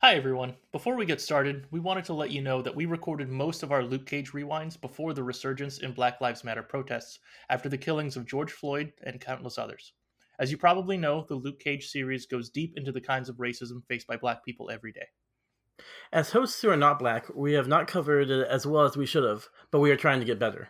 Hi, 0.00 0.14
everyone. 0.14 0.54
Before 0.70 0.94
we 0.94 1.06
get 1.06 1.20
started, 1.20 1.66
we 1.72 1.80
wanted 1.80 2.04
to 2.04 2.14
let 2.14 2.30
you 2.30 2.40
know 2.40 2.62
that 2.62 2.76
we 2.76 2.86
recorded 2.86 3.28
most 3.28 3.64
of 3.64 3.72
our 3.72 3.82
Luke 3.82 4.06
Cage 4.06 4.30
rewinds 4.30 4.80
before 4.80 5.12
the 5.12 5.24
resurgence 5.24 5.78
in 5.78 5.90
Black 5.90 6.20
Lives 6.20 6.44
Matter 6.44 6.62
protests 6.62 7.18
after 7.50 7.68
the 7.68 7.78
killings 7.78 8.16
of 8.16 8.24
George 8.24 8.52
Floyd 8.52 8.92
and 9.02 9.20
countless 9.20 9.58
others. 9.58 9.94
As 10.38 10.52
you 10.52 10.56
probably 10.56 10.96
know, 10.96 11.26
the 11.28 11.34
Luke 11.34 11.58
Cage 11.58 11.88
series 11.88 12.26
goes 12.26 12.48
deep 12.48 12.74
into 12.76 12.92
the 12.92 13.00
kinds 13.00 13.28
of 13.28 13.38
racism 13.38 13.84
faced 13.88 14.06
by 14.06 14.16
black 14.16 14.44
people 14.44 14.70
every 14.70 14.92
day. 14.92 15.08
As 16.12 16.30
hosts 16.30 16.62
who 16.62 16.70
are 16.70 16.76
not 16.76 17.00
black, 17.00 17.26
we 17.34 17.54
have 17.54 17.66
not 17.66 17.88
covered 17.88 18.30
it 18.30 18.46
as 18.46 18.64
well 18.64 18.84
as 18.84 18.96
we 18.96 19.04
should 19.04 19.24
have, 19.24 19.48
but 19.72 19.80
we 19.80 19.90
are 19.90 19.96
trying 19.96 20.20
to 20.20 20.26
get 20.26 20.38
better. 20.38 20.68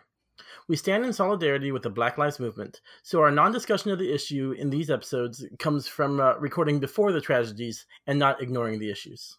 We 0.67 0.75
stand 0.75 1.05
in 1.05 1.13
solidarity 1.13 1.71
with 1.71 1.83
the 1.83 1.89
Black 1.89 2.17
Lives 2.17 2.39
Movement, 2.39 2.81
so 3.03 3.21
our 3.21 3.31
non 3.31 3.51
discussion 3.51 3.91
of 3.91 3.99
the 3.99 4.13
issue 4.13 4.53
in 4.57 4.69
these 4.69 4.89
episodes 4.89 5.45
comes 5.57 5.87
from 5.87 6.19
uh, 6.19 6.35
recording 6.35 6.79
before 6.79 7.11
the 7.11 7.21
tragedies 7.21 7.85
and 8.07 8.19
not 8.19 8.41
ignoring 8.41 8.79
the 8.79 8.91
issues. 8.91 9.37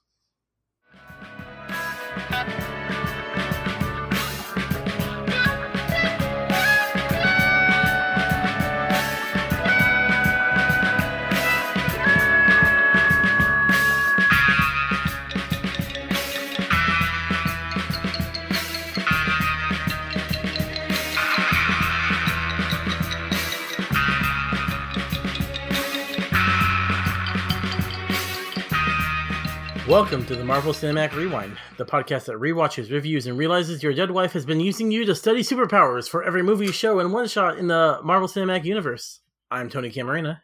Welcome 29.90 30.24
to 30.26 30.36
the 30.36 30.44
Marvel 30.44 30.72
Cinematic 30.72 31.16
Rewind, 31.16 31.58
the 31.76 31.84
podcast 31.84 32.26
that 32.26 32.36
rewatches, 32.36 32.92
reviews, 32.92 33.26
and 33.26 33.36
realizes 33.36 33.83
your 33.83 33.92
dead 33.92 34.12
wife 34.12 34.32
has 34.34 34.47
been 34.47 34.60
using 34.60 34.92
you 34.92 35.05
to 35.05 35.16
study 35.16 35.41
superpowers 35.41 36.08
for 36.08 36.22
every 36.22 36.44
movie, 36.44 36.70
show, 36.70 37.00
and 37.00 37.12
one 37.12 37.27
shot 37.27 37.58
in 37.58 37.66
the 37.66 37.98
Marvel 38.05 38.28
Cinematic 38.28 38.64
Universe. 38.64 39.19
I'm 39.50 39.69
Tony 39.69 39.91
Camarena. 39.91 40.42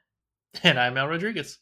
And 0.64 0.80
I'm 0.80 0.96
Al 0.96 1.06
Rodriguez. 1.06 1.58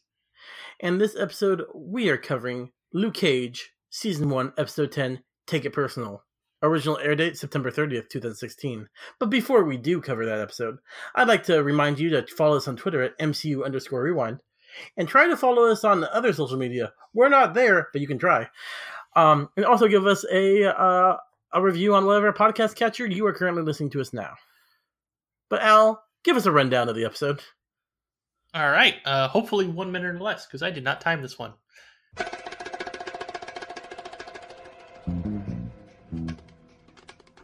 And 0.79 0.99
this 0.99 1.15
episode, 1.15 1.61
we 1.75 2.09
are 2.09 2.17
covering 2.17 2.71
Luke 2.91 3.13
Cage, 3.13 3.71
Season 3.91 4.31
1, 4.31 4.53
Episode 4.57 4.91
10, 4.91 5.21
Take 5.45 5.65
It 5.65 5.73
Personal. 5.73 6.23
Original 6.63 6.97
air 6.97 7.13
date 7.13 7.37
September 7.37 7.69
30th, 7.69 8.09
2016. 8.09 8.89
But 9.19 9.29
before 9.29 9.63
we 9.63 9.77
do 9.77 10.01
cover 10.01 10.25
that 10.25 10.41
episode, 10.41 10.77
I'd 11.13 11.27
like 11.27 11.43
to 11.43 11.61
remind 11.61 11.99
you 11.99 12.09
to 12.09 12.25
follow 12.35 12.57
us 12.57 12.67
on 12.67 12.77
Twitter 12.77 13.03
at 13.03 13.19
MCU 13.19 13.63
underscore 13.63 14.01
rewind 14.01 14.39
and 14.97 15.07
try 15.07 15.27
to 15.27 15.37
follow 15.37 15.65
us 15.65 15.83
on 15.83 16.01
the 16.01 16.13
other 16.13 16.33
social 16.33 16.57
media. 16.57 16.93
We're 17.13 17.29
not 17.29 17.53
there, 17.53 17.89
but 17.91 18.01
you 18.01 18.07
can 18.07 18.17
try. 18.17 18.47
Um, 19.15 19.49
and 19.55 19.65
also 19.65 19.87
give 19.87 20.05
us 20.05 20.25
a 20.31 20.65
uh, 20.65 21.17
a 21.53 21.61
review 21.61 21.95
on 21.95 22.05
whatever 22.05 22.33
podcast 22.33 22.75
catcher 22.75 23.05
you 23.05 23.25
are 23.25 23.33
currently 23.33 23.63
listening 23.63 23.89
to 23.91 24.01
us 24.01 24.13
now. 24.13 24.33
But 25.49 25.61
Al, 25.61 26.03
give 26.23 26.35
us 26.35 26.45
a 26.45 26.51
rundown 26.51 26.89
of 26.89 26.95
the 26.95 27.05
episode. 27.05 27.41
All 28.53 28.69
right. 28.69 28.95
Uh, 29.05 29.27
hopefully 29.27 29.67
one 29.67 29.91
minute 29.91 30.15
or 30.15 30.19
less, 30.19 30.45
because 30.45 30.63
I 30.63 30.71
did 30.71 30.83
not 30.83 31.01
time 31.01 31.21
this 31.21 31.39
one. 31.39 31.53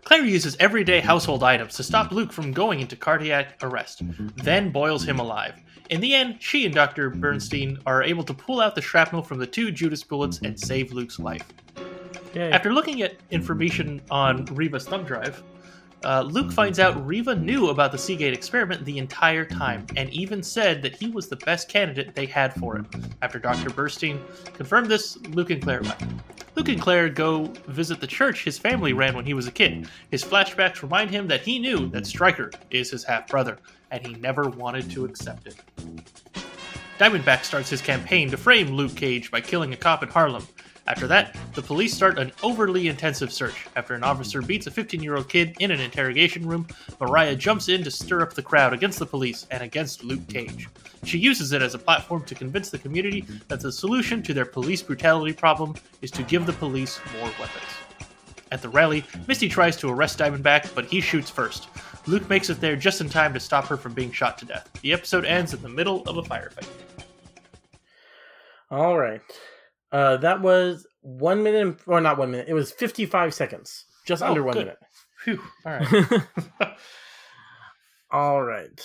Claire 0.03 0.25
uses 0.25 0.57
everyday 0.59 0.99
household 0.99 1.41
items 1.41 1.75
to 1.75 1.83
stop 1.83 2.11
Luke 2.11 2.33
from 2.33 2.51
going 2.51 2.81
into 2.81 2.97
cardiac 2.97 3.55
arrest, 3.63 4.01
then 4.35 4.69
boils 4.69 5.05
him 5.05 5.19
alive. 5.19 5.55
In 5.91 5.99
the 5.99 6.15
end, 6.15 6.37
she 6.39 6.65
and 6.65 6.73
Dr. 6.73 7.09
Bernstein 7.09 7.77
are 7.85 8.01
able 8.01 8.23
to 8.23 8.33
pull 8.33 8.61
out 8.61 8.75
the 8.75 8.81
shrapnel 8.81 9.21
from 9.21 9.39
the 9.39 9.45
two 9.45 9.71
Judas 9.71 10.03
bullets 10.03 10.39
and 10.39 10.57
save 10.57 10.93
Luke's 10.93 11.19
life. 11.19 11.45
Yay. 12.33 12.49
After 12.49 12.73
looking 12.73 13.01
at 13.01 13.17
information 13.29 14.01
on 14.09 14.45
Reva's 14.45 14.85
thumb 14.85 15.03
drive, 15.03 15.43
uh, 16.05 16.21
Luke 16.21 16.53
finds 16.53 16.79
out 16.79 17.05
Reva 17.05 17.35
knew 17.35 17.71
about 17.71 17.91
the 17.91 17.97
Seagate 17.97 18.33
experiment 18.33 18.85
the 18.85 18.97
entire 18.97 19.43
time, 19.43 19.85
and 19.97 20.09
even 20.11 20.41
said 20.41 20.81
that 20.81 20.95
he 20.95 21.09
was 21.09 21.27
the 21.27 21.35
best 21.35 21.67
candidate 21.67 22.15
they 22.15 22.25
had 22.25 22.53
for 22.53 22.77
it. 22.77 22.85
After 23.21 23.37
Dr. 23.37 23.69
Bernstein 23.69 24.21
confirmed 24.45 24.87
this, 24.87 25.17
Luke 25.27 25.49
and 25.49 25.61
Claire 25.61 25.81
left. 25.81 26.05
Luke 26.55 26.69
and 26.69 26.81
Claire 26.81 27.09
go 27.09 27.47
visit 27.67 27.99
the 27.99 28.07
church 28.07 28.45
his 28.45 28.57
family 28.57 28.93
ran 28.93 29.13
when 29.13 29.25
he 29.25 29.33
was 29.33 29.47
a 29.47 29.51
kid. 29.51 29.89
His 30.09 30.23
flashbacks 30.23 30.81
remind 30.81 31.11
him 31.11 31.27
that 31.27 31.41
he 31.41 31.59
knew 31.59 31.89
that 31.89 32.07
Stryker 32.07 32.49
is 32.71 32.91
his 32.91 33.03
half 33.03 33.27
brother, 33.27 33.57
and 33.91 34.05
he 34.05 34.15
never 34.15 34.49
wanted 34.49 34.89
to 34.91 35.05
accept 35.05 35.47
it. 35.47 35.55
Diamondback 36.97 37.43
starts 37.43 37.69
his 37.69 37.81
campaign 37.81 38.29
to 38.31 38.37
frame 38.37 38.69
Luke 38.69 38.95
Cage 38.95 39.31
by 39.31 39.41
killing 39.41 39.73
a 39.73 39.77
cop 39.77 40.03
in 40.03 40.09
Harlem. 40.09 40.47
After 40.87 41.07
that, 41.07 41.35
the 41.53 41.61
police 41.61 41.93
start 41.93 42.17
an 42.17 42.31
overly 42.41 42.87
intensive 42.87 43.31
search. 43.31 43.67
After 43.75 43.93
an 43.93 44.03
officer 44.03 44.41
beats 44.41 44.67
a 44.67 44.71
15 44.71 45.01
year 45.01 45.15
old 45.15 45.29
kid 45.29 45.55
in 45.59 45.71
an 45.71 45.79
interrogation 45.79 46.47
room, 46.47 46.67
Mariah 46.99 47.35
jumps 47.35 47.69
in 47.69 47.83
to 47.83 47.91
stir 47.91 48.21
up 48.21 48.33
the 48.33 48.41
crowd 48.41 48.73
against 48.73 48.99
the 48.99 49.05
police 49.05 49.45
and 49.51 49.61
against 49.61 50.03
Luke 50.03 50.27
Cage. 50.27 50.67
She 51.03 51.17
uses 51.17 51.51
it 51.51 51.61
as 51.61 51.75
a 51.75 51.79
platform 51.79 52.23
to 52.25 52.35
convince 52.35 52.69
the 52.69 52.77
community 52.77 53.25
that 53.47 53.61
the 53.61 53.71
solution 53.71 54.21
to 54.23 54.33
their 54.33 54.45
police 54.45 54.81
brutality 54.81 55.33
problem 55.33 55.75
is 56.01 56.11
to 56.11 56.23
give 56.23 56.45
the 56.45 56.53
police 56.53 56.99
more 57.13 57.31
weapons. 57.39 57.71
At 58.51 58.61
the 58.61 58.69
rally, 58.69 59.05
Misty 59.27 59.47
tries 59.47 59.77
to 59.77 59.89
arrest 59.89 60.19
Diamondback, 60.19 60.75
but 60.75 60.85
he 60.85 60.99
shoots 60.99 61.29
first. 61.29 61.67
Luke 62.07 62.27
makes 62.29 62.49
it 62.49 62.59
there 62.59 62.75
just 62.75 62.99
in 63.01 63.09
time 63.09 63.33
to 63.33 63.39
stop 63.39 63.65
her 63.67 63.77
from 63.77 63.93
being 63.93 64.11
shot 64.11 64.37
to 64.39 64.45
death. 64.45 64.69
The 64.81 64.93
episode 64.93 65.25
ends 65.25 65.53
in 65.53 65.61
the 65.61 65.69
middle 65.69 66.01
of 66.07 66.17
a 66.17 66.23
firefight. 66.23 66.67
All 68.69 68.97
right. 68.97 69.21
Uh, 69.91 70.17
that 70.17 70.41
was 70.41 70.87
one 71.01 71.43
minute, 71.43 71.61
and- 71.61 71.77
or 71.85 71.99
not 72.01 72.17
one 72.17 72.31
minute. 72.31 72.47
It 72.47 72.53
was 72.53 72.71
fifty-five 72.71 73.33
seconds, 73.33 73.85
just 74.07 74.23
Oh, 74.23 74.27
under 74.27 74.43
one 74.43 74.53
good. 74.53 74.65
minute. 74.65 74.79
Phew. 75.23 75.39
All 75.65 75.73
right. 75.73 76.21
All 78.11 78.41
right. 78.43 78.81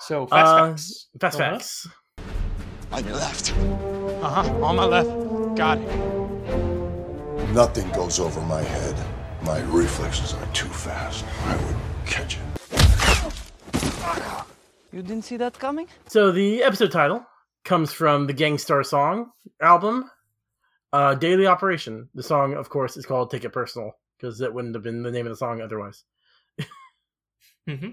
So, 0.00 0.26
fast 0.26 0.48
Uh, 0.48 0.68
facts. 0.68 1.06
Fast 1.20 1.40
Uh-huh. 1.40 1.50
facts. 1.52 1.88
On 2.92 3.04
your 3.04 3.14
left. 3.16 3.52
Uh 4.22 4.28
huh. 4.28 4.64
On 4.64 4.76
my 4.76 4.84
left. 4.84 5.10
Got 5.56 5.78
it. 5.78 7.50
Nothing 7.52 7.90
goes 7.90 8.18
over 8.20 8.40
my 8.42 8.62
head. 8.62 8.96
My 9.42 9.60
reflexes 9.62 10.34
are 10.34 10.46
too 10.52 10.68
fast. 10.68 11.24
I 11.46 11.56
would 11.56 11.76
catch 12.06 12.36
it. 12.36 12.42
You 14.92 15.02
didn't 15.02 15.22
see 15.22 15.36
that 15.36 15.58
coming? 15.58 15.86
So 16.08 16.32
the 16.32 16.62
episode 16.62 16.90
title 16.90 17.24
comes 17.64 17.92
from 17.92 18.26
the 18.26 18.32
Gang 18.32 18.58
Starr 18.58 18.82
Song 18.82 19.30
album, 19.62 20.10
uh, 20.92 21.14
Daily 21.14 21.46
Operation. 21.46 22.08
The 22.14 22.22
song, 22.22 22.54
of 22.54 22.68
course, 22.68 22.96
is 22.96 23.06
called 23.06 23.30
"Take 23.30 23.44
It 23.44 23.50
Personal" 23.50 23.92
because 24.16 24.38
that 24.38 24.52
wouldn't 24.52 24.74
have 24.74 24.82
been 24.82 25.02
the 25.02 25.12
name 25.12 25.26
of 25.26 25.32
the 25.32 25.36
song 25.36 25.60
otherwise. 25.60 26.04
mm-hmm. 27.68 27.90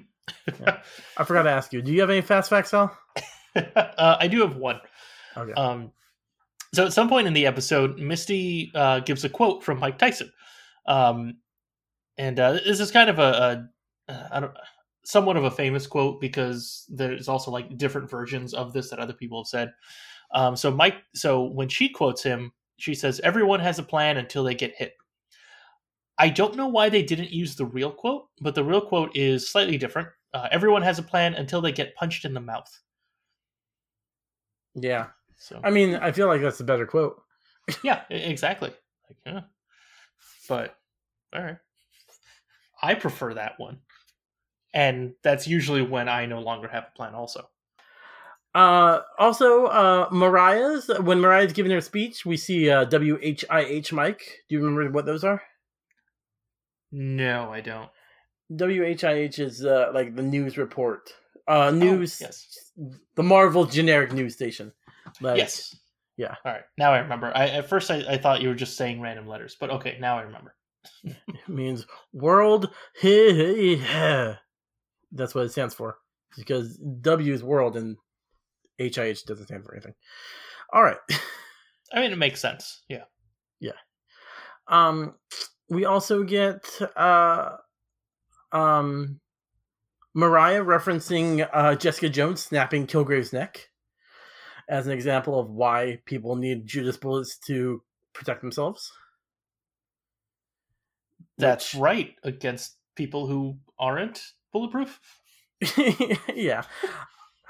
I 1.17 1.23
forgot 1.23 1.43
to 1.43 1.51
ask 1.51 1.71
you. 1.71 1.81
Do 1.81 1.91
you 1.91 2.01
have 2.01 2.09
any 2.09 2.21
fast 2.21 2.49
facts, 2.49 2.73
Al? 2.73 2.97
uh, 3.55 4.17
I 4.19 4.27
do 4.27 4.41
have 4.41 4.55
one. 4.55 4.81
Okay. 5.35 5.53
Um, 5.53 5.91
so 6.73 6.85
at 6.85 6.93
some 6.93 7.09
point 7.09 7.27
in 7.27 7.33
the 7.33 7.45
episode, 7.45 7.99
Misty 7.99 8.71
uh, 8.73 8.99
gives 9.01 9.23
a 9.23 9.29
quote 9.29 9.63
from 9.63 9.79
Mike 9.79 9.97
Tyson, 9.99 10.31
um, 10.85 11.37
and 12.17 12.39
uh, 12.39 12.53
this 12.53 12.79
is 12.79 12.91
kind 12.91 13.09
of 13.09 13.19
a, 13.19 13.21
a 13.21 13.25
uh, 13.25 13.63
I 14.09 14.39
don't, 14.39 14.53
somewhat 15.03 15.37
of 15.37 15.45
a 15.45 15.51
famous 15.51 15.87
quote 15.87 16.19
because 16.19 16.85
there's 16.89 17.27
also 17.27 17.51
like 17.51 17.77
different 17.77 18.09
versions 18.09 18.53
of 18.53 18.73
this 18.73 18.89
that 18.89 18.99
other 18.99 19.13
people 19.13 19.41
have 19.41 19.47
said. 19.47 19.73
Um, 20.33 20.55
so 20.55 20.71
Mike, 20.71 20.95
so 21.15 21.43
when 21.43 21.69
she 21.69 21.89
quotes 21.89 22.21
him, 22.23 22.51
she 22.77 22.93
says, 22.93 23.19
"Everyone 23.21 23.59
has 23.61 23.79
a 23.79 23.83
plan 23.83 24.17
until 24.17 24.43
they 24.43 24.55
get 24.55 24.75
hit." 24.75 24.93
I 26.17 26.29
don't 26.29 26.55
know 26.55 26.67
why 26.67 26.89
they 26.89 27.03
didn't 27.03 27.31
use 27.31 27.55
the 27.55 27.65
real 27.65 27.91
quote, 27.91 28.27
but 28.41 28.55
the 28.55 28.63
real 28.63 28.81
quote 28.81 29.15
is 29.15 29.49
slightly 29.49 29.77
different. 29.77 30.09
Uh, 30.33 30.47
Everyone 30.51 30.81
has 30.81 30.99
a 30.99 31.03
plan 31.03 31.35
until 31.35 31.61
they 31.61 31.71
get 31.71 31.95
punched 31.95 32.25
in 32.25 32.33
the 32.33 32.39
mouth. 32.41 32.69
yeah. 34.75 35.07
So 35.37 35.61
I 35.63 35.69
mean, 35.69 35.95
I 35.95 36.11
feel 36.11 36.27
like 36.27 36.41
that's 36.41 36.59
a 36.59 36.63
better 36.63 36.85
quote. 36.85 37.21
Yeah, 37.83 38.03
exactly. 38.09 38.71
Like, 39.09 39.17
yeah. 39.25 39.41
But 40.47 40.75
all 41.35 41.43
right, 41.43 41.57
I 42.81 42.93
prefer 42.95 43.33
that 43.33 43.59
one, 43.59 43.79
and 44.73 45.13
that's 45.23 45.47
usually 45.47 45.81
when 45.81 46.09
I 46.09 46.25
no 46.25 46.39
longer 46.39 46.67
have 46.67 46.85
a 46.93 46.95
plan. 46.95 47.15
Also, 47.15 47.49
Uh, 48.55 49.01
also, 49.19 49.65
uh, 49.65 50.09
Mariah's 50.11 50.89
when 51.01 51.19
Mariah's 51.19 51.53
giving 51.53 51.71
her 51.71 51.81
speech, 51.81 52.25
we 52.25 52.37
see 52.37 52.69
uh, 52.69 52.85
W 52.85 53.19
H 53.21 53.45
I 53.49 53.61
H 53.61 53.93
mic. 53.93 54.43
Do 54.49 54.55
you 54.55 54.65
remember 54.65 54.91
what 54.91 55.05
those 55.05 55.23
are? 55.23 55.41
no, 56.91 57.51
I 57.51 57.61
don't. 57.61 57.89
W 58.55 58.83
H 58.83 59.03
I 59.03 59.13
H 59.13 59.39
is 59.39 59.65
uh, 59.65 59.91
like 59.93 60.15
the 60.15 60.23
news 60.23 60.57
report. 60.57 61.13
Uh, 61.47 61.71
news. 61.71 62.19
Oh, 62.21 62.25
yes. 62.25 62.71
The 63.15 63.23
Marvel 63.23 63.65
generic 63.65 64.11
news 64.13 64.33
station. 64.35 64.71
Like, 65.21 65.37
yes. 65.37 65.75
yeah. 66.17 66.35
All 66.45 66.51
right. 66.53 66.63
Now 66.77 66.93
I 66.93 66.99
remember. 66.99 67.31
I 67.35 67.47
at 67.47 67.69
first 67.69 67.91
I, 67.91 68.03
I 68.07 68.17
thought 68.17 68.41
you 68.41 68.49
were 68.49 68.55
just 68.55 68.77
saying 68.77 69.01
random 69.01 69.27
letters, 69.27 69.55
but 69.59 69.69
okay, 69.69 69.97
now 69.99 70.17
I 70.17 70.21
remember. 70.23 70.55
It 71.03 71.49
means 71.49 71.85
world. 72.13 72.69
That's 75.11 75.33
what 75.35 75.45
it 75.45 75.51
stands 75.51 75.73
for. 75.73 75.97
Because 76.35 76.77
W 77.01 77.33
is 77.33 77.43
world 77.43 77.77
and 77.77 77.97
HIH 78.79 79.25
doesn't 79.25 79.45
stand 79.45 79.63
for 79.63 79.73
anything. 79.73 79.93
All 80.71 80.83
right. 80.83 80.97
I 81.93 82.01
mean, 82.01 82.11
it 82.11 82.17
makes 82.17 82.41
sense. 82.41 82.83
Yeah. 82.89 83.05
Yeah. 83.59 83.71
Um, 84.67 85.15
we 85.69 85.85
also 85.85 86.23
get 86.23 86.69
uh, 86.95 87.51
um, 88.51 89.19
Mariah 90.13 90.63
referencing 90.63 91.47
uh, 91.53 91.75
Jessica 91.75 92.09
Jones 92.09 92.43
snapping 92.43 92.87
Kilgrave's 92.87 93.33
neck 93.33 93.69
as 94.69 94.85
an 94.85 94.93
example 94.93 95.39
of 95.39 95.49
why 95.49 95.99
people 96.05 96.35
need 96.35 96.67
Judas 96.67 96.97
bullets 96.97 97.37
to 97.47 97.81
protect 98.13 98.41
themselves. 98.41 98.91
That's 101.37 101.73
Which- 101.73 101.81
right 101.81 102.15
against 102.23 102.75
people 102.95 103.27
who 103.27 103.57
aren't 103.79 104.21
bulletproof. 104.57 104.99
yeah. 106.35 106.63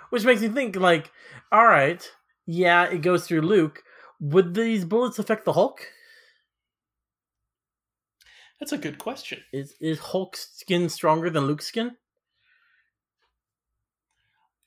Which 0.09 0.23
makes 0.25 0.41
me 0.41 0.49
think, 0.49 0.75
like, 0.75 1.11
all 1.51 1.65
right, 1.65 2.09
yeah, 2.45 2.85
it 2.85 3.01
goes 3.01 3.27
through 3.27 3.41
Luke. 3.41 3.83
Would 4.19 4.53
these 4.53 4.85
bullets 4.85 5.19
affect 5.19 5.45
the 5.45 5.53
Hulk? 5.53 5.81
That's 8.59 8.71
a 8.71 8.77
good 8.77 8.97
question. 8.97 9.39
Is 9.53 9.75
is 9.79 9.99
Hulk's 9.99 10.49
skin 10.55 10.89
stronger 10.89 11.29
than 11.29 11.45
Luke's 11.45 11.67
skin? 11.67 11.95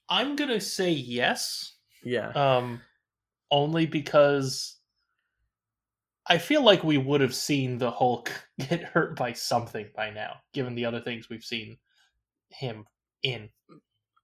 I'm 0.09 0.37
gonna 0.37 0.61
say 0.61 0.91
yes, 0.91 1.75
Yeah. 2.05 2.29
um, 2.31 2.83
only 3.51 3.87
because 3.87 4.77
I 6.27 6.39
feel 6.39 6.63
like 6.63 6.85
we 6.85 6.99
would 6.99 7.21
have 7.21 7.35
seen 7.35 7.79
the 7.79 7.91
Hulk 7.91 8.31
get 8.59 8.83
hurt 8.83 9.17
by 9.17 9.33
something 9.33 9.89
by 9.95 10.11
now, 10.11 10.37
given 10.53 10.75
the 10.75 10.85
other 10.85 11.01
things 11.01 11.29
we've 11.29 11.45
seen 11.45 11.79
him 12.51 12.85
in. 13.23 13.49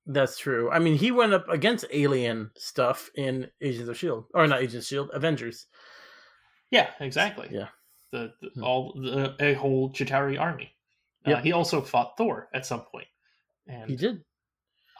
That's 0.07 0.39
true. 0.39 0.71
I 0.71 0.79
mean, 0.79 0.97
he 0.97 1.11
went 1.11 1.35
up 1.35 1.49
against 1.49 1.85
alien 1.93 2.51
stuff 2.57 3.11
in 3.17 3.49
Agents 3.61 3.89
of 3.89 3.97
Shield, 3.99 4.27
or 4.35 4.47
not 4.47 4.61
Agents 4.61 4.87
of 4.87 4.89
Shield, 4.89 5.11
Avengers. 5.13 5.67
Yeah, 6.71 6.91
exactly. 7.01 7.49
Yeah. 7.51 7.69
the, 8.13 8.33
the 8.41 8.49
Hmm. 8.55 8.63
all 8.65 8.93
the, 8.95 9.35
a 9.41 9.55
whole 9.55 9.91
Chitauri 9.93 10.39
army. 10.41 10.73
Uh, 11.27 11.31
Yep. 11.31 11.45
he 11.45 11.53
also 11.53 11.81
fought 11.81 12.17
Thor 12.17 12.49
at 12.55 12.65
some 12.65 12.83
point, 12.85 13.09
and 13.67 13.91
He 13.91 13.97
did. 13.97 14.23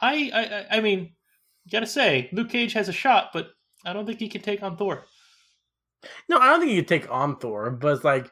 I, 0.01 0.29
I, 0.33 0.41
I- 0.43 0.77
I 0.77 0.81
mean, 0.81 1.15
gotta 1.71 1.87
say, 1.87 2.29
Luke 2.33 2.49
Cage 2.49 2.73
has 2.73 2.89
a 2.89 2.93
shot, 2.93 3.29
but 3.33 3.51
I 3.85 3.93
don't 3.93 4.05
think 4.05 4.19
he 4.19 4.27
can 4.27 4.41
take 4.41 4.61
on 4.61 4.75
Thor. 4.77 5.05
No, 6.27 6.37
I 6.37 6.47
don't 6.49 6.59
think 6.59 6.71
he 6.71 6.77
could 6.77 6.87
take 6.89 7.09
on 7.09 7.37
Thor, 7.39 7.71
but 7.71 7.93
it's 7.95 8.03
like, 8.03 8.29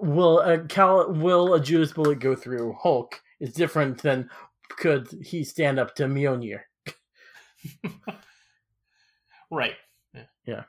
will 0.00 0.40
a 0.40 0.58
Cal, 0.66 1.12
will 1.12 1.54
a 1.54 1.60
Judas 1.60 1.92
bullet 1.92 2.18
go 2.18 2.34
through 2.34 2.74
Hulk? 2.82 3.21
Is 3.42 3.52
different 3.52 4.00
than 4.00 4.30
could 4.70 5.08
he 5.20 5.42
stand 5.42 5.78
up 5.78 5.94
to 5.96 6.04
Mjolnir? 6.04 6.60
Right. 9.50 9.74
Yeah. 10.14 10.22
yeah. 10.46 10.62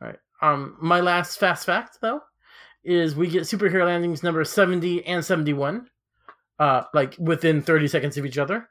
All 0.00 0.08
right. 0.08 0.18
Um, 0.42 0.76
my 0.80 1.00
last 1.00 1.40
fast 1.40 1.66
fact 1.66 1.98
though 2.00 2.20
is 2.84 3.16
we 3.16 3.26
get 3.26 3.42
superhero 3.42 3.84
landings 3.84 4.22
number 4.22 4.44
seventy 4.44 5.04
and 5.04 5.24
seventy 5.24 5.52
one, 5.52 5.88
uh, 6.60 6.82
like 6.94 7.16
within 7.18 7.60
thirty 7.60 7.88
seconds 7.88 8.16
of 8.16 8.24
each 8.24 8.38
other. 8.38 8.68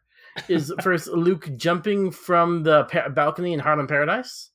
Is 0.48 0.74
first 0.82 1.08
Luke 1.08 1.50
jumping 1.58 2.12
from 2.12 2.64
the 2.64 2.86
pa- 2.86 3.10
balcony 3.10 3.52
in 3.52 3.60
Harlem 3.60 3.88
Paradise, 3.88 4.52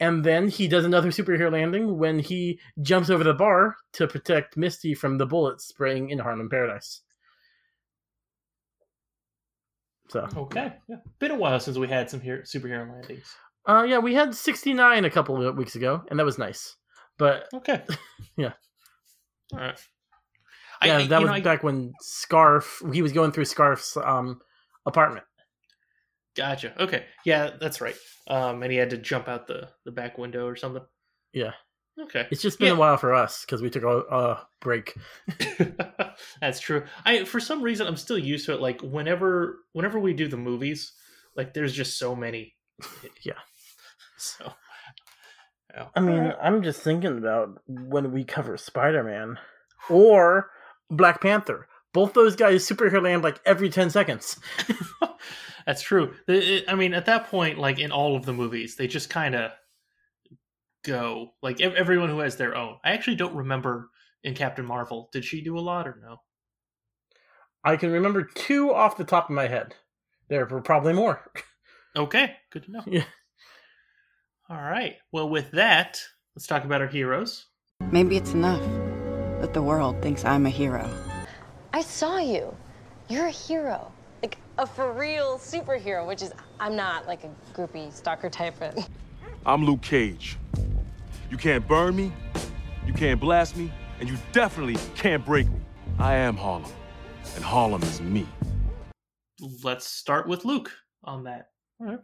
and 0.00 0.24
then 0.24 0.48
he 0.48 0.68
does 0.68 0.86
another 0.86 1.10
superhero 1.10 1.52
landing 1.52 1.98
when 1.98 2.18
he 2.18 2.58
jumps 2.80 3.10
over 3.10 3.24
the 3.24 3.34
bar 3.34 3.76
to 3.92 4.08
protect 4.08 4.56
Misty 4.56 4.94
from 4.94 5.18
the 5.18 5.26
bullets 5.26 5.68
spraying 5.68 6.08
in 6.08 6.18
Harlem 6.18 6.48
Paradise. 6.48 7.02
So 10.08 10.26
Okay. 10.36 10.72
Yeah. 10.88 10.96
Been 11.18 11.32
a 11.32 11.36
while 11.36 11.60
since 11.60 11.76
we 11.78 11.88
had 11.88 12.08
some 12.10 12.20
here 12.20 12.42
superhero 12.46 12.90
landings. 12.90 13.34
uh, 13.66 13.84
yeah, 13.88 13.98
we 13.98 14.14
had 14.14 14.34
sixty 14.34 14.72
nine 14.72 15.04
a 15.04 15.10
couple 15.10 15.42
of 15.46 15.56
weeks 15.56 15.76
ago, 15.76 16.02
and 16.10 16.18
that 16.18 16.24
was 16.24 16.38
nice. 16.38 16.76
But 17.18 17.46
Okay. 17.54 17.82
Yeah. 18.36 18.52
All 19.52 19.58
right. 19.60 19.78
Yeah, 20.84 20.98
I, 20.98 21.06
that 21.08 21.20
was 21.20 21.28
know, 21.28 21.34
I- 21.34 21.40
back 21.40 21.62
when 21.62 21.92
Scarf 22.00 22.82
he 22.92 23.02
was 23.02 23.12
going 23.12 23.32
through 23.32 23.46
Scarf's 23.46 23.96
um 23.96 24.40
apartment. 24.86 25.24
Gotcha. 26.36 26.80
Okay. 26.80 27.04
Yeah, 27.24 27.50
that's 27.60 27.80
right. 27.80 27.96
Um, 28.28 28.62
and 28.62 28.70
he 28.70 28.78
had 28.78 28.90
to 28.90 28.96
jump 28.98 29.26
out 29.28 29.46
the 29.48 29.68
the 29.84 29.90
back 29.90 30.18
window 30.18 30.46
or 30.46 30.54
something. 30.56 30.84
Yeah. 31.32 31.52
Okay. 32.00 32.26
It's 32.30 32.42
just 32.42 32.58
been 32.58 32.68
Yeah. 32.68 32.74
a 32.74 32.78
while 32.78 32.96
for 32.96 33.12
us 33.14 33.44
because 33.44 33.60
we 33.60 33.70
took 33.70 33.82
a, 33.82 33.98
a 33.98 34.46
break. 34.60 34.96
That's 36.40 36.60
true. 36.60 36.84
I 37.04 37.24
for 37.24 37.40
some 37.40 37.62
reason 37.62 37.86
I'm 37.86 37.96
still 37.96 38.18
used 38.18 38.46
to 38.46 38.54
it. 38.54 38.60
Like 38.60 38.80
whenever 38.82 39.58
whenever 39.72 39.98
we 39.98 40.12
do 40.14 40.28
the 40.28 40.36
movies, 40.36 40.92
like 41.36 41.54
there's 41.54 41.72
just 41.74 41.98
so 41.98 42.14
many. 42.14 42.54
Yeah. 43.22 43.32
So. 44.20 44.52
yeah. 45.72 45.86
I 45.94 46.00
mean, 46.00 46.18
uh, 46.18 46.36
I'm 46.42 46.62
just 46.64 46.80
thinking 46.82 47.18
about 47.18 47.60
when 47.68 48.10
we 48.12 48.24
cover 48.24 48.56
Spider 48.56 49.04
Man 49.04 49.38
or 49.88 50.50
Black 50.90 51.20
Panther. 51.20 51.68
Both 51.92 52.14
those 52.14 52.34
guys 52.34 52.68
superhero 52.68 53.00
land 53.02 53.22
like 53.22 53.40
every 53.46 53.70
ten 53.70 53.90
seconds. 53.90 54.38
that's 55.66 55.82
true. 55.82 56.14
It- 56.26 56.34
it- 56.44 56.64
I 56.68 56.74
mean, 56.74 56.94
at 56.94 57.06
that 57.06 57.28
point, 57.28 57.58
like 57.58 57.78
in 57.78 57.92
all 57.92 58.16
of 58.16 58.26
the 58.26 58.32
movies, 58.32 58.74
they 58.74 58.88
just 58.88 59.08
kind 59.08 59.36
of 59.36 59.52
go 60.88 61.34
like 61.42 61.60
ev- 61.60 61.74
everyone 61.74 62.08
who 62.08 62.20
has 62.20 62.36
their 62.36 62.56
own. 62.56 62.76
I 62.84 62.92
actually 62.92 63.16
don't 63.16 63.34
remember 63.34 63.90
in 64.24 64.34
Captain 64.34 64.64
Marvel. 64.64 65.08
Did 65.12 65.24
she 65.24 65.42
do 65.42 65.58
a 65.58 65.60
lot 65.60 65.86
or 65.86 66.00
no? 66.02 66.20
I 67.62 67.76
can 67.76 67.92
remember 67.92 68.22
two 68.22 68.72
off 68.72 68.96
the 68.96 69.04
top 69.04 69.28
of 69.28 69.34
my 69.34 69.48
head. 69.48 69.74
There 70.28 70.46
were 70.46 70.60
probably 70.60 70.92
more. 70.92 71.30
Okay, 71.96 72.36
good 72.50 72.64
to 72.64 72.70
know. 72.72 72.82
Yeah. 72.86 73.04
All 74.50 74.60
right. 74.60 74.96
Well, 75.12 75.28
with 75.28 75.50
that, 75.50 76.00
let's 76.34 76.46
talk 76.46 76.64
about 76.64 76.80
our 76.80 76.86
heroes. 76.86 77.46
Maybe 77.90 78.16
it's 78.16 78.32
enough 78.32 78.62
that 79.40 79.52
the 79.52 79.60
world 79.60 80.00
thinks 80.00 80.24
I'm 80.24 80.46
a 80.46 80.50
hero. 80.50 80.88
I 81.74 81.82
saw 81.82 82.18
you. 82.18 82.56
You're 83.08 83.26
a 83.26 83.30
hero. 83.30 83.92
Like 84.22 84.38
a 84.56 84.66
for 84.66 84.92
real 84.92 85.38
superhero, 85.38 86.06
which 86.06 86.22
is, 86.22 86.32
I'm 86.60 86.76
not 86.76 87.06
like 87.06 87.24
a 87.24 87.30
groupie 87.52 87.92
stalker 87.92 88.30
type, 88.30 88.54
but 88.58 88.88
I'm 89.44 89.64
Luke 89.64 89.82
Cage. 89.82 90.38
You 91.30 91.36
can't 91.36 91.66
burn 91.66 91.94
me, 91.94 92.12
you 92.86 92.92
can't 92.92 93.20
blast 93.20 93.56
me, 93.56 93.70
and 94.00 94.08
you 94.08 94.16
definitely 94.32 94.76
can't 94.94 95.24
break 95.24 95.46
me. 95.48 95.60
I 95.98 96.14
am 96.14 96.36
Harlem, 96.36 96.70
and 97.34 97.44
Harlem 97.44 97.82
is 97.82 98.00
me. 98.00 98.26
Let's 99.62 99.86
start 99.86 100.26
with 100.26 100.44
Luke 100.44 100.70
on 101.04 101.24
that. 101.24 101.48
All 101.80 101.86
right. 101.86 101.98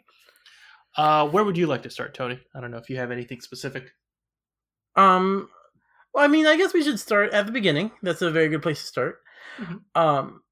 Uh, 0.97 1.29
where 1.29 1.43
would 1.43 1.56
you 1.56 1.67
like 1.67 1.82
to 1.82 1.91
start, 1.91 2.15
Tony? 2.15 2.38
I 2.55 2.61
don't 2.61 2.71
know 2.71 2.76
if 2.76 2.88
you 2.88 2.97
have 2.99 3.11
anything 3.11 3.41
specific. 3.41 3.91
Um, 4.94 5.49
well, 6.12 6.25
I 6.25 6.29
mean, 6.29 6.47
I 6.47 6.56
guess 6.56 6.73
we 6.73 6.83
should 6.85 7.00
start 7.00 7.33
at 7.33 7.47
the 7.47 7.52
beginning. 7.52 7.90
That's 8.02 8.23
a 8.23 8.31
very 8.31 8.49
good 8.49 8.62
place 8.62 8.81
to 8.81 8.87
start. 8.87 9.21
Mhm. 9.59 9.81
Um, 9.95 10.43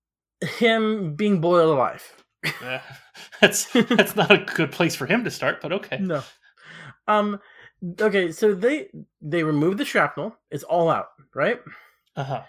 him 0.58 1.14
being 1.14 1.40
boiled 1.40 1.70
alive. 1.70 2.24
Uh, 2.64 2.80
that's 3.40 3.66
that's 3.72 4.16
not 4.16 4.30
a 4.32 4.38
good 4.38 4.72
place 4.72 4.96
for 4.96 5.06
him 5.06 5.22
to 5.24 5.30
start, 5.30 5.60
but 5.60 5.72
okay. 5.72 5.98
No. 5.98 6.22
Um. 7.06 7.38
Okay, 8.00 8.30
so 8.30 8.54
they 8.54 8.88
they 9.20 9.42
remove 9.42 9.76
the 9.78 9.84
shrapnel. 9.84 10.36
It's 10.50 10.64
all 10.64 10.88
out, 10.88 11.08
right? 11.34 11.60
Uh 12.16 12.24
huh. 12.24 12.42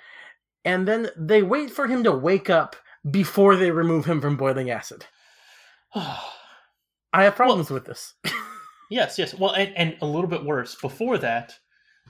And 0.66 0.88
then 0.88 1.10
they 1.18 1.42
wait 1.42 1.72
for 1.72 1.88
him 1.88 2.04
to 2.04 2.12
wake 2.12 2.50
up 2.50 2.75
before 3.10 3.56
they 3.56 3.72
remove 3.72 4.06
him 4.06 4.22
from 4.22 4.38
boiling 4.38 4.70
acid. 4.70 5.06
I 5.96 7.24
have 7.24 7.36
problems 7.36 7.70
with 7.70 7.86
this. 7.86 8.13
yes, 8.90 9.20
yes. 9.20 9.34
Well, 9.34 9.52
and, 9.52 9.75
and 9.78 9.96
a 10.02 10.06
little 10.06 10.30
bit 10.30 10.46
worse. 10.46 10.75
Before 10.75 11.18
that, 11.20 11.54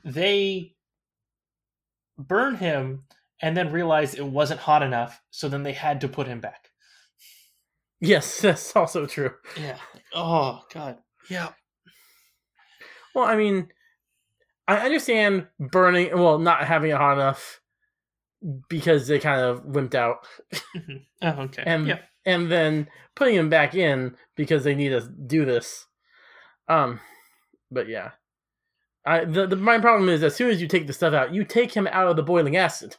they 0.06 0.76
burn 2.18 2.56
him 2.56 3.04
and 3.42 3.58
then 3.58 3.72
realized 3.72 4.18
it 4.18 4.26
wasn't 4.26 4.60
hot 4.62 4.84
enough, 4.84 5.20
so 5.32 5.50
then 5.50 5.64
they 5.64 5.74
had 5.74 6.00
to 6.02 6.08
put 6.08 6.28
him 6.28 6.40
back. 6.40 6.70
yes, 8.00 8.40
that's 8.42 8.76
also 8.76 9.06
true. 9.06 9.32
Yeah. 9.60 9.78
Oh 10.14 10.64
God. 10.74 11.00
Yeah. 11.30 11.50
Well, 13.14 13.26
I 13.26 13.36
mean, 13.36 13.68
I 14.68 14.78
understand 14.78 15.48
burning. 15.60 16.10
Well, 16.18 16.40
not 16.40 16.64
having 16.66 16.92
it 16.92 16.98
hot 16.98 17.14
enough 17.14 17.60
because 18.70 19.08
they 19.08 19.20
kind 19.20 19.42
of 19.42 19.64
wimped 19.64 19.96
out, 19.96 20.28
Mhm. 20.76 21.06
Oh, 21.22 21.28
okay. 21.44 21.64
and 21.66 21.88
yeah. 21.88 22.00
and 22.26 22.52
then 22.52 22.88
putting 23.16 23.36
him 23.36 23.50
back 23.50 23.74
in 23.76 24.16
because 24.36 24.64
they 24.64 24.76
need 24.76 24.90
to 24.90 25.02
do 25.02 25.46
this. 25.46 25.86
Um, 26.68 27.00
but 27.72 27.88
yeah, 27.88 28.12
I 29.06 29.26
the, 29.26 29.48
the 29.48 29.56
my 29.56 29.80
problem 29.80 30.10
is 30.10 30.24
as 30.24 30.36
soon 30.36 30.50
as 30.50 30.62
you 30.62 30.68
take 30.68 30.88
the 30.88 30.94
stuff 30.94 31.14
out, 31.14 31.34
you 31.34 31.44
take 31.46 31.74
him 31.74 31.88
out 31.88 32.08
of 32.08 32.16
the 32.16 32.24
boiling 32.24 32.58
acid 32.58 32.98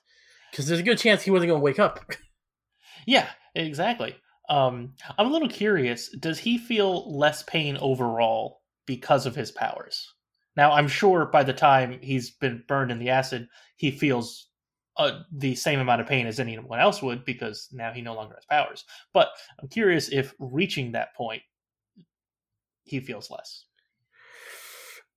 because 0.51 0.67
there's 0.67 0.81
a 0.81 0.85
good 0.85 0.99
chance 0.99 1.23
he 1.23 1.31
wasn't 1.31 1.49
going 1.51 1.61
to 1.61 1.65
wake 1.65 1.79
up. 1.79 2.01
Yeah, 3.07 3.29
exactly. 3.55 4.17
Um, 4.49 4.95
I'm 5.19 5.27
a 5.27 5.31
little 5.31 5.49
curious. 5.51 6.09
Does 6.09 6.39
he 6.39 6.57
feel 6.57 7.15
less 7.19 7.43
pain 7.43 7.77
overall 7.79 8.63
because 8.87 9.27
of 9.27 9.35
his 9.35 9.51
powers? 9.51 10.13
Now, 10.57 10.73
I'm 10.73 10.89
sure 10.89 11.27
by 11.27 11.43
the 11.43 11.53
time 11.53 11.99
he's 12.01 12.31
been 12.31 12.63
burned 12.69 12.91
in 12.93 12.99
the 12.99 13.11
acid, 13.11 13.49
he 13.77 13.91
feels 13.91 14.49
uh, 14.97 15.21
the 15.33 15.55
same 15.55 15.81
amount 15.81 16.01
of 16.01 16.07
pain 16.07 16.27
as 16.27 16.39
anyone 16.39 16.79
else 16.79 17.03
would 17.03 17.25
because 17.25 17.69
now 17.73 17.93
he 17.93 18.01
no 18.01 18.15
longer 18.15 18.35
has 18.35 18.45
powers. 18.45 18.85
But 19.13 19.29
I'm 19.61 19.69
curious 19.69 20.09
if 20.13 20.35
reaching 20.39 20.93
that 20.93 21.15
point, 21.17 21.43
he 22.85 23.01
feels 23.01 23.31
less. 23.31 23.65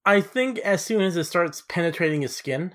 I 0.05 0.21
think 0.21 0.57
as 0.59 0.83
soon 0.83 1.01
as 1.01 1.17
it 1.17 1.25
starts 1.25 1.63
penetrating 1.67 2.21
his 2.21 2.35
skin, 2.35 2.73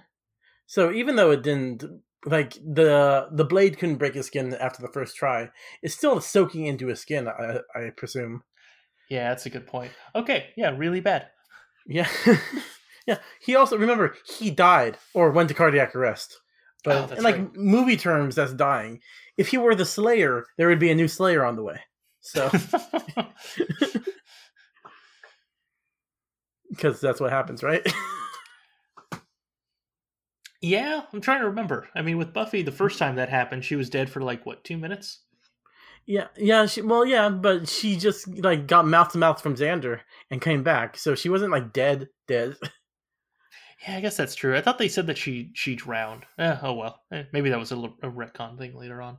so 0.66 0.92
even 0.92 1.16
though 1.16 1.30
it 1.30 1.42
didn't 1.42 1.84
like 2.24 2.52
the 2.54 3.28
the 3.32 3.44
blade 3.44 3.78
couldn't 3.78 3.96
break 3.96 4.14
his 4.14 4.26
skin 4.26 4.54
after 4.54 4.82
the 4.82 4.92
first 4.92 5.16
try, 5.16 5.48
it's 5.82 5.94
still 5.94 6.20
soaking 6.20 6.66
into 6.66 6.86
his 6.88 7.00
skin. 7.00 7.26
I, 7.26 7.60
I 7.74 7.90
presume. 7.96 8.42
Yeah, 9.12 9.28
that's 9.28 9.44
a 9.44 9.50
good 9.50 9.66
point. 9.66 9.92
Okay, 10.14 10.46
yeah, 10.56 10.74
really 10.74 11.00
bad. 11.00 11.28
Yeah, 11.86 12.08
yeah. 13.06 13.18
He 13.40 13.54
also 13.54 13.76
remember 13.76 14.16
he 14.24 14.50
died 14.50 14.96
or 15.12 15.30
went 15.32 15.50
to 15.50 15.54
cardiac 15.54 15.94
arrest. 15.94 16.40
But 16.82 17.10
Oh, 17.10 17.14
in 17.14 17.22
like 17.22 17.36
right. 17.36 17.54
movie 17.54 17.98
terms, 17.98 18.36
that's 18.36 18.54
dying. 18.54 19.00
If 19.36 19.48
he 19.48 19.58
were 19.58 19.74
the 19.74 19.84
Slayer, 19.84 20.46
there 20.56 20.68
would 20.68 20.78
be 20.78 20.90
a 20.90 20.94
new 20.94 21.08
Slayer 21.08 21.44
on 21.44 21.56
the 21.56 21.62
way. 21.62 21.80
So 22.22 22.50
because 26.70 26.98
that's 26.98 27.20
what 27.20 27.32
happens, 27.32 27.62
right? 27.62 27.86
yeah, 30.62 31.02
I'm 31.12 31.20
trying 31.20 31.40
to 31.40 31.48
remember. 31.48 31.90
I 31.94 32.00
mean, 32.00 32.16
with 32.16 32.32
Buffy, 32.32 32.62
the 32.62 32.72
first 32.72 32.98
time 32.98 33.16
that 33.16 33.28
happened, 33.28 33.66
she 33.66 33.76
was 33.76 33.90
dead 33.90 34.08
for 34.08 34.22
like 34.22 34.46
what 34.46 34.64
two 34.64 34.78
minutes? 34.78 35.18
Yeah, 36.06 36.28
yeah. 36.36 36.66
She, 36.66 36.82
well, 36.82 37.04
yeah, 37.06 37.28
but 37.28 37.68
she 37.68 37.96
just 37.96 38.28
like 38.28 38.66
got 38.66 38.86
mouth 38.86 39.12
to 39.12 39.18
mouth 39.18 39.40
from 39.40 39.56
Xander 39.56 40.00
and 40.30 40.40
came 40.40 40.62
back, 40.62 40.96
so 40.96 41.14
she 41.14 41.28
wasn't 41.28 41.52
like 41.52 41.72
dead, 41.72 42.08
dead. 42.28 42.56
Yeah, 43.88 43.96
I 43.96 44.00
guess 44.00 44.16
that's 44.16 44.36
true. 44.36 44.56
I 44.56 44.60
thought 44.60 44.78
they 44.78 44.86
said 44.86 45.08
that 45.08 45.18
she 45.18 45.50
she 45.54 45.74
drowned. 45.74 46.24
Eh, 46.38 46.56
oh 46.62 46.74
well, 46.74 47.00
Eh, 47.10 47.24
maybe 47.32 47.50
that 47.50 47.58
was 47.58 47.72
a, 47.72 47.76
a 47.76 48.08
retcon 48.08 48.56
thing 48.56 48.76
later 48.76 49.02
on. 49.02 49.18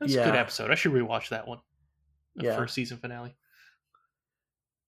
That's 0.00 0.14
a 0.14 0.24
good 0.24 0.36
episode. 0.36 0.70
I 0.70 0.74
should 0.74 0.92
rewatch 0.92 1.28
that 1.28 1.46
one. 1.46 1.58
The 2.36 2.44
Yeah. 2.46 2.56
first 2.56 2.72
season 2.74 2.96
finale. 2.96 3.36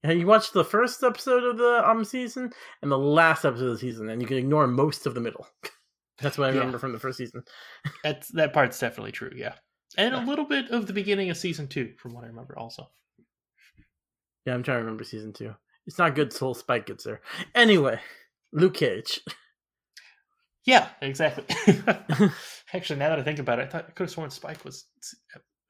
Yeah, 0.02 0.12
you 0.12 0.26
watch 0.26 0.50
the 0.52 0.64
first 0.64 1.02
episode 1.02 1.44
of 1.44 1.58
the 1.58 1.86
um 1.86 2.04
season 2.06 2.50
and 2.80 2.90
the 2.90 2.96
last 2.98 3.44
episode 3.44 3.66
of 3.66 3.72
the 3.72 3.78
season, 3.78 4.08
and 4.08 4.22
you 4.22 4.26
can 4.26 4.38
ignore 4.38 4.66
most 4.66 5.04
of 5.06 5.12
the 5.12 5.20
middle. 5.20 5.46
That's 6.22 6.38
what 6.38 6.46
I 6.48 6.52
Yeah. 6.52 6.60
remember 6.60 6.78
from 6.78 6.92
the 6.92 6.98
first 6.98 7.18
season. 7.18 7.42
That's 8.02 8.28
that 8.28 8.54
part's 8.54 8.78
definitely 8.78 9.12
true. 9.12 9.32
Yeah, 9.36 9.56
and 9.96 10.12
Yeah. 10.14 10.24
a 10.24 10.26
little 10.26 10.44
bit 10.44 10.70
of 10.70 10.86
the 10.86 10.92
beginning 10.92 11.30
of 11.30 11.36
season 11.36 11.68
two, 11.68 11.94
from 11.98 12.12
what 12.14 12.24
I 12.24 12.28
remember, 12.28 12.58
also. 12.58 12.90
Yeah, 14.46 14.54
I'm 14.54 14.62
trying 14.62 14.78
to 14.78 14.84
remember 14.84 15.04
season 15.04 15.32
two. 15.32 15.54
It's 15.86 15.98
not 15.98 16.14
good 16.14 16.30
till 16.30 16.54
Spike 16.54 16.86
gets 16.86 17.04
there. 17.04 17.20
Anyway, 17.54 18.00
Luke 18.52 18.74
Cage. 18.74 19.20
Yeah, 20.64 20.88
exactly. 21.00 21.44
Actually, 22.72 22.98
now 23.00 23.08
that 23.10 23.18
I 23.18 23.22
think 23.22 23.38
about 23.40 23.58
it, 23.58 23.62
I 23.62 23.66
thought 23.66 23.86
I 23.88 23.90
could 23.92 24.04
have 24.04 24.10
sworn 24.10 24.30
Spike 24.30 24.64
was 24.64 24.86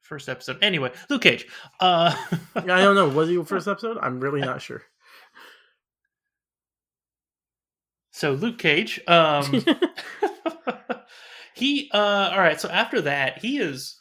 first 0.01 0.29
episode. 0.29 0.57
Anyway, 0.61 0.91
Luke 1.09 1.23
Cage. 1.23 1.47
Uh, 1.79 2.15
I 2.55 2.61
don't 2.61 2.95
know. 2.95 3.09
Was 3.09 3.29
he 3.29 3.43
first 3.43 3.67
episode? 3.67 3.97
I'm 4.01 4.19
really 4.19 4.41
not 4.41 4.61
sure. 4.61 4.83
so 8.11 8.33
Luke 8.33 8.59
Cage. 8.59 8.99
Um, 9.07 9.65
he. 11.55 11.89
Uh, 11.93 12.29
all 12.33 12.39
right. 12.39 12.59
So 12.61 12.69
after 12.69 13.01
that, 13.01 13.39
he 13.39 13.57
is 13.57 13.99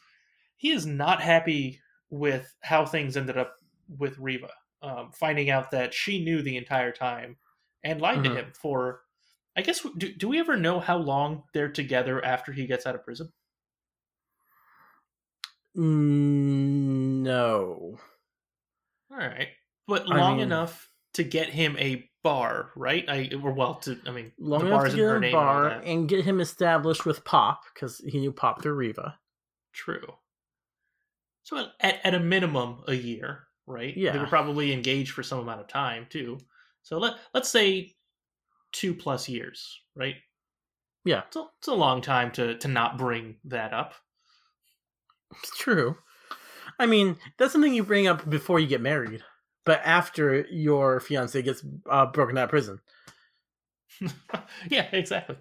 he 0.63 0.71
is 0.71 0.87
not 0.87 1.21
happy 1.21 1.81
with 2.09 2.55
how 2.63 2.87
things 2.87 3.17
ended 3.17 3.37
up 3.37 3.57
with 3.99 4.17
Reva. 4.17 4.49
Um, 4.81 5.11
finding 5.13 5.51
out 5.51 5.73
that 5.73 5.93
she 5.93 6.23
knew 6.25 6.41
the 6.41 6.57
entire 6.57 6.93
time 6.93 7.37
and 7.83 8.01
lied 8.01 8.19
Mhm. 8.19 8.25
to 8.25 8.35
him 8.37 8.53
for. 8.55 9.03
I 9.57 9.63
guess 9.63 9.85
do, 9.99 10.15
do 10.15 10.29
we 10.29 10.39
ever 10.39 10.57
know 10.57 10.79
how 10.79 10.99
long 10.99 11.43
they're 11.53 11.69
together 11.69 12.25
after 12.25 12.53
he 12.53 12.67
gets 12.69 12.87
out 12.87 12.95
of 12.95 13.05
prison? 13.05 13.33
Mm, 15.77 17.23
no. 17.23 17.99
All 19.11 19.17
right, 19.17 19.49
but 19.89 20.09
I 20.11 20.17
long 20.17 20.37
mean- 20.37 20.45
enough 20.47 20.89
to 21.15 21.25
get 21.25 21.49
him 21.49 21.77
a 21.79 22.09
bar, 22.23 22.71
right? 22.77 23.05
I 23.09 23.31
or 23.43 23.53
well, 23.53 23.75
to 23.81 23.99
I 24.07 24.13
mean, 24.13 24.33
Long 24.39 24.67
enough 24.67 24.85
to 24.91 24.97
get 24.97 25.01
him 25.01 25.17
a 25.17 25.21
name 25.21 25.25
and 25.25 25.33
bar 25.33 25.69
and 25.85 26.09
get 26.09 26.25
him 26.25 26.41
established 26.41 27.05
with 27.05 27.25
Pop 27.25 27.63
because 27.75 27.99
he 27.99 28.21
knew 28.21 28.33
Pop 28.33 28.63
through 28.63 28.75
Reva. 28.75 29.19
True. 29.73 30.07
So 31.45 31.69
at- 31.81 32.01
at 32.05 32.15
a 32.15 32.21
minimum, 32.21 32.85
a 32.87 32.95
year, 32.95 33.47
right? 33.67 33.97
Yeah. 33.97 34.13
They 34.13 34.19
were 34.19 34.27
probably 34.27 34.73
engaged 34.73 35.13
for 35.13 35.23
some 35.23 35.39
amount 35.41 35.61
of 35.61 35.69
time 35.69 36.07
too. 36.09 36.39
So 36.83 36.99
let 36.99 37.15
let's 37.35 37.49
say 37.49 37.95
two 38.73 38.95
plus 38.95 39.29
years, 39.29 39.81
right? 39.95 40.17
Yeah, 41.05 41.23
It's 41.27 41.37
a, 41.37 41.45
it's 41.59 41.69
a 41.69 41.75
long 41.75 42.01
time 42.01 42.31
to 42.33 42.57
to 42.59 42.69
not 42.69 42.97
bring 42.99 43.37
that 43.45 43.73
up. 43.73 43.95
it's 45.43 45.57
true. 45.59 45.97
I 46.79 46.87
mean, 46.87 47.17
that's 47.39 47.53
something 47.53 47.75
you 47.75 47.83
bring 47.85 48.07
up 48.07 48.29
before 48.29 48.59
you 48.61 48.67
get 48.67 48.81
married, 48.81 49.23
but 49.65 49.81
after 49.85 50.47
your 50.51 51.01
fiance 51.01 51.41
gets 51.43 51.65
uh, 51.91 52.07
broken 52.07 52.39
out 52.39 52.45
of 52.45 52.51
prison. 52.51 52.81
yeah, 54.71 54.89
exactly. 54.93 55.37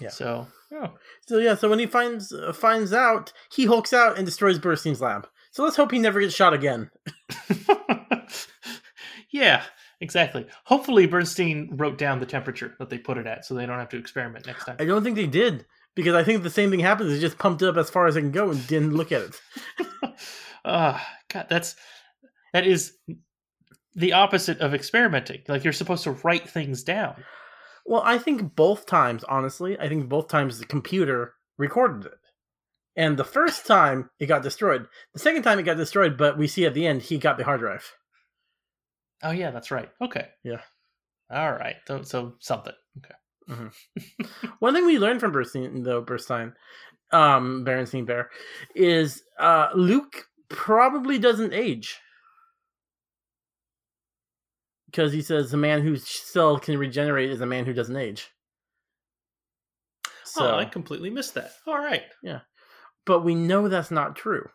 Yeah. 0.00 0.08
So, 0.08 0.46
yeah. 0.70 0.88
So 1.26 1.38
yeah, 1.38 1.54
so 1.54 1.68
when 1.68 1.78
he 1.78 1.86
finds 1.86 2.32
uh, 2.32 2.52
finds 2.52 2.92
out, 2.92 3.32
he 3.52 3.66
hulks 3.66 3.92
out 3.92 4.16
and 4.16 4.26
destroys 4.26 4.58
Burstein's 4.58 5.00
lab. 5.00 5.28
So 5.52 5.64
let's 5.64 5.76
hope 5.76 5.90
he 5.90 5.98
never 5.98 6.20
gets 6.20 6.34
shot 6.34 6.54
again. 6.54 6.90
yeah, 9.30 9.64
exactly. 10.00 10.46
Hopefully, 10.64 11.06
Bernstein 11.06 11.70
wrote 11.72 11.98
down 11.98 12.20
the 12.20 12.26
temperature 12.26 12.74
that 12.78 12.88
they 12.88 12.98
put 12.98 13.18
it 13.18 13.26
at, 13.26 13.44
so 13.44 13.54
they 13.54 13.66
don't 13.66 13.78
have 13.78 13.88
to 13.90 13.98
experiment 13.98 14.46
next 14.46 14.64
time. 14.64 14.76
I 14.78 14.84
don't 14.84 15.02
think 15.02 15.16
they 15.16 15.26
did 15.26 15.66
because 15.96 16.14
I 16.14 16.22
think 16.22 16.42
the 16.42 16.50
same 16.50 16.70
thing 16.70 16.80
happens. 16.80 17.12
They 17.12 17.20
just 17.20 17.38
pumped 17.38 17.62
it 17.62 17.68
up 17.68 17.76
as 17.76 17.90
far 17.90 18.06
as 18.06 18.14
they 18.14 18.20
can 18.20 18.30
go 18.30 18.50
and 18.50 18.66
didn't 18.66 18.94
look 18.94 19.12
at 19.12 19.22
it. 19.22 19.40
Ah, 20.62 21.02
God, 21.32 21.46
that's 21.48 21.74
that 22.52 22.66
is 22.66 22.92
the 23.94 24.12
opposite 24.12 24.58
of 24.60 24.74
experimenting. 24.74 25.40
Like 25.48 25.64
you're 25.64 25.72
supposed 25.72 26.04
to 26.04 26.12
write 26.12 26.48
things 26.48 26.82
down. 26.82 27.24
Well, 27.86 28.02
I 28.04 28.18
think 28.18 28.54
both 28.54 28.86
times, 28.86 29.24
honestly, 29.24 29.78
I 29.78 29.88
think 29.88 30.08
both 30.08 30.28
times 30.28 30.58
the 30.58 30.66
computer 30.66 31.34
recorded 31.58 32.06
it. 32.06 32.18
And 32.96 33.16
the 33.16 33.24
first 33.24 33.66
time 33.66 34.10
it 34.18 34.26
got 34.26 34.42
destroyed. 34.42 34.86
The 35.14 35.20
second 35.20 35.42
time 35.42 35.58
it 35.58 35.62
got 35.64 35.76
destroyed, 35.76 36.16
but 36.16 36.36
we 36.36 36.46
see 36.46 36.66
at 36.66 36.74
the 36.74 36.86
end 36.86 37.02
he 37.02 37.18
got 37.18 37.38
the 37.38 37.44
hard 37.44 37.60
drive. 37.60 37.94
Oh 39.22 39.30
yeah, 39.30 39.50
that's 39.50 39.70
right. 39.70 39.90
Okay. 40.00 40.28
Yeah. 40.42 40.60
All 41.30 41.52
right. 41.52 41.76
So, 41.86 42.02
so 42.02 42.34
something. 42.40 42.74
Okay. 42.98 43.14
One 44.58 44.74
thing 44.74 44.86
we 44.86 44.98
learned 44.98 45.20
from 45.20 45.32
Bernstein, 45.32 45.82
though, 45.82 46.00
Bernstein, 46.00 46.54
um, 47.12 47.64
Berenstein 47.64 48.06
Bear, 48.06 48.30
is 48.74 49.22
uh, 49.38 49.68
Luke 49.74 50.26
probably 50.48 51.18
doesn't 51.18 51.52
age. 51.52 51.98
Because 54.90 55.12
he 55.12 55.22
says 55.22 55.50
the 55.50 55.56
man 55.56 55.82
who 55.82 55.96
still 55.96 56.58
can 56.58 56.76
regenerate 56.78 57.30
is 57.30 57.40
a 57.40 57.46
man 57.46 57.64
who 57.64 57.72
doesn't 57.72 57.96
age. 57.96 58.28
So, 60.24 60.48
oh, 60.52 60.56
I 60.56 60.64
completely 60.64 61.10
missed 61.10 61.34
that. 61.34 61.52
All 61.66 61.78
right. 61.78 62.02
Yeah. 62.22 62.40
But 63.04 63.24
we 63.24 63.34
know 63.34 63.68
that's 63.68 63.90
not 63.90 64.16
true. 64.16 64.48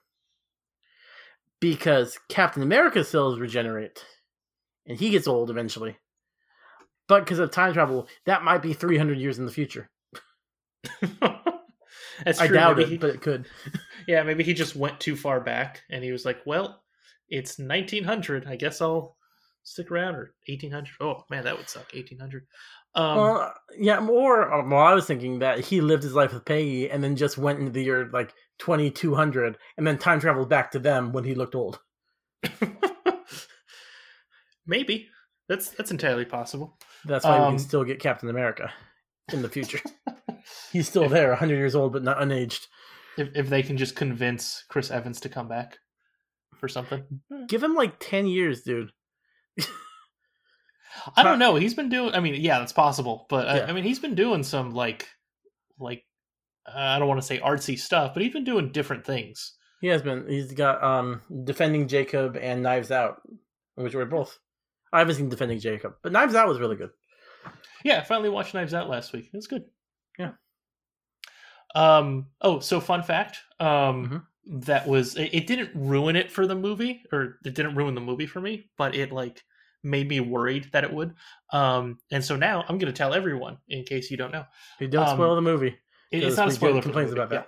Because 1.60 2.20
Captain 2.30 2.62
America 2.64 3.04
cells 3.04 3.40
regenerate, 3.40 4.04
and 4.86 4.98
he 5.00 5.10
gets 5.10 5.28
old 5.28 5.50
eventually. 5.50 5.98
But 7.08 7.22
because 7.22 7.40
of 7.40 7.52
time 7.52 7.74
travel, 7.74 8.08
that 8.26 8.44
might 8.44 8.62
be 8.62 8.74
300 8.74 9.18
years 9.18 9.40
in 9.40 9.46
the 9.46 9.52
future. 9.52 9.90
that's 12.24 12.40
I 12.40 12.48
true. 12.48 12.56
doubt 12.56 12.78
Maybe 12.78 12.84
it, 12.84 12.90
he- 12.92 12.98
but 12.98 13.10
it 13.12 13.22
could. 13.22 13.46
Yeah, 14.08 14.22
maybe 14.22 14.44
he 14.44 14.54
just 14.54 14.76
went 14.76 15.00
too 15.00 15.16
far 15.16 15.40
back 15.42 15.82
and 15.90 16.04
he 16.04 16.12
was 16.12 16.26
like, 16.26 16.38
well, 16.46 16.84
it's 17.28 17.58
1900. 17.58 18.46
I 18.46 18.56
guess 18.56 18.80
I'll 18.80 19.18
stick 19.66 19.92
around 19.92 20.16
or 20.16 20.34
1800. 20.48 20.94
Oh, 21.02 21.24
man, 21.30 21.44
that 21.44 21.58
would 21.58 21.70
suck. 21.70 21.92
1800. 21.94 22.46
Um, 22.96 23.18
well, 23.18 23.54
yeah, 23.78 24.00
or 24.08 24.54
um, 24.54 24.70
well, 24.70 24.82
I 24.82 24.94
was 24.94 25.06
thinking 25.06 25.40
that 25.40 25.60
he 25.60 25.82
lived 25.82 26.04
his 26.04 26.14
life 26.14 26.34
with 26.34 26.46
Peggy 26.46 26.90
and 26.90 27.04
then 27.04 27.18
just 27.18 27.38
went 27.38 27.60
into 27.60 27.72
the 27.72 27.84
year 27.84 28.10
like 28.14 28.34
2200 28.60 29.58
and 29.78 29.86
then 29.86 29.98
time 29.98 30.22
traveled 30.22 30.48
back 30.48 30.72
to 30.72 30.80
them 30.80 31.12
when 31.12 31.26
he 31.26 31.36
looked 31.36 31.56
old. 31.56 31.80
maybe. 34.66 35.10
That's 35.48 35.70
that's 35.70 35.92
entirely 35.92 36.26
possible. 36.26 36.78
That's 37.06 37.24
why 37.26 37.40
we 37.40 37.46
Um, 37.46 37.52
can 37.54 37.60
still 37.60 37.84
get 37.84 38.00
Captain 38.00 38.30
America 38.30 38.72
in 39.32 39.42
the 39.42 39.50
future. 39.50 39.80
He's 40.72 40.88
still 40.88 41.10
there, 41.10 41.30
100 41.30 41.56
years 41.56 41.76
old, 41.76 41.94
but 41.94 42.04
not 42.04 42.18
unaged. 42.18 42.68
If, 43.18 43.30
if 43.36 43.50
they 43.50 43.62
can 43.62 43.78
just 43.78 43.96
convince 43.96 44.64
Chris 44.70 44.90
Evans 44.90 45.20
to 45.22 45.30
come 45.30 45.48
back 45.48 45.78
for 46.58 46.68
something. 46.68 47.04
Give 47.48 47.62
him 47.64 47.76
like 47.76 47.96
10 48.00 48.28
years, 48.28 48.64
dude. 48.64 48.92
I 51.16 51.24
don't 51.24 51.40
know. 51.40 51.56
He's 51.56 51.74
been 51.74 51.90
doing. 51.90 52.14
I 52.14 52.20
mean, 52.20 52.36
yeah, 52.36 52.60
that's 52.60 52.74
possible, 52.74 53.26
but 53.30 53.48
I, 53.48 53.58
Yeah. 53.58 53.66
I 53.68 53.74
mean, 53.74 53.84
he's 53.84 54.00
been 54.00 54.16
doing 54.16 54.44
some 54.44 54.72
like, 54.72 55.08
like, 55.80 56.04
uh, 56.68 56.78
I 56.78 57.00
don't 57.00 57.08
want 57.08 57.20
to 57.22 57.26
say 57.28 57.40
artsy 57.40 57.78
stuff, 57.78 58.14
but 58.14 58.24
he's 58.24 58.34
been 58.34 58.44
doing 58.44 58.72
different 58.72 59.06
things. 59.06 59.54
He 59.82 59.88
has 59.88 60.02
been. 60.02 60.28
He's 60.28 60.52
got 60.54 60.84
um 60.84 61.22
defending 61.44 61.88
Jacob 61.88 62.38
and 62.38 62.64
Knives 62.64 62.92
Out, 62.92 63.22
which 63.76 63.94
were 63.94 64.06
both. 64.06 64.40
I 64.92 65.00
haven't 65.00 65.16
seen 65.16 65.30
defending 65.30 65.60
Jacob, 65.60 65.96
but 66.02 66.12
Knives 66.12 66.34
Out 66.34 66.48
was 66.48 66.60
really 66.60 66.78
good. 66.78 66.92
Yeah, 67.84 68.00
I 68.00 68.04
finally 68.04 68.30
watched 68.30 68.54
Knives 68.54 68.74
Out 68.74 68.90
last 68.90 69.14
week. 69.14 69.26
It 69.32 69.38
was 69.38 69.48
good. 69.48 69.66
Yeah. 70.18 70.32
Um. 71.76 72.28
Oh, 72.42 72.60
so 72.60 72.80
fun 72.80 73.04
fact. 73.04 73.38
Um. 73.60 74.06
Mm-hmm. 74.06 74.18
That 74.48 74.88
was 74.88 75.16
it, 75.16 75.30
it. 75.34 75.48
Didn't 75.48 75.72
ruin 75.74 76.16
it 76.16 76.32
for 76.32 76.46
the 76.48 76.56
movie, 76.56 77.04
or 77.12 77.40
it 77.44 77.54
didn't 77.56 77.76
ruin 77.76 77.96
the 77.96 78.02
movie 78.02 78.28
for 78.28 78.40
me, 78.40 78.70
but 78.78 78.94
it 78.96 79.12
like 79.12 79.44
made 79.84 80.08
me 80.08 80.20
worried 80.20 80.70
that 80.74 80.84
it 80.84 80.92
would. 80.94 81.14
Um, 81.52 81.98
and 82.12 82.24
so 82.24 82.36
now 82.36 82.62
I'm 82.68 82.78
going 82.78 82.92
to 82.92 82.98
tell 82.98 83.14
everyone 83.14 83.58
in 83.70 83.84
case 83.84 84.10
you 84.12 84.18
don't 84.18 84.32
know. 84.32 84.46
You 84.80 84.88
don't 84.88 85.08
Um, 85.08 85.16
spoil 85.18 85.36
the 85.36 85.42
movie. 85.42 85.76
It- 86.12 86.24
it's 86.24 86.38
not 86.38 86.48
a 86.48 86.52
spoiler. 86.52 86.74
for 86.82 86.90
the 86.90 86.94
complaints 86.94 87.12
movie, 87.14 87.36
about 87.36 87.48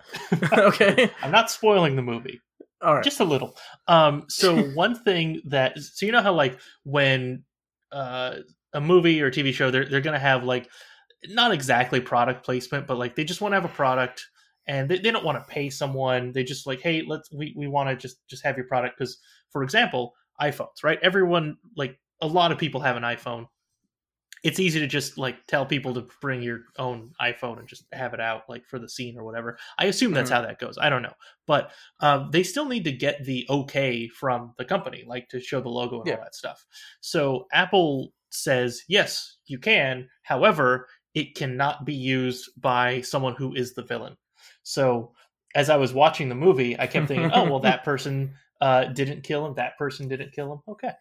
yeah. 0.54 0.60
okay. 0.68 1.12
I'm 1.22 1.32
not 1.32 1.50
spoiling 1.52 1.96
the 1.96 2.02
movie. 2.02 2.42
All 2.82 2.94
right. 2.96 3.04
just 3.04 3.20
a 3.22 3.24
little 3.24 3.58
um 3.88 4.26
so 4.30 4.56
one 4.76 4.94
thing 5.04 5.42
that 5.46 5.80
so 5.80 6.06
you 6.06 6.12
know 6.12 6.22
how 6.22 6.32
like 6.34 6.60
when 6.84 7.44
uh 7.92 8.36
a 8.74 8.80
movie 8.80 9.20
or 9.20 9.32
tv 9.32 9.52
show 9.52 9.72
they're, 9.72 9.86
they're 9.90 10.00
gonna 10.02 10.20
have 10.20 10.44
like 10.44 10.70
not 11.30 11.52
exactly 11.52 12.00
product 12.00 12.46
placement 12.46 12.86
but 12.86 12.98
like 13.00 13.16
they 13.16 13.24
just 13.24 13.42
want 13.42 13.52
to 13.54 13.56
have 13.56 13.66
a 13.66 13.74
product 13.74 14.28
and 14.68 14.90
they, 14.90 14.98
they 15.00 15.12
don't 15.12 15.26
want 15.26 15.38
to 15.38 15.52
pay 15.54 15.70
someone 15.70 16.32
they 16.32 16.44
just 16.44 16.68
like 16.68 16.82
hey 16.82 17.04
let's 17.08 17.32
we, 17.32 17.54
we 17.58 17.68
want 17.68 17.90
to 17.90 17.96
just 17.96 18.28
just 18.28 18.44
have 18.44 18.58
your 18.58 18.68
product 18.68 18.98
because 18.98 19.18
for 19.52 19.64
example 19.64 20.14
iphones 20.42 20.84
right 20.84 21.00
everyone 21.02 21.58
like 21.76 22.00
a 22.22 22.28
lot 22.28 22.52
of 22.52 22.58
people 22.58 22.82
have 22.82 22.96
an 22.98 23.04
iphone 23.04 23.46
it's 24.44 24.60
easy 24.60 24.80
to 24.80 24.88
just 24.88 25.18
like 25.18 25.46
tell 25.48 25.66
people 25.66 25.94
to 25.96 26.08
bring 26.22 26.42
your 26.44 26.60
own 26.78 27.12
iphone 27.22 27.58
and 27.60 27.68
just 27.68 27.86
have 27.92 28.14
it 28.14 28.20
out 28.20 28.44
like 28.48 28.66
for 28.68 28.78
the 28.78 28.88
scene 28.88 29.18
or 29.18 29.24
whatever 29.24 29.58
i 29.80 29.86
assume 29.86 30.14
that's 30.14 30.30
Mhm. 30.30 30.36
how 30.36 30.42
that 30.42 30.60
goes 30.60 30.78
i 30.80 30.90
don't 30.90 31.02
know 31.02 31.14
but 31.48 31.72
um, 32.02 32.30
they 32.32 32.44
still 32.44 32.66
need 32.66 32.84
to 32.84 32.92
get 32.92 33.24
the 33.24 33.46
okay 33.50 34.08
from 34.10 34.54
the 34.58 34.66
company, 34.66 35.06
like 35.08 35.30
to 35.30 35.40
show 35.40 35.62
the 35.62 35.70
logo 35.70 36.00
and 36.02 36.08
Yeah. 36.08 36.16
all 36.16 36.24
that 36.24 36.36
stuff. 36.36 36.66
So 37.00 37.48
Apple 37.54 38.12
says, 38.32 38.82
yes, 38.90 39.38
you 39.46 39.58
can. 39.58 40.10
However, 40.24 40.88
it 41.14 41.36
cannot 41.36 41.86
be 41.86 41.94
used 41.94 42.50
by 42.60 43.00
someone 43.00 43.34
who 43.36 43.56
is 43.56 43.74
the 43.76 43.82
villain. 43.84 44.18
So 44.68 45.14
as 45.56 45.70
I 45.70 45.78
was 45.78 45.94
watching 45.94 46.28
the 46.28 46.36
movie, 46.36 46.78
I 46.78 46.88
kept 46.88 47.08
thinking, 47.08 47.32
oh, 47.34 47.46
well, 47.50 47.60
that 47.62 47.86
person 47.86 48.34
uh, 48.60 48.86
didn't 48.86 49.24
kill 49.24 49.46
him. 49.46 49.54
That 49.56 49.78
person 49.78 50.10
didn't 50.10 50.34
kill 50.34 50.52
him. 50.52 50.60
Okay. 50.68 50.92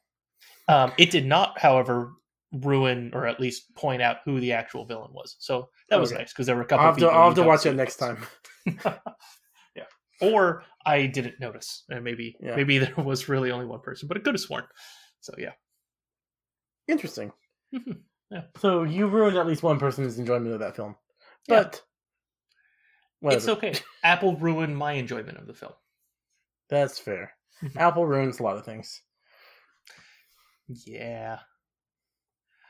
Um, 0.68 0.92
it 0.98 1.10
did 1.10 1.26
not, 1.26 1.58
however, 1.58 2.12
ruin 2.52 3.10
or 3.12 3.26
at 3.26 3.40
least 3.40 3.74
point 3.74 4.00
out 4.02 4.18
who 4.24 4.38
the 4.38 4.52
actual 4.52 4.84
villain 4.86 5.12
was. 5.12 5.34
So 5.40 5.68
that 5.90 5.98
was 5.98 6.12
Okay. 6.12 6.20
nice 6.22 6.32
because 6.32 6.46
there 6.46 6.54
were 6.54 6.62
a 6.62 6.64
couple. 6.66 6.86
I'll 6.86 6.92
have 6.92 6.98
to, 7.00 7.08
I'll 7.08 7.24
have 7.26 7.34
to 7.34 7.42
watch 7.42 7.66
it 7.66 7.74
next 7.74 7.96
time. 7.96 8.24
yeah. 8.66 9.84
Or 10.20 10.62
I 10.84 11.06
didn't 11.06 11.40
notice, 11.40 11.82
and 11.88 12.04
maybe 12.04 12.36
Yeah. 12.40 12.54
maybe 12.54 12.78
there 12.84 12.94
was 12.96 13.28
really 13.28 13.50
only 13.50 13.66
one 13.66 13.80
person, 13.80 14.06
but 14.06 14.16
it 14.16 14.22
could 14.22 14.34
have 14.34 14.40
sworn. 14.40 14.64
So 15.20 15.34
yeah. 15.38 15.52
Interesting. 16.86 17.32
Mhm. 17.74 17.98
Yeah. 18.30 18.42
So 18.58 18.84
you 18.84 19.08
ruined 19.08 19.36
at 19.36 19.46
least 19.46 19.64
one 19.64 19.78
person's 19.80 20.18
enjoyment 20.20 20.52
of 20.54 20.60
that 20.60 20.76
film. 20.76 20.94
But 21.48 21.82
whatever. 23.20 23.38
It's 23.38 23.48
okay. 23.48 23.74
Apple 24.02 24.36
ruined 24.36 24.76
my 24.76 24.92
enjoyment 24.92 25.38
of 25.38 25.46
the 25.46 25.54
film. 25.54 25.72
That's 26.68 26.98
fair. 26.98 27.32
Apple 27.76 28.06
ruins 28.06 28.40
a 28.40 28.42
lot 28.42 28.56
of 28.56 28.64
things. 28.64 29.02
Yeah. 30.68 31.38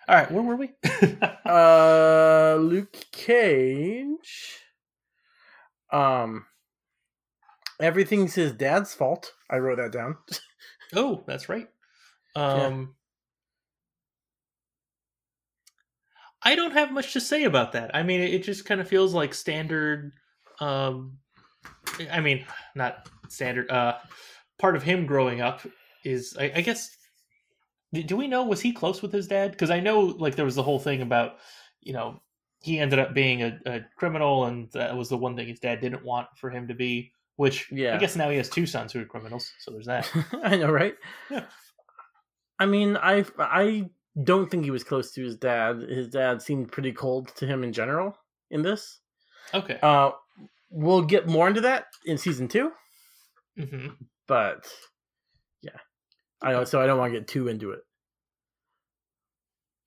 All 0.08 0.14
right, 0.14 0.30
where 0.30 0.42
were 0.42 0.56
we? 0.56 0.70
Uh 1.46 2.56
Luke 2.60 2.96
Cage. 3.12 4.58
Um 5.92 6.46
Everything's 7.80 8.34
his 8.34 8.52
dad's 8.52 8.94
fault. 8.94 9.32
I 9.50 9.58
wrote 9.58 9.78
that 9.78 9.92
down. 9.92 10.16
oh, 10.94 11.22
that's 11.26 11.48
right. 11.48 11.68
Um 12.34 12.94
I 16.42 16.54
don't 16.54 16.72
have 16.72 16.92
much 16.92 17.12
to 17.14 17.20
say 17.20 17.44
about 17.44 17.72
that. 17.72 17.90
I 17.94 18.02
mean, 18.02 18.20
it 18.20 18.44
just 18.44 18.64
kind 18.64 18.80
of 18.80 18.86
feels 18.88 19.14
like 19.14 19.34
standard 19.34 20.12
um 20.60 21.18
I 22.10 22.20
mean, 22.20 22.44
not 22.74 23.08
standard 23.28 23.70
uh 23.70 23.98
part 24.58 24.76
of 24.76 24.82
him 24.82 25.06
growing 25.06 25.40
up 25.40 25.66
is 26.04 26.36
I, 26.38 26.52
I 26.56 26.60
guess 26.60 26.96
do 27.92 28.16
we 28.16 28.28
know 28.28 28.44
was 28.44 28.60
he 28.60 28.72
close 28.72 29.02
with 29.02 29.12
his 29.12 29.28
dad? 29.28 29.52
Because 29.52 29.70
I 29.70 29.80
know 29.80 30.00
like 30.00 30.36
there 30.36 30.44
was 30.44 30.54
the 30.54 30.62
whole 30.62 30.78
thing 30.78 31.02
about 31.02 31.36
you 31.80 31.92
know 31.92 32.20
he 32.62 32.78
ended 32.78 32.98
up 32.98 33.14
being 33.14 33.42
a, 33.42 33.58
a 33.66 33.80
criminal, 33.96 34.46
and 34.46 34.70
that 34.72 34.96
was 34.96 35.08
the 35.08 35.16
one 35.16 35.36
thing 35.36 35.46
his 35.46 35.60
dad 35.60 35.80
didn't 35.80 36.04
want 36.04 36.28
for 36.36 36.50
him 36.50 36.68
to 36.68 36.74
be. 36.74 37.12
Which 37.36 37.70
Yeah. 37.70 37.94
I 37.94 37.98
guess 37.98 38.16
now 38.16 38.30
he 38.30 38.38
has 38.38 38.48
two 38.48 38.66
sons 38.66 38.92
who 38.92 39.00
are 39.00 39.04
criminals, 39.04 39.52
so 39.60 39.70
there's 39.70 39.86
that. 39.86 40.10
I 40.42 40.56
know, 40.56 40.70
right? 40.70 40.94
Yeah. 41.30 41.44
I 42.58 42.66
mean, 42.66 42.96
I 42.96 43.24
I 43.38 43.90
don't 44.24 44.50
think 44.50 44.64
he 44.64 44.70
was 44.70 44.84
close 44.84 45.12
to 45.12 45.22
his 45.22 45.36
dad. 45.36 45.80
His 45.88 46.08
dad 46.08 46.40
seemed 46.40 46.72
pretty 46.72 46.92
cold 46.92 47.28
to 47.36 47.46
him 47.46 47.62
in 47.62 47.72
general 47.72 48.16
in 48.50 48.62
this. 48.62 49.00
Okay. 49.52 49.78
Uh, 49.82 50.12
we'll 50.70 51.02
get 51.02 51.28
more 51.28 51.48
into 51.48 51.62
that 51.62 51.86
in 52.04 52.18
season 52.18 52.48
two, 52.48 52.72
hmm 53.58 53.88
but 54.28 54.68
yeah, 55.62 55.78
I 56.42 56.52
don't. 56.52 56.66
So 56.66 56.80
I 56.80 56.86
don't 56.86 56.98
want 56.98 57.12
to 57.12 57.18
get 57.18 57.28
too 57.28 57.48
into 57.48 57.70
it. 57.72 57.80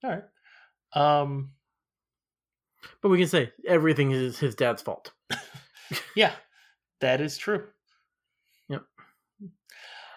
All 0.02 0.10
right. 0.10 0.22
Um. 0.94 1.50
But 3.02 3.10
we 3.10 3.18
can 3.18 3.28
say 3.28 3.52
everything 3.66 4.10
is 4.12 4.38
his 4.38 4.54
dad's 4.54 4.82
fault. 4.82 5.12
Yeah, 6.14 6.32
that 7.00 7.20
is 7.20 7.36
true. 7.36 7.66
Yep. 8.68 8.82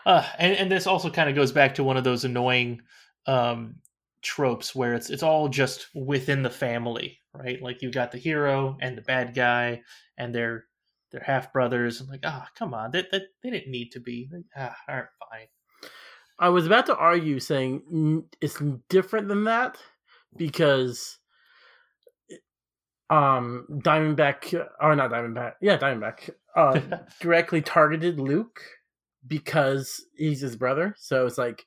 Uh, 0.05 0.27
and 0.37 0.55
and 0.55 0.71
this 0.71 0.85
also 0.85 1.09
kind 1.09 1.29
of 1.29 1.35
goes 1.35 1.51
back 1.51 1.75
to 1.75 1.83
one 1.83 1.97
of 1.97 2.03
those 2.03 2.25
annoying 2.25 2.81
um, 3.25 3.75
tropes 4.21 4.75
where 4.75 4.93
it's 4.93 5.09
it's 5.09 5.23
all 5.23 5.47
just 5.47 5.87
within 5.95 6.43
the 6.43 6.49
family, 6.49 7.19
right? 7.33 7.61
Like 7.61 7.81
you've 7.81 7.93
got 7.93 8.11
the 8.11 8.17
hero 8.17 8.77
and 8.81 8.97
the 8.97 9.01
bad 9.01 9.33
guy, 9.33 9.81
and 10.17 10.33
they're 10.33 10.65
they're 11.11 11.23
half 11.23 11.53
brothers. 11.53 12.01
I'm 12.01 12.07
like, 12.07 12.23
ah, 12.23 12.47
come 12.57 12.73
on, 12.73 12.91
that 12.91 13.11
that 13.11 13.23
they 13.41 13.49
didn't 13.49 13.71
need 13.71 13.91
to 13.91 13.99
be. 13.99 14.29
Like, 14.31 14.45
ah, 14.55 14.75
all 14.87 14.95
right, 14.95 15.05
fine. 15.31 15.47
I 16.39 16.49
was 16.49 16.65
about 16.65 16.87
to 16.87 16.95
argue 16.95 17.39
saying 17.39 18.25
it's 18.41 18.61
different 18.89 19.27
than 19.27 19.43
that 19.45 19.77
because 20.35 21.19
um 23.09 23.67
Diamondback 23.71 24.53
or 24.81 24.95
not 24.95 25.11
Diamondback, 25.11 25.53
yeah, 25.61 25.77
Diamondback 25.77 26.29
uh 26.55 26.79
directly 27.21 27.61
targeted 27.61 28.19
Luke 28.19 28.61
because 29.25 30.03
he's 30.15 30.41
his 30.41 30.55
brother. 30.55 30.95
So 30.97 31.25
it's 31.25 31.37
like 31.37 31.65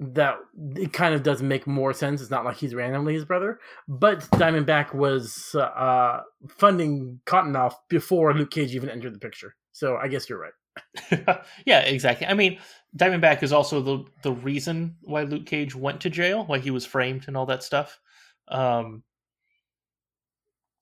that 0.00 0.38
it 0.76 0.94
kind 0.94 1.14
of 1.14 1.22
does 1.22 1.42
make 1.42 1.66
more 1.66 1.92
sense. 1.92 2.22
It's 2.22 2.30
not 2.30 2.44
like 2.44 2.56
he's 2.56 2.74
randomly 2.74 3.12
his 3.12 3.26
brother, 3.26 3.60
but 3.86 4.20
Diamondback 4.32 4.94
was 4.94 5.54
uh 5.54 6.22
funding 6.48 7.20
Cottonmouth 7.26 7.74
before 7.88 8.32
Luke 8.34 8.50
Cage 8.50 8.74
even 8.74 8.88
entered 8.88 9.14
the 9.14 9.18
picture. 9.18 9.54
So 9.72 9.96
I 9.96 10.08
guess 10.08 10.28
you're 10.28 10.40
right. 10.40 11.38
yeah, 11.66 11.80
exactly. 11.80 12.26
I 12.26 12.32
mean, 12.32 12.58
Diamondback 12.96 13.42
is 13.42 13.52
also 13.52 13.82
the 13.82 14.04
the 14.22 14.32
reason 14.32 14.96
why 15.02 15.24
Luke 15.24 15.44
Cage 15.44 15.74
went 15.74 16.00
to 16.00 16.10
jail, 16.10 16.44
why 16.46 16.58
he 16.58 16.70
was 16.70 16.86
framed 16.86 17.24
and 17.28 17.36
all 17.36 17.46
that 17.46 17.62
stuff. 17.62 18.00
Um, 18.48 19.02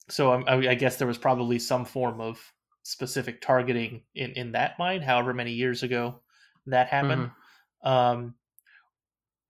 so 0.08 0.30
I, 0.30 0.70
I 0.70 0.74
guess 0.74 0.96
there 0.96 1.08
was 1.08 1.18
probably 1.18 1.58
some 1.58 1.84
form 1.84 2.20
of 2.20 2.40
specific 2.84 3.40
targeting 3.40 4.02
in 4.14 4.30
in 4.32 4.52
that 4.52 4.78
mind. 4.78 5.02
However 5.02 5.34
many 5.34 5.52
years 5.52 5.82
ago 5.82 6.20
that 6.66 6.88
happened. 6.88 7.30
Um, 7.82 8.34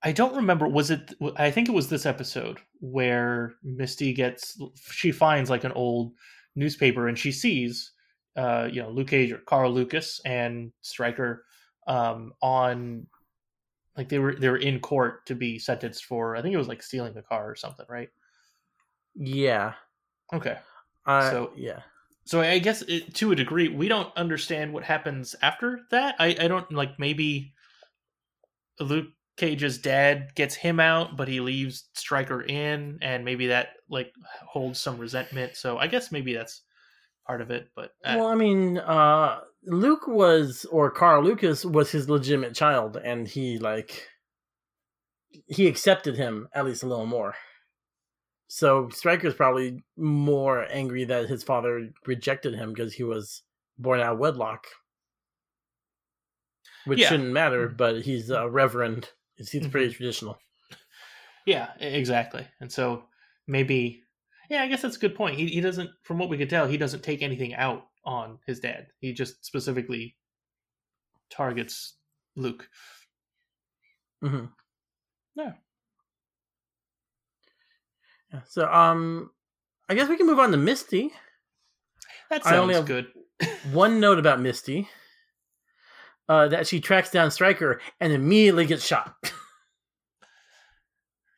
I 0.02 0.12
don't 0.12 0.36
remember. 0.36 0.68
Was 0.68 0.90
it? 0.90 1.12
I 1.36 1.50
think 1.50 1.68
it 1.68 1.74
was 1.74 1.88
this 1.88 2.06
episode 2.06 2.58
where 2.80 3.54
Misty 3.64 4.12
gets 4.12 4.60
she 4.90 5.10
finds 5.10 5.50
like 5.50 5.64
an 5.64 5.72
old 5.72 6.12
newspaper 6.54 7.08
and 7.08 7.18
she 7.18 7.32
sees, 7.32 7.92
uh, 8.36 8.68
you 8.70 8.80
know, 8.82 8.90
Luke 8.90 9.08
Cage 9.08 9.32
or 9.32 9.38
Carl 9.38 9.72
Lucas 9.72 10.20
and 10.24 10.72
Stryker, 10.82 11.44
um, 11.88 12.32
on 12.42 13.06
like 13.96 14.08
they 14.08 14.20
were 14.20 14.36
they 14.36 14.48
were 14.48 14.58
in 14.58 14.78
court 14.78 15.26
to 15.26 15.34
be 15.34 15.58
sentenced 15.58 16.04
for. 16.04 16.36
I 16.36 16.42
think 16.42 16.54
it 16.54 16.58
was 16.58 16.68
like 16.68 16.82
stealing 16.82 17.16
a 17.16 17.22
car 17.22 17.50
or 17.50 17.56
something, 17.56 17.86
right? 17.88 18.08
Yeah. 19.16 19.72
Okay. 20.32 20.58
Uh, 21.06 21.30
So- 21.30 21.52
yeah. 21.56 21.80
So 22.24 22.42
I 22.42 22.58
guess 22.58 22.82
it, 22.82 23.14
to 23.14 23.32
a 23.32 23.34
degree, 23.34 23.68
we 23.68 23.88
don't 23.88 24.14
understand 24.14 24.74
what 24.74 24.84
happens 24.84 25.34
after 25.40 25.80
that. 25.90 26.14
I, 26.18 26.36
I 26.38 26.46
don't 26.46 26.70
like 26.70 26.98
maybe 26.98 27.54
Luke 28.78 29.06
Cage's 29.38 29.78
dad 29.78 30.34
gets 30.34 30.54
him 30.54 30.80
out, 30.80 31.16
but 31.16 31.28
he 31.28 31.40
leaves 31.40 31.88
Stryker 31.94 32.42
in, 32.42 32.98
and 33.00 33.24
maybe 33.24 33.46
that 33.46 33.68
like 33.88 34.12
holds 34.46 34.80
some 34.80 34.98
resentment. 34.98 35.56
So 35.56 35.78
I 35.78 35.86
guess 35.86 36.10
maybe 36.12 36.34
that's 36.34 36.62
part 37.26 37.40
of 37.40 37.50
it. 37.50 37.68
But 37.76 37.92
uh, 38.04 38.14
Well, 38.18 38.26
I 38.26 38.34
mean, 38.34 38.78
uh, 38.78 39.40
Luke 39.64 40.06
was, 40.08 40.66
or 40.72 40.90
Carl 40.90 41.22
Lucas 41.22 41.64
was 41.64 41.90
his 41.90 42.08
legitimate 42.10 42.54
child, 42.54 42.96
and 42.96 43.26
he 43.28 43.58
like 43.58 44.08
he 45.46 45.66
accepted 45.68 46.16
him 46.16 46.48
at 46.52 46.64
least 46.66 46.82
a 46.82 46.86
little 46.86 47.06
more. 47.06 47.34
So 48.48 48.88
Stryker's 48.88 49.34
probably 49.34 49.84
more 49.96 50.66
angry 50.70 51.04
that 51.04 51.28
his 51.28 51.44
father 51.44 51.90
rejected 52.06 52.54
him 52.54 52.72
because 52.72 52.94
he 52.94 53.04
was 53.04 53.42
born 53.78 54.00
out 54.00 54.14
of 54.14 54.18
wedlock, 54.18 54.66
which 56.86 56.98
Yeah. 56.98 57.08
shouldn't 57.10 57.30
matter. 57.32 57.68
But 57.68 58.02
he's 58.02 58.30
a 58.30 58.48
reverend. 58.48 59.10
He's 59.38 59.66
pretty 59.68 59.92
traditional. 59.94 60.38
yeah, 61.46 61.68
exactly. 61.80 62.46
And 62.60 62.70
so 62.72 63.04
maybe, 63.46 64.02
yeah, 64.50 64.62
I 64.62 64.66
guess 64.68 64.82
that's 64.82 64.96
a 64.96 65.00
good 65.00 65.14
point. 65.14 65.36
He 65.36 65.46
he 65.46 65.60
doesn't, 65.60 65.90
from 66.02 66.18
what 66.18 66.28
we 66.28 66.36
could 66.38 66.50
tell, 66.50 66.66
he 66.66 66.76
doesn't 66.76 67.02
take 67.02 67.22
anything 67.22 67.54
out 67.54 67.86
on 68.04 68.38
his 68.46 68.60
dad. 68.60 68.88
He 69.00 69.12
just 69.12 69.44
specifically 69.44 70.16
targets 71.30 71.94
Luke. 72.36 72.68
Mm-hmm. 74.24 74.46
Yeah. 75.36 75.52
Yeah, 78.32 78.40
So, 78.46 78.66
um, 78.70 79.30
I 79.88 79.94
guess 79.94 80.08
we 80.08 80.16
can 80.16 80.26
move 80.26 80.38
on 80.38 80.50
to 80.50 80.56
Misty. 80.56 81.12
That 82.30 82.46
I 82.46 82.56
only 82.56 82.74
sounds 82.74 82.88
have- 82.88 83.04
good. 83.04 83.06
One 83.72 84.00
note 84.00 84.18
about 84.18 84.40
Misty: 84.40 84.88
uh, 86.28 86.48
that 86.48 86.66
she 86.66 86.80
tracks 86.80 87.10
down 87.10 87.30
Stryker 87.30 87.80
and 88.00 88.12
immediately 88.12 88.66
gets 88.66 88.84
shot. 88.86 89.14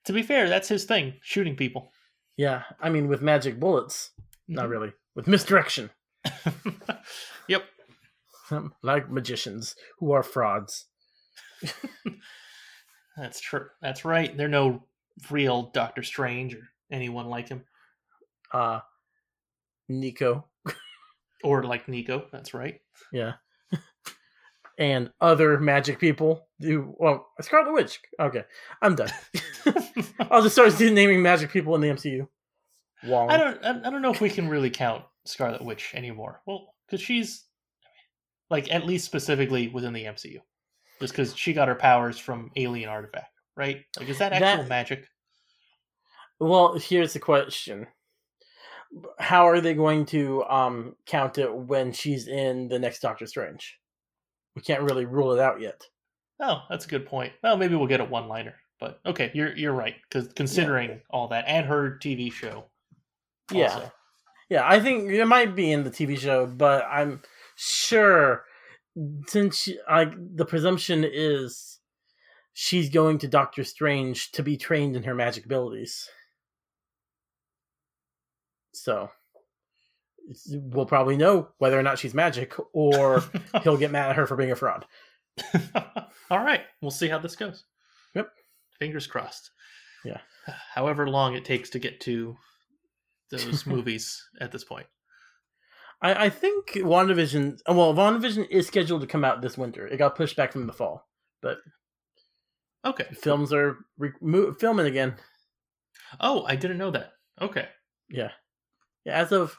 To 0.07 0.14
be 0.14 0.22
fair, 0.22 0.48
that's 0.48 0.66
his 0.68 0.87
thing, 0.87 1.14
shooting 1.22 1.55
people. 1.57 1.92
yeah, 2.37 2.62
I 2.81 2.88
mean 2.88 3.07
with 3.07 3.20
magic 3.22 3.61
bullets. 3.61 4.11
Not 4.48 4.66
Mhm. 4.66 4.70
really. 4.70 4.92
With 5.14 5.26
misdirection, 5.29 5.90
yep. 7.48 7.64
like 8.83 9.11
magicians 9.11 9.76
who 9.98 10.12
are 10.12 10.22
frauds. 10.22 10.87
That's 13.16 13.40
true. 13.40 13.66
That's 13.83 14.05
right. 14.05 14.35
They're 14.37 14.48
no 14.48 14.85
real 15.31 15.70
Doctor 15.74 16.03
Strange 16.03 16.55
or 16.55 16.62
anyone 16.90 17.26
like 17.26 17.48
him. 17.48 17.64
Uh, 18.53 18.81
Nico. 19.88 20.46
Or 21.44 21.64
like 21.64 21.88
Nico. 21.88 22.26
That's 22.33 22.55
right. 22.55 22.81
Yeah. 23.12 23.35
And 24.80 25.10
other 25.20 25.60
magic 25.60 26.00
people. 26.00 26.48
Do 26.58 26.94
well, 26.98 27.28
Scarlet 27.40 27.72
Witch. 27.72 28.00
Okay, 28.18 28.42
I'm 28.82 28.96
done. 28.96 29.10
I'll 30.30 30.42
just 30.42 30.56
start 30.56 30.78
naming 30.80 31.22
magic 31.22 31.50
people 31.50 31.74
in 31.76 31.80
the 31.82 31.88
MCU. 31.88 32.26
Wong. 33.04 33.30
I 33.30 33.36
don't. 33.36 33.64
I 33.64 33.70
I 33.86 33.90
don't 33.90 34.02
know 34.02 34.10
if 34.10 34.20
we 34.20 34.30
can 34.30 34.48
really 34.48 34.70
count 34.70 35.04
Scarlet 35.26 35.64
Witch 35.64 35.92
anymore. 35.94 36.40
Well, 36.46 36.74
because 36.86 37.00
she's 37.00 37.44
like 38.50 38.72
at 38.74 38.84
least 38.86 39.04
specifically 39.04 39.68
within 39.68 39.92
the 39.92 40.04
MCU, 40.04 40.40
just 40.98 41.12
because 41.12 41.36
she 41.36 41.52
got 41.52 41.68
her 41.68 41.74
powers 41.76 42.18
from 42.18 42.50
alien 42.56 42.88
artifact, 42.88 43.32
right? 43.56 43.84
Like, 43.98 44.08
is 44.08 44.18
that 44.18 44.32
actual 44.32 44.62
That- 44.64 44.68
magic? 44.68 45.06
Well, 46.38 46.78
here's 46.78 47.12
the 47.12 47.18
question: 47.20 47.86
How 49.18 49.46
are 49.48 49.60
they 49.60 49.74
going 49.74 50.06
to 50.06 50.42
um 50.44 50.96
count 51.06 51.38
it 51.38 51.54
when 51.54 51.92
she's 51.92 52.28
in 52.28 52.68
the 52.68 52.78
next 52.78 53.00
Doctor 53.00 53.26
Strange? 53.26 53.78
We 54.56 54.62
can't 54.62 54.82
really 54.82 55.04
rule 55.04 55.32
it 55.32 55.40
out 55.40 55.60
yet. 55.60 55.84
Oh, 56.40 56.62
that's 56.68 56.86
a 56.86 56.88
good 56.88 57.06
point. 57.06 57.32
Well, 57.42 57.56
maybe 57.56 57.76
we'll 57.76 57.86
get 57.86 58.00
a 58.00 58.04
one-liner. 58.04 58.54
But 58.80 58.98
okay, 59.04 59.30
you're 59.34 59.54
you're 59.56 59.74
right 59.74 59.94
because 60.08 60.32
considering 60.32 61.02
all 61.10 61.28
that 61.28 61.44
and 61.46 61.66
her 61.66 61.98
TV 62.02 62.32
show. 62.32 62.64
Yeah. 63.52 63.64
also. 63.64 63.92
Yeah, 64.48 64.66
I 64.66 64.80
think 64.80 65.10
it 65.10 65.24
might 65.26 65.54
be 65.54 65.70
in 65.70 65.84
the 65.84 65.90
TV 65.90 66.18
show, 66.18 66.46
but 66.46 66.84
I'm 66.90 67.22
sure 67.56 68.44
since 69.26 69.58
she, 69.58 69.78
like 69.88 70.12
the 70.16 70.44
presumption 70.44 71.04
is 71.10 71.78
she's 72.52 72.90
going 72.90 73.18
to 73.18 73.28
Doctor 73.28 73.62
Strange 73.62 74.32
to 74.32 74.42
be 74.42 74.56
trained 74.56 74.96
in 74.96 75.04
her 75.04 75.14
magic 75.14 75.44
abilities. 75.44 76.08
So 78.72 79.10
we'll 80.50 80.86
probably 80.86 81.16
know 81.16 81.48
whether 81.58 81.78
or 81.78 81.82
not 81.82 81.98
she's 81.98 82.14
magic, 82.14 82.54
or 82.72 83.22
he'll 83.62 83.76
get 83.76 83.90
mad 83.90 84.10
at 84.10 84.16
her 84.16 84.26
for 84.26 84.36
being 84.36 84.52
a 84.52 84.56
fraud. 84.56 84.86
All 86.30 86.38
right, 86.44 86.62
we'll 86.80 86.90
see 86.90 87.08
how 87.08 87.18
this 87.18 87.36
goes. 87.36 87.64
Yep. 88.14 88.30
Fingers 88.78 89.06
crossed. 89.06 89.50
Yeah. 90.04 90.18
However 90.74 91.08
long 91.08 91.34
it 91.34 91.44
takes 91.44 91.70
to 91.70 91.78
get 91.78 92.00
to 92.02 92.36
those 93.30 93.66
movies 93.66 94.22
at 94.40 94.52
this 94.52 94.64
point. 94.64 94.86
I, 96.02 96.26
I 96.26 96.30
think 96.30 96.70
WandaVision. 96.74 97.58
Uh, 97.68 97.74
well, 97.74 97.94
WandaVision 97.94 98.48
is 98.50 98.66
scheduled 98.66 99.02
to 99.02 99.06
come 99.06 99.24
out 99.24 99.42
this 99.42 99.58
winter. 99.58 99.86
It 99.86 99.98
got 99.98 100.16
pushed 100.16 100.36
back 100.36 100.52
from 100.52 100.66
the 100.66 100.72
fall, 100.72 101.06
but 101.42 101.58
Okay. 102.86 103.04
films 103.12 103.52
are 103.52 103.76
re- 103.98 104.12
mo- 104.22 104.52
filming 104.52 104.86
again. 104.86 105.16
Oh, 106.18 106.44
I 106.46 106.56
didn't 106.56 106.78
know 106.78 106.90
that. 106.92 107.12
Okay. 107.40 107.68
Yeah. 108.08 108.30
Yeah, 109.04 109.18
as 109.20 109.32
of 109.32 109.58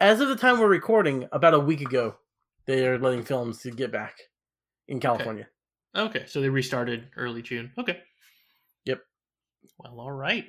as 0.00 0.20
of 0.20 0.28
the 0.28 0.36
time 0.36 0.58
we're 0.60 0.68
recording, 0.68 1.28
about 1.32 1.54
a 1.54 1.58
week 1.58 1.80
ago, 1.80 2.16
they 2.66 2.86
are 2.86 2.98
letting 2.98 3.24
films 3.24 3.60
to 3.62 3.70
get 3.70 3.92
back 3.92 4.16
in 4.88 5.00
California. 5.00 5.46
Okay. 5.96 6.24
So 6.26 6.40
they 6.40 6.48
restarted 6.48 7.08
early 7.16 7.42
June. 7.42 7.72
Okay. 7.78 8.00
Yep. 8.84 9.00
Well, 9.78 10.00
all 10.00 10.12
right. 10.12 10.44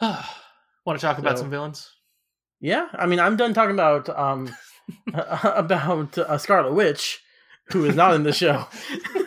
Want 0.00 0.98
to 0.98 0.98
talk 0.98 1.18
about 1.18 1.36
So- 1.36 1.42
some 1.44 1.50
villains? 1.50 1.90
Yeah, 2.62 2.88
I 2.92 3.06
mean, 3.06 3.20
I'm 3.20 3.36
done 3.36 3.54
talking 3.54 3.74
about 3.74 4.08
um 4.10 4.54
about 5.14 6.18
uh, 6.18 6.36
Scarlet 6.36 6.74
Witch, 6.74 7.22
who 7.72 7.84
is 7.86 7.94
not 7.94 8.14
in 8.14 8.22
the 8.22 8.32
show. 8.32 8.66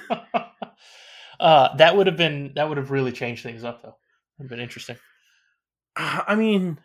uh, 1.40 1.76
that 1.78 1.96
would 1.96 2.08
have 2.08 2.18
been 2.18 2.52
that 2.56 2.68
would 2.68 2.78
have 2.78 2.92
really 2.92 3.12
changed 3.12 3.42
things 3.42 3.64
up 3.64 3.82
though. 3.82 3.96
Would 4.38 4.46
have 4.46 4.50
been 4.50 4.60
interesting. 4.60 4.98
I 5.96 6.36
mean, 6.36 6.78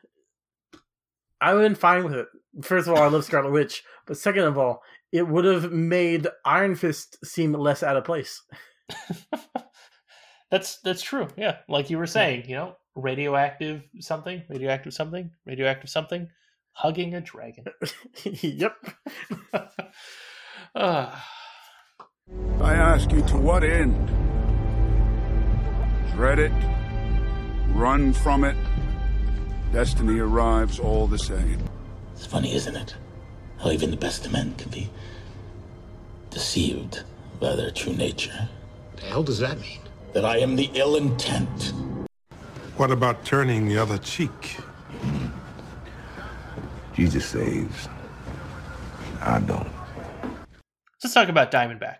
I 1.40 1.55
would 1.55 1.62
have 1.62 1.70
been 1.70 1.81
fine 1.81 2.05
with 2.05 2.14
it. 2.14 2.27
First 2.62 2.88
of 2.88 2.94
all, 2.94 3.03
I 3.03 3.09
love 3.09 3.24
Scarlet 3.24 3.53
Witch, 3.53 3.85
but 4.07 4.16
second 4.16 4.44
of 4.44 4.59
all, 4.59 4.83
it 5.12 5.27
would 5.27 5.44
have 5.44 5.72
made 5.72 6.27
Iron 6.44 6.74
Fist 6.74 7.24
seem 7.24 7.53
less 7.53 7.83
out 7.83 7.96
of 7.96 8.05
place. 8.05 8.42
that's 10.51 10.81
that's 10.81 11.03
true. 11.03 11.29
Yeah, 11.37 11.59
like 11.68 11.90
you 11.90 11.98
were 11.98 12.07
saying, 12.07 12.48
you 12.48 12.57
know, 12.57 12.77
radioactive 12.94 13.83
something, 14.01 14.42
radioactive 14.48 14.92
something, 14.92 15.31
radioactive 15.46 15.90
something, 15.90 16.29
hugging 16.72 17.14
a 17.14 17.20
dragon. 17.20 17.64
yep. 18.24 18.77
uh, 20.74 21.14
I 22.61 22.74
ask 22.74 23.11
you 23.12 23.22
to 23.22 23.37
what 23.37 23.64
end? 23.64 24.09
Dread 26.12 26.38
it? 26.38 26.53
Run 27.74 28.12
from 28.12 28.44
it? 28.44 28.57
Destiny 29.73 30.19
arrives 30.19 30.79
all 30.79 31.07
the 31.07 31.19
same. 31.19 31.59
It's 32.15 32.27
funny, 32.27 32.55
isn't 32.55 32.75
it? 32.75 32.95
How 33.59 33.71
even 33.71 33.91
the 33.91 33.97
best 33.97 34.25
of 34.25 34.33
men 34.33 34.55
can 34.57 34.71
be 34.71 34.91
deceived 36.31 37.03
by 37.41 37.55
their 37.55 37.71
true 37.71 37.93
nature. 37.93 38.49
What 38.93 39.01
The 39.01 39.07
hell 39.07 39.23
does 39.23 39.39
that 39.41 39.61
mean? 39.61 39.81
That 40.13 40.25
I 40.25 40.39
am 40.39 40.57
the 40.57 40.71
ill 40.75 40.97
intent. 40.97 41.73
What 42.77 42.91
about 42.91 43.25
turning 43.25 43.69
the 43.69 43.79
other 43.79 43.99
cheek? 43.99 44.57
Jesus 46.95 47.27
saves. 47.27 47.89
I 49.21 49.41
don't. 49.41 49.69
let's 51.03 51.15
talk 51.15 51.29
about 51.29 51.51
Diamondback. 51.51 51.99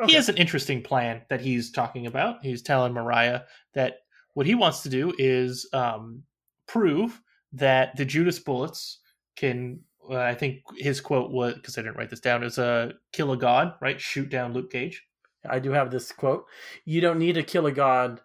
Okay. 0.00 0.12
He 0.12 0.14
has 0.14 0.28
an 0.28 0.36
interesting 0.36 0.82
plan 0.82 1.22
that 1.28 1.40
he's 1.40 1.70
talking 1.70 2.06
about. 2.06 2.36
He's 2.42 2.62
telling 2.62 2.92
Mariah 2.92 3.42
that 3.74 3.98
what 4.34 4.46
he 4.46 4.54
wants 4.54 4.82
to 4.84 4.88
do 4.88 5.12
is 5.18 5.68
um, 5.72 6.22
prove 6.68 7.20
that 7.52 7.96
the 7.96 8.04
Judas 8.04 8.38
bullets 8.38 9.00
can. 9.36 9.80
Uh, 10.08 10.16
I 10.16 10.34
think 10.34 10.60
his 10.76 11.00
quote 11.00 11.30
was 11.30 11.54
because 11.54 11.76
I 11.76 11.82
didn't 11.82 11.96
write 11.96 12.10
this 12.10 12.20
down. 12.20 12.44
Is 12.44 12.58
a 12.58 12.92
kill 13.12 13.32
a 13.32 13.36
god, 13.36 13.74
right? 13.80 14.00
Shoot 14.00 14.30
down 14.30 14.52
Luke 14.52 14.70
Cage. 14.70 15.02
I 15.48 15.58
do 15.58 15.72
have 15.72 15.90
this 15.90 16.12
quote. 16.12 16.44
You 16.84 17.00
don't 17.00 17.18
need 17.18 17.34
to 17.34 17.42
kill 17.42 17.66
a 17.66 17.72
god 17.72 18.20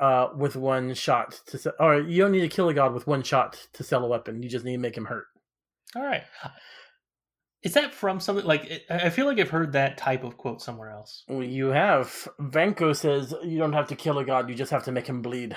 uh, 0.00 0.28
with 0.36 0.56
one 0.56 0.94
shot 0.94 1.40
to, 1.46 1.58
se- 1.58 1.70
or 1.78 2.00
you 2.00 2.22
don't 2.22 2.32
need 2.32 2.40
to 2.40 2.48
kill 2.48 2.68
a 2.68 2.74
god 2.74 2.94
with 2.94 3.06
one 3.06 3.22
shot 3.22 3.66
to 3.74 3.82
sell 3.84 4.04
a 4.04 4.08
weapon. 4.08 4.42
You 4.42 4.48
just 4.48 4.64
need 4.64 4.72
to 4.72 4.78
make 4.78 4.96
him 4.96 5.06
hurt. 5.06 5.26
All 5.94 6.02
right. 6.02 6.22
Is 7.62 7.74
that 7.74 7.92
from 7.92 8.20
something 8.20 8.46
like? 8.46 8.84
I 8.88 9.06
I 9.06 9.10
feel 9.10 9.26
like 9.26 9.38
I've 9.38 9.50
heard 9.50 9.72
that 9.72 9.98
type 9.98 10.24
of 10.24 10.38
quote 10.38 10.62
somewhere 10.62 10.90
else. 10.90 11.24
Well, 11.28 11.42
you 11.42 11.66
have 11.66 12.28
Vanko 12.40 12.96
says 12.96 13.34
you 13.44 13.58
don't 13.58 13.74
have 13.74 13.88
to 13.88 13.96
kill 13.96 14.18
a 14.18 14.24
god. 14.24 14.48
You 14.48 14.54
just 14.54 14.70
have 14.70 14.84
to 14.84 14.92
make 14.92 15.06
him 15.06 15.20
bleed. 15.20 15.56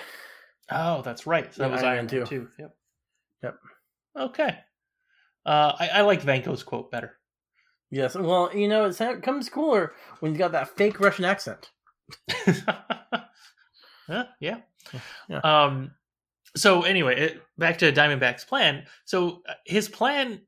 Oh, 0.71 1.01
that's 1.01 1.27
right. 1.27 1.53
So 1.53 1.63
that 1.63 1.71
was 1.71 1.81
Iron 1.81 1.89
Iron 1.89 2.05
Man 2.07 2.19
Man 2.19 2.25
too. 2.25 2.25
too. 2.25 2.47
Yep. 2.59 2.75
Yep. 3.43 3.55
Okay. 4.19 4.57
Uh, 5.45 5.73
I, 5.79 5.87
I 5.95 6.01
like 6.01 6.23
Vanko's 6.23 6.63
quote 6.63 6.89
better. 6.91 7.17
Yes. 7.91 8.15
Well, 8.15 8.49
you 8.55 8.67
know, 8.67 8.85
it 8.85 8.93
sound- 8.93 9.23
comes 9.23 9.49
cooler 9.49 9.93
when 10.19 10.31
you 10.31 10.37
got 10.37 10.53
that 10.53 10.75
fake 10.75 10.99
Russian 10.99 11.25
accent. 11.25 11.69
Huh, 14.07 14.25
yeah. 14.41 14.57
Yeah. 15.29 15.39
Um. 15.43 15.91
So 16.57 16.81
anyway, 16.83 17.17
it, 17.19 17.41
back 17.57 17.77
to 17.77 17.91
Diamondback's 17.91 18.43
plan. 18.45 18.83
So 19.05 19.41
uh, 19.47 19.53
his 19.65 19.87
plan, 19.87 20.41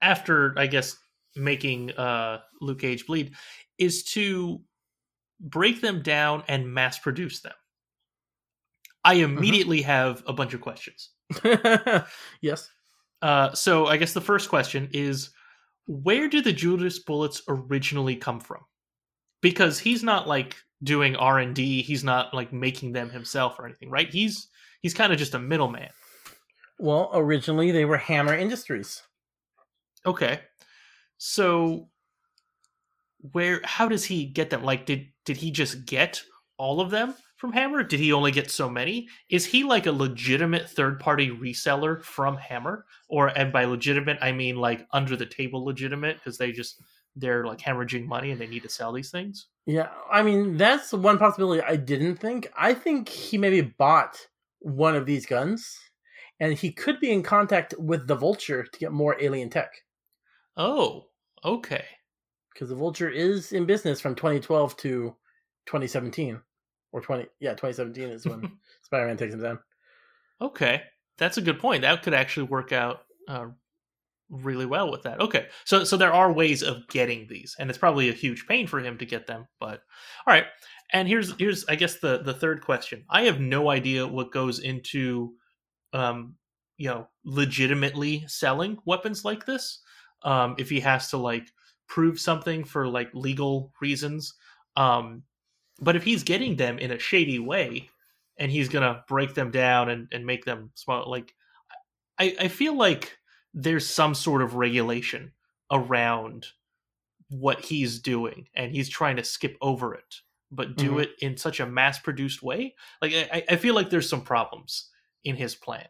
after 0.00 0.54
I 0.56 0.68
guess 0.68 0.96
making 1.36 1.90
uh, 1.92 2.38
Luke 2.60 2.78
Cage 2.80 3.06
bleed, 3.06 3.34
is 3.78 4.04
to 4.04 4.60
break 5.40 5.80
them 5.80 6.02
down 6.02 6.44
and 6.48 6.72
mass 6.72 6.98
produce 6.98 7.40
them. 7.40 7.52
I 9.04 9.14
immediately 9.14 9.82
have 9.82 10.22
a 10.26 10.32
bunch 10.32 10.54
of 10.54 10.60
questions. 10.60 11.10
yes. 12.40 12.68
Uh, 13.22 13.52
so 13.54 13.86
I 13.86 13.96
guess 13.96 14.12
the 14.12 14.20
first 14.20 14.48
question 14.48 14.88
is, 14.92 15.30
where 15.86 16.28
did 16.28 16.44
the 16.44 16.52
Judas 16.52 16.98
bullets 16.98 17.42
originally 17.48 18.16
come 18.16 18.40
from? 18.40 18.60
Because 19.42 19.78
he's 19.78 20.02
not 20.02 20.28
like 20.28 20.56
doing 20.82 21.16
R 21.16 21.38
and 21.38 21.54
D. 21.54 21.82
He's 21.82 22.04
not 22.04 22.34
like 22.34 22.52
making 22.52 22.92
them 22.92 23.10
himself 23.10 23.58
or 23.58 23.66
anything, 23.66 23.90
right? 23.90 24.08
He's 24.08 24.48
he's 24.82 24.94
kind 24.94 25.12
of 25.12 25.18
just 25.18 25.34
a 25.34 25.38
middleman. 25.38 25.88
Well, 26.78 27.10
originally 27.12 27.70
they 27.72 27.84
were 27.84 27.96
Hammer 27.96 28.34
Industries. 28.34 29.02
Okay, 30.06 30.40
so 31.18 31.88
where? 33.32 33.60
How 33.64 33.88
does 33.88 34.04
he 34.04 34.26
get 34.26 34.50
them? 34.50 34.62
Like, 34.62 34.86
did 34.86 35.08
did 35.24 35.36
he 35.36 35.50
just 35.50 35.84
get 35.86 36.22
all 36.56 36.80
of 36.80 36.90
them 36.90 37.14
from 37.40 37.52
Hammer? 37.52 37.82
Did 37.82 38.00
he 38.00 38.12
only 38.12 38.32
get 38.32 38.50
so 38.50 38.68
many? 38.68 39.08
Is 39.30 39.46
he 39.46 39.64
like 39.64 39.86
a 39.86 39.92
legitimate 39.92 40.68
third 40.68 41.00
party 41.00 41.30
reseller 41.30 42.02
from 42.02 42.36
Hammer? 42.36 42.84
Or 43.08 43.28
and 43.28 43.50
by 43.50 43.64
legitimate 43.64 44.18
I 44.20 44.32
mean 44.32 44.56
like 44.56 44.86
under 44.92 45.16
the 45.16 45.24
table 45.24 45.64
legitimate 45.64 46.16
because 46.16 46.36
they 46.36 46.52
just 46.52 46.82
they're 47.16 47.46
like 47.46 47.58
hemorrhaging 47.58 48.06
money 48.06 48.30
and 48.30 48.38
they 48.38 48.46
need 48.46 48.62
to 48.64 48.68
sell 48.68 48.92
these 48.92 49.10
things? 49.10 49.46
Yeah, 49.64 49.88
I 50.12 50.22
mean 50.22 50.58
that's 50.58 50.92
one 50.92 51.16
possibility 51.16 51.62
I 51.62 51.76
didn't 51.76 52.16
think. 52.16 52.46
I 52.56 52.74
think 52.74 53.08
he 53.08 53.38
maybe 53.38 53.62
bought 53.62 54.18
one 54.58 54.94
of 54.94 55.06
these 55.06 55.24
guns, 55.24 55.78
and 56.38 56.52
he 56.52 56.70
could 56.70 57.00
be 57.00 57.10
in 57.10 57.22
contact 57.22 57.74
with 57.78 58.06
the 58.06 58.14
Vulture 58.14 58.64
to 58.64 58.78
get 58.78 58.92
more 58.92 59.16
alien 59.18 59.48
tech. 59.48 59.70
Oh, 60.58 61.06
okay. 61.42 61.84
Because 62.52 62.68
the 62.68 62.74
Vulture 62.74 63.08
is 63.08 63.52
in 63.52 63.64
business 63.64 63.98
from 63.98 64.14
2012 64.14 64.76
to 64.78 65.16
2017, 65.66 66.40
or 66.92 67.00
20 67.00 67.26
yeah 67.40 67.50
2017 67.50 68.08
is 68.08 68.26
when 68.26 68.50
Spider-Man 68.82 69.16
takes 69.16 69.34
him 69.34 69.42
down. 69.42 69.58
Okay, 70.40 70.82
that's 71.18 71.36
a 71.36 71.42
good 71.42 71.58
point. 71.58 71.82
That 71.82 72.02
could 72.02 72.14
actually 72.14 72.44
work 72.44 72.72
out 72.72 73.02
uh, 73.28 73.48
really 74.30 74.66
well 74.66 74.90
with 74.90 75.02
that. 75.02 75.20
Okay, 75.20 75.46
so 75.64 75.84
so 75.84 75.96
there 75.96 76.12
are 76.12 76.32
ways 76.32 76.62
of 76.62 76.86
getting 76.88 77.26
these, 77.28 77.56
and 77.58 77.68
it's 77.68 77.78
probably 77.78 78.08
a 78.08 78.14
huge 78.14 78.46
pain 78.46 78.66
for 78.66 78.80
him 78.80 78.96
to 78.98 79.06
get 79.06 79.26
them. 79.26 79.46
But 79.58 79.82
all 80.26 80.34
right, 80.34 80.46
and 80.92 81.06
here's 81.06 81.34
here's 81.38 81.64
I 81.66 81.74
guess 81.74 81.98
the 81.98 82.22
the 82.22 82.34
third 82.34 82.62
question. 82.62 83.04
I 83.10 83.22
have 83.22 83.40
no 83.40 83.70
idea 83.70 84.06
what 84.06 84.32
goes 84.32 84.60
into, 84.60 85.34
um, 85.92 86.36
you 86.78 86.88
know, 86.88 87.08
legitimately 87.24 88.24
selling 88.26 88.78
weapons 88.86 89.24
like 89.24 89.44
this. 89.46 89.80
Um, 90.22 90.54
if 90.58 90.70
he 90.70 90.80
has 90.80 91.10
to 91.10 91.16
like 91.16 91.48
prove 91.88 92.20
something 92.20 92.64
for 92.64 92.86
like 92.86 93.10
legal 93.14 93.72
reasons, 93.80 94.34
um, 94.76 95.22
but 95.80 95.96
if 95.96 96.04
he's 96.04 96.22
getting 96.22 96.56
them 96.56 96.78
in 96.78 96.90
a 96.92 96.98
shady 96.98 97.38
way, 97.38 97.90
and 98.38 98.50
he's 98.52 98.68
gonna 98.68 99.04
break 99.08 99.34
them 99.34 99.50
down 99.50 99.88
and 99.90 100.08
and 100.12 100.26
make 100.26 100.44
them 100.44 100.72
small, 100.74 101.10
like 101.10 101.34
I 102.18 102.36
I 102.40 102.48
feel 102.48 102.76
like 102.76 103.18
there's 103.54 103.86
some 103.88 104.14
sort 104.14 104.42
of 104.42 104.54
regulation 104.54 105.32
around 105.70 106.48
what 107.28 107.60
he's 107.64 108.00
doing 108.00 108.48
and 108.54 108.72
he's 108.72 108.88
trying 108.88 109.16
to 109.16 109.24
skip 109.24 109.56
over 109.60 109.94
it 109.94 110.16
but 110.50 110.76
do 110.76 110.98
Mhm. 110.98 111.00
it 111.00 111.12
in 111.20 111.36
such 111.36 111.60
a 111.60 111.66
mass 111.66 111.98
produced 112.00 112.42
way 112.42 112.74
like 113.02 113.12
I, 113.14 113.44
I 113.50 113.56
feel 113.56 113.74
like 113.74 113.90
there's 113.90 114.08
some 114.08 114.22
problems 114.22 114.90
in 115.24 115.36
his 115.36 115.54
plan 115.54 115.88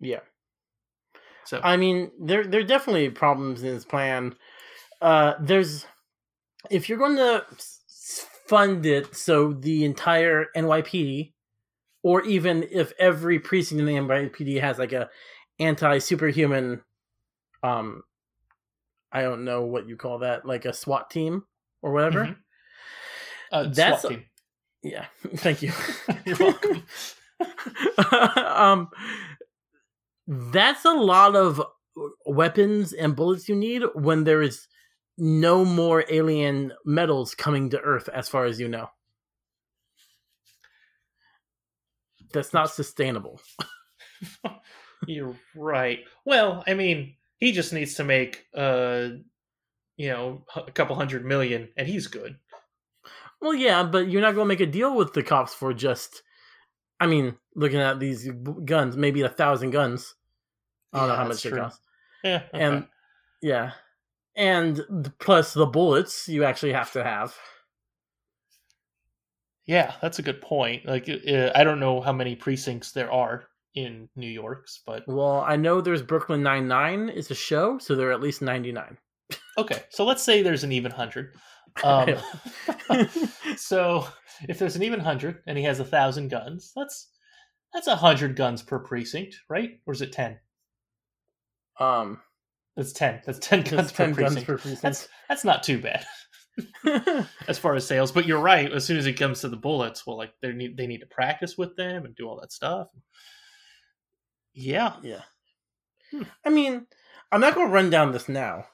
Yeah. 0.00 0.20
so 1.44 1.62
I 1.62 1.76
mean, 1.76 2.10
there 2.18 2.44
there 2.44 2.60
are 2.60 2.64
definitely 2.64 3.10
problems 3.10 3.62
in 3.62 3.72
his 3.74 3.84
plan. 3.84 4.36
Uh, 5.00 5.34
there's 5.40 5.86
if 6.70 6.88
you're 6.88 6.98
going 6.98 7.16
to 7.16 7.46
fund 8.50 8.84
it 8.84 9.14
so 9.14 9.52
the 9.52 9.84
entire 9.84 10.46
NYPD, 10.56 11.32
or 12.02 12.22
even 12.22 12.66
if 12.68 12.92
every 12.98 13.38
precinct 13.38 13.78
in 13.78 13.86
the 13.86 13.94
NYPD 13.94 14.60
has 14.60 14.76
like 14.76 14.92
a 14.92 15.08
anti 15.60 15.98
superhuman, 15.98 16.82
um, 17.62 18.02
I 19.12 19.22
don't 19.22 19.44
know 19.44 19.62
what 19.66 19.88
you 19.88 19.96
call 19.96 20.18
that, 20.18 20.44
like 20.44 20.64
a 20.64 20.72
SWAT 20.72 21.10
team 21.10 21.44
or 21.80 21.92
whatever. 21.92 22.24
Mhm. 22.26 22.36
uh, 23.52 23.68
That's 23.72 24.02
SWAT 24.02 24.12
team. 24.12 24.24
Yeah, 24.82 25.06
thank 25.36 25.62
you. 25.62 25.72
You're 26.26 26.36
welcome. 26.36 26.82
um, 28.46 28.88
that's 30.26 30.84
a 30.84 30.92
lot 30.92 31.36
of 31.36 31.62
weapons 32.26 32.92
and 32.92 33.14
bullets 33.14 33.48
you 33.48 33.54
need 33.54 33.82
when 33.94 34.24
there 34.24 34.42
is 34.42 34.66
no 35.20 35.64
more 35.64 36.04
alien 36.08 36.72
metals 36.84 37.34
coming 37.34 37.70
to 37.70 37.80
Earth, 37.80 38.08
as 38.08 38.28
far 38.28 38.44
as 38.46 38.58
you 38.58 38.68
know. 38.68 38.90
That's 42.32 42.54
not 42.54 42.70
sustainable. 42.70 43.40
You're 45.06 45.36
right. 45.54 46.00
Well, 46.24 46.62
I 46.66 46.74
mean, 46.74 47.14
he 47.38 47.52
just 47.52 47.72
needs 47.72 47.94
to 47.94 48.04
make 48.04 48.46
uh 48.54 49.08
you 50.00 50.08
know, 50.08 50.42
a 50.56 50.70
couple 50.70 50.96
hundred 50.96 51.26
million 51.26 51.68
and 51.76 51.86
he's 51.86 52.06
good. 52.06 52.36
Well, 53.40 53.52
yeah, 53.52 53.82
but 53.82 54.08
you're 54.10 54.22
not 54.22 54.34
going 54.34 54.46
to 54.46 54.48
make 54.48 54.60
a 54.60 54.66
deal 54.66 54.96
with 54.96 55.12
the 55.12 55.22
cops 55.22 55.52
for 55.52 55.74
just. 55.74 56.22
I 56.98 57.06
mean, 57.06 57.36
looking 57.54 57.80
at 57.80 58.00
these 58.00 58.26
guns, 58.64 58.96
maybe 58.96 59.20
a 59.22 59.28
thousand 59.28 59.72
guns. 59.72 60.14
I 60.92 61.00
don't 61.00 61.08
know 61.08 61.16
how 61.16 61.28
much 61.28 61.42
they 61.42 61.50
true. 61.50 61.60
cost. 61.60 61.80
Yeah. 62.24 62.42
okay. 62.54 62.64
And 62.64 62.86
yeah, 63.42 63.72
and 64.36 65.12
plus 65.18 65.54
the 65.54 65.66
bullets 65.66 66.28
you 66.28 66.44
actually 66.44 66.72
have 66.72 66.92
to 66.92 67.04
have. 67.04 67.36
Yeah, 69.66 69.94
that's 70.02 70.18
a 70.18 70.22
good 70.22 70.40
point. 70.40 70.86
Like, 70.86 71.08
uh, 71.08 71.50
I 71.54 71.62
don't 71.64 71.80
know 71.80 72.00
how 72.00 72.12
many 72.12 72.34
precincts 72.34 72.92
there 72.92 73.12
are 73.12 73.44
in 73.74 74.08
New 74.16 74.28
York's, 74.28 74.80
but 74.84 75.04
Well, 75.06 75.44
I 75.46 75.56
know 75.56 75.80
there's 75.80 76.02
Brooklyn 76.02 76.42
Nine 76.42 76.66
Nine 76.66 77.08
is 77.08 77.30
a 77.30 77.34
show, 77.36 77.78
so 77.78 77.94
there 77.94 78.08
are 78.08 78.12
at 78.12 78.20
least 78.20 78.42
ninety 78.42 78.72
nine. 78.72 78.98
okay. 79.58 79.84
So 79.90 80.04
let's 80.04 80.22
say 80.22 80.42
there's 80.42 80.64
an 80.64 80.72
even 80.72 80.92
hundred. 80.92 81.34
Um, 81.84 82.16
so 83.56 84.08
if 84.48 84.58
there's 84.58 84.74
an 84.74 84.82
even 84.82 84.98
hundred 84.98 85.38
and 85.46 85.56
he 85.56 85.62
has 85.62 85.78
a 85.78 85.84
thousand 85.84 86.28
guns, 86.28 86.72
that's 86.74 87.10
that's 87.72 87.86
a 87.86 87.94
hundred 87.94 88.34
guns 88.34 88.60
per 88.60 88.80
precinct, 88.80 89.36
right? 89.48 89.78
Or 89.86 89.92
is 89.94 90.02
it 90.02 90.10
ten? 90.10 90.40
Um, 91.78 92.20
That's 92.80 92.94
ten. 92.94 93.20
That's 93.26 93.38
ten 93.38 93.62
guns 93.62 93.92
ten 93.92 94.14
per 94.14 94.22
guns 94.22 94.42
per 94.42 94.56
precinct. 94.56 94.80
That's 94.80 95.06
that's 95.28 95.44
not 95.44 95.62
too 95.62 95.78
bad 95.78 96.06
as 97.46 97.58
far 97.58 97.74
as 97.74 97.86
sales. 97.86 98.10
But 98.10 98.24
you're 98.24 98.40
right. 98.40 98.72
As 98.72 98.86
soon 98.86 98.96
as 98.96 99.04
it 99.04 99.18
comes 99.18 99.42
to 99.42 99.50
the 99.50 99.56
bullets, 99.58 100.06
well, 100.06 100.16
like 100.16 100.32
they 100.40 100.52
need 100.52 100.78
they 100.78 100.86
need 100.86 101.00
to 101.00 101.06
practice 101.06 101.58
with 101.58 101.76
them 101.76 102.06
and 102.06 102.16
do 102.16 102.26
all 102.26 102.40
that 102.40 102.52
stuff. 102.52 102.88
Yeah. 104.54 104.94
yeah. 105.02 105.20
Hmm. 106.10 106.22
I 106.42 106.48
mean, 106.48 106.86
I'm 107.30 107.42
not 107.42 107.54
going 107.54 107.66
to 107.66 107.72
run 107.72 107.90
down 107.90 108.12
this 108.12 108.30
now, 108.30 108.64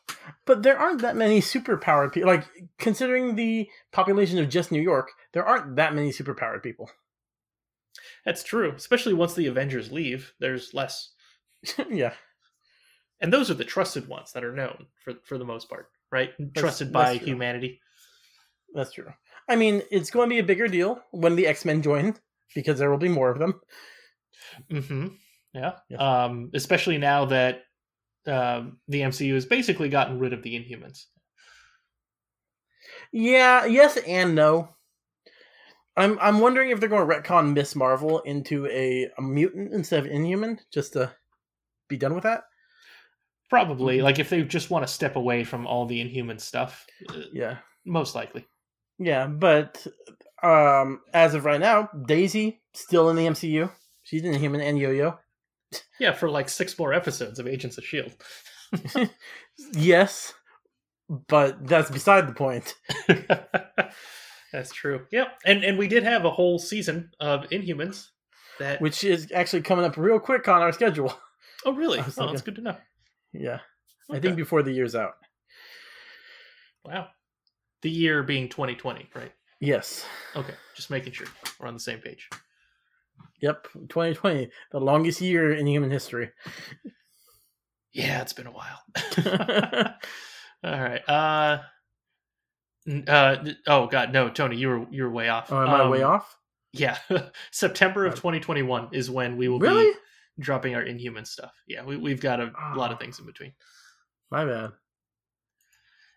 but 0.44 0.62
there 0.62 0.78
aren't 0.78 1.02
that 1.02 1.16
many 1.16 1.40
superpowered 1.40 2.12
people. 2.12 2.30
Like 2.30 2.44
considering 2.78 3.34
the 3.34 3.68
population 3.90 4.38
of 4.38 4.48
just 4.48 4.70
New 4.70 4.80
York, 4.80 5.10
there 5.32 5.44
aren't 5.44 5.74
that 5.74 5.96
many 5.96 6.10
superpowered 6.10 6.62
people. 6.62 6.92
That's 8.24 8.44
true. 8.44 8.72
Especially 8.76 9.14
once 9.14 9.34
the 9.34 9.48
Avengers 9.48 9.90
leave, 9.90 10.32
there's 10.38 10.72
less. 10.74 11.10
yeah, 11.90 12.14
And 13.20 13.32
those 13.32 13.50
are 13.50 13.54
the 13.54 13.64
trusted 13.64 14.08
ones 14.08 14.32
that 14.32 14.44
are 14.44 14.54
known 14.54 14.86
for 15.02 15.14
for 15.24 15.38
the 15.38 15.44
most 15.44 15.68
part, 15.68 15.88
right? 16.10 16.32
trusted 16.54 16.92
by 16.92 17.16
true. 17.16 17.26
humanity. 17.26 17.80
that's 18.74 18.92
true. 18.92 19.12
I 19.48 19.56
mean, 19.56 19.82
it's 19.90 20.10
going 20.10 20.28
to 20.28 20.34
be 20.34 20.40
a 20.40 20.44
bigger 20.44 20.68
deal 20.68 21.00
when 21.12 21.36
the 21.36 21.46
X 21.46 21.64
Men 21.64 21.82
join 21.82 22.14
because 22.54 22.78
there 22.78 22.90
will 22.90 22.98
be 22.98 23.08
more 23.08 23.30
of 23.30 23.38
them. 23.38 23.60
hmm 24.70 25.06
Yeah. 25.54 25.72
Um, 25.98 26.50
especially 26.54 26.98
now 26.98 27.26
that 27.26 27.62
um, 28.26 28.78
the 28.88 29.00
MCU 29.00 29.34
has 29.34 29.46
basically 29.46 29.88
gotten 29.88 30.18
rid 30.18 30.32
of 30.32 30.42
the 30.42 30.54
Inhumans. 30.54 31.06
Yeah, 33.12 33.64
yes 33.64 33.96
and 34.06 34.34
no. 34.34 34.70
I'm 35.96 36.18
I'm 36.20 36.40
wondering 36.40 36.70
if 36.70 36.80
they're 36.80 36.88
going 36.88 37.08
to 37.08 37.14
retcon 37.14 37.54
Miss 37.54 37.74
Marvel 37.74 38.20
into 38.20 38.66
a, 38.66 39.08
a 39.16 39.22
mutant 39.22 39.72
instead 39.72 40.00
of 40.00 40.10
Inhuman, 40.10 40.60
just 40.70 40.92
to 40.92 41.14
be 41.88 41.96
done 41.96 42.14
with 42.14 42.24
that. 42.24 42.44
Probably, 43.48 43.98
Mhm. 43.98 44.02
like 44.02 44.18
if 44.18 44.28
they 44.30 44.42
just 44.42 44.70
want 44.70 44.86
to 44.86 44.92
step 44.92 45.16
away 45.16 45.44
from 45.44 45.66
all 45.66 45.86
the 45.86 46.00
Inhuman 46.00 46.38
stuff, 46.38 46.84
uh, 47.10 47.20
Yeah, 47.32 47.58
most 47.84 48.14
likely. 48.14 48.44
yeah, 48.98 49.26
but 49.26 49.86
um, 50.42 51.00
as 51.14 51.34
of 51.34 51.44
right 51.44 51.60
now, 51.60 51.88
Daisy 52.06 52.60
still 52.74 53.08
in 53.10 53.16
the 53.16 53.26
MCU. 53.26 53.70
She's 54.02 54.22
an 54.22 54.34
Inhuman 54.34 54.60
and 54.60 54.78
Yo-Yo. 54.78 55.18
Yeah, 55.98 56.12
for 56.12 56.28
like 56.30 56.48
six 56.48 56.78
more 56.78 56.92
episodes 56.92 57.38
of 57.38 57.46
Agents 57.46 57.78
of 57.78 57.84
Shield. 57.84 58.12
Yes, 59.72 60.34
but 61.08 61.66
that's 61.66 61.90
beside 61.90 62.28
the 62.28 62.34
point. 62.34 62.74
That's 64.52 64.72
true. 64.72 65.06
Yeah, 65.10 65.30
and 65.44 65.64
and 65.64 65.76
we 65.78 65.88
did 65.88 66.02
have 66.02 66.24
a 66.24 66.30
whole 66.30 66.58
season 66.58 67.10
of 67.20 67.44
Inhumans. 67.50 68.08
That 68.58 68.80
Which 68.80 69.04
is 69.04 69.30
actually 69.34 69.62
coming 69.62 69.84
up 69.84 69.96
real 69.96 70.18
quick 70.18 70.48
on 70.48 70.62
our 70.62 70.72
schedule. 70.72 71.14
oh 71.64 71.72
really? 71.72 71.98
Oh, 72.18 72.26
that's 72.28 72.42
good 72.42 72.56
to 72.56 72.62
know. 72.62 72.76
Yeah, 73.40 73.60
I 74.10 74.18
think 74.20 74.36
before 74.36 74.62
the 74.62 74.72
year's 74.72 74.94
out. 74.94 75.14
Wow, 76.84 77.08
the 77.82 77.90
year 77.90 78.22
being 78.22 78.48
2020, 78.48 79.08
right? 79.14 79.32
Yes. 79.60 80.04
Okay, 80.34 80.54
just 80.74 80.90
making 80.90 81.12
sure 81.12 81.26
we're 81.58 81.66
on 81.66 81.74
the 81.74 81.80
same 81.80 81.98
page. 81.98 82.28
Yep, 83.42 83.68
2020, 83.88 84.50
the 84.72 84.80
longest 84.80 85.20
year 85.20 85.52
in 85.52 85.66
human 85.66 85.90
history. 85.90 86.30
Yeah, 87.92 88.20
it's 88.22 88.32
been 88.32 88.46
a 88.46 88.52
while. 88.52 88.82
All 90.64 90.80
right. 90.82 91.02
Uh, 91.08 91.58
uh, 93.08 93.36
oh 93.66 93.86
God, 93.86 94.12
no, 94.12 94.28
Tony, 94.28 94.56
you 94.56 94.68
were 94.68 94.86
you 94.90 95.02
were 95.04 95.10
way 95.10 95.28
off. 95.28 95.50
Oh, 95.50 95.62
am 95.62 95.68
I 95.68 95.88
way 95.88 96.02
Um, 96.02 96.12
off? 96.12 96.36
Yeah, 96.72 96.98
September 97.50 98.04
of 98.06 98.14
2021 98.16 98.90
is 98.92 99.10
when 99.10 99.36
we 99.36 99.48
will 99.48 99.58
Really? 99.58 99.92
be 99.92 99.98
dropping 100.38 100.74
our 100.74 100.82
Inhuman 100.82 101.24
stuff. 101.24 101.52
Yeah, 101.66 101.84
we, 101.84 101.96
we've 101.96 102.20
got 102.20 102.40
a 102.40 102.52
lot 102.76 102.90
of 102.90 102.96
Oh. 102.96 103.00
things 103.00 103.18
in 103.18 103.26
between. 103.26 103.52
My 104.30 104.44
bad. 104.44 104.72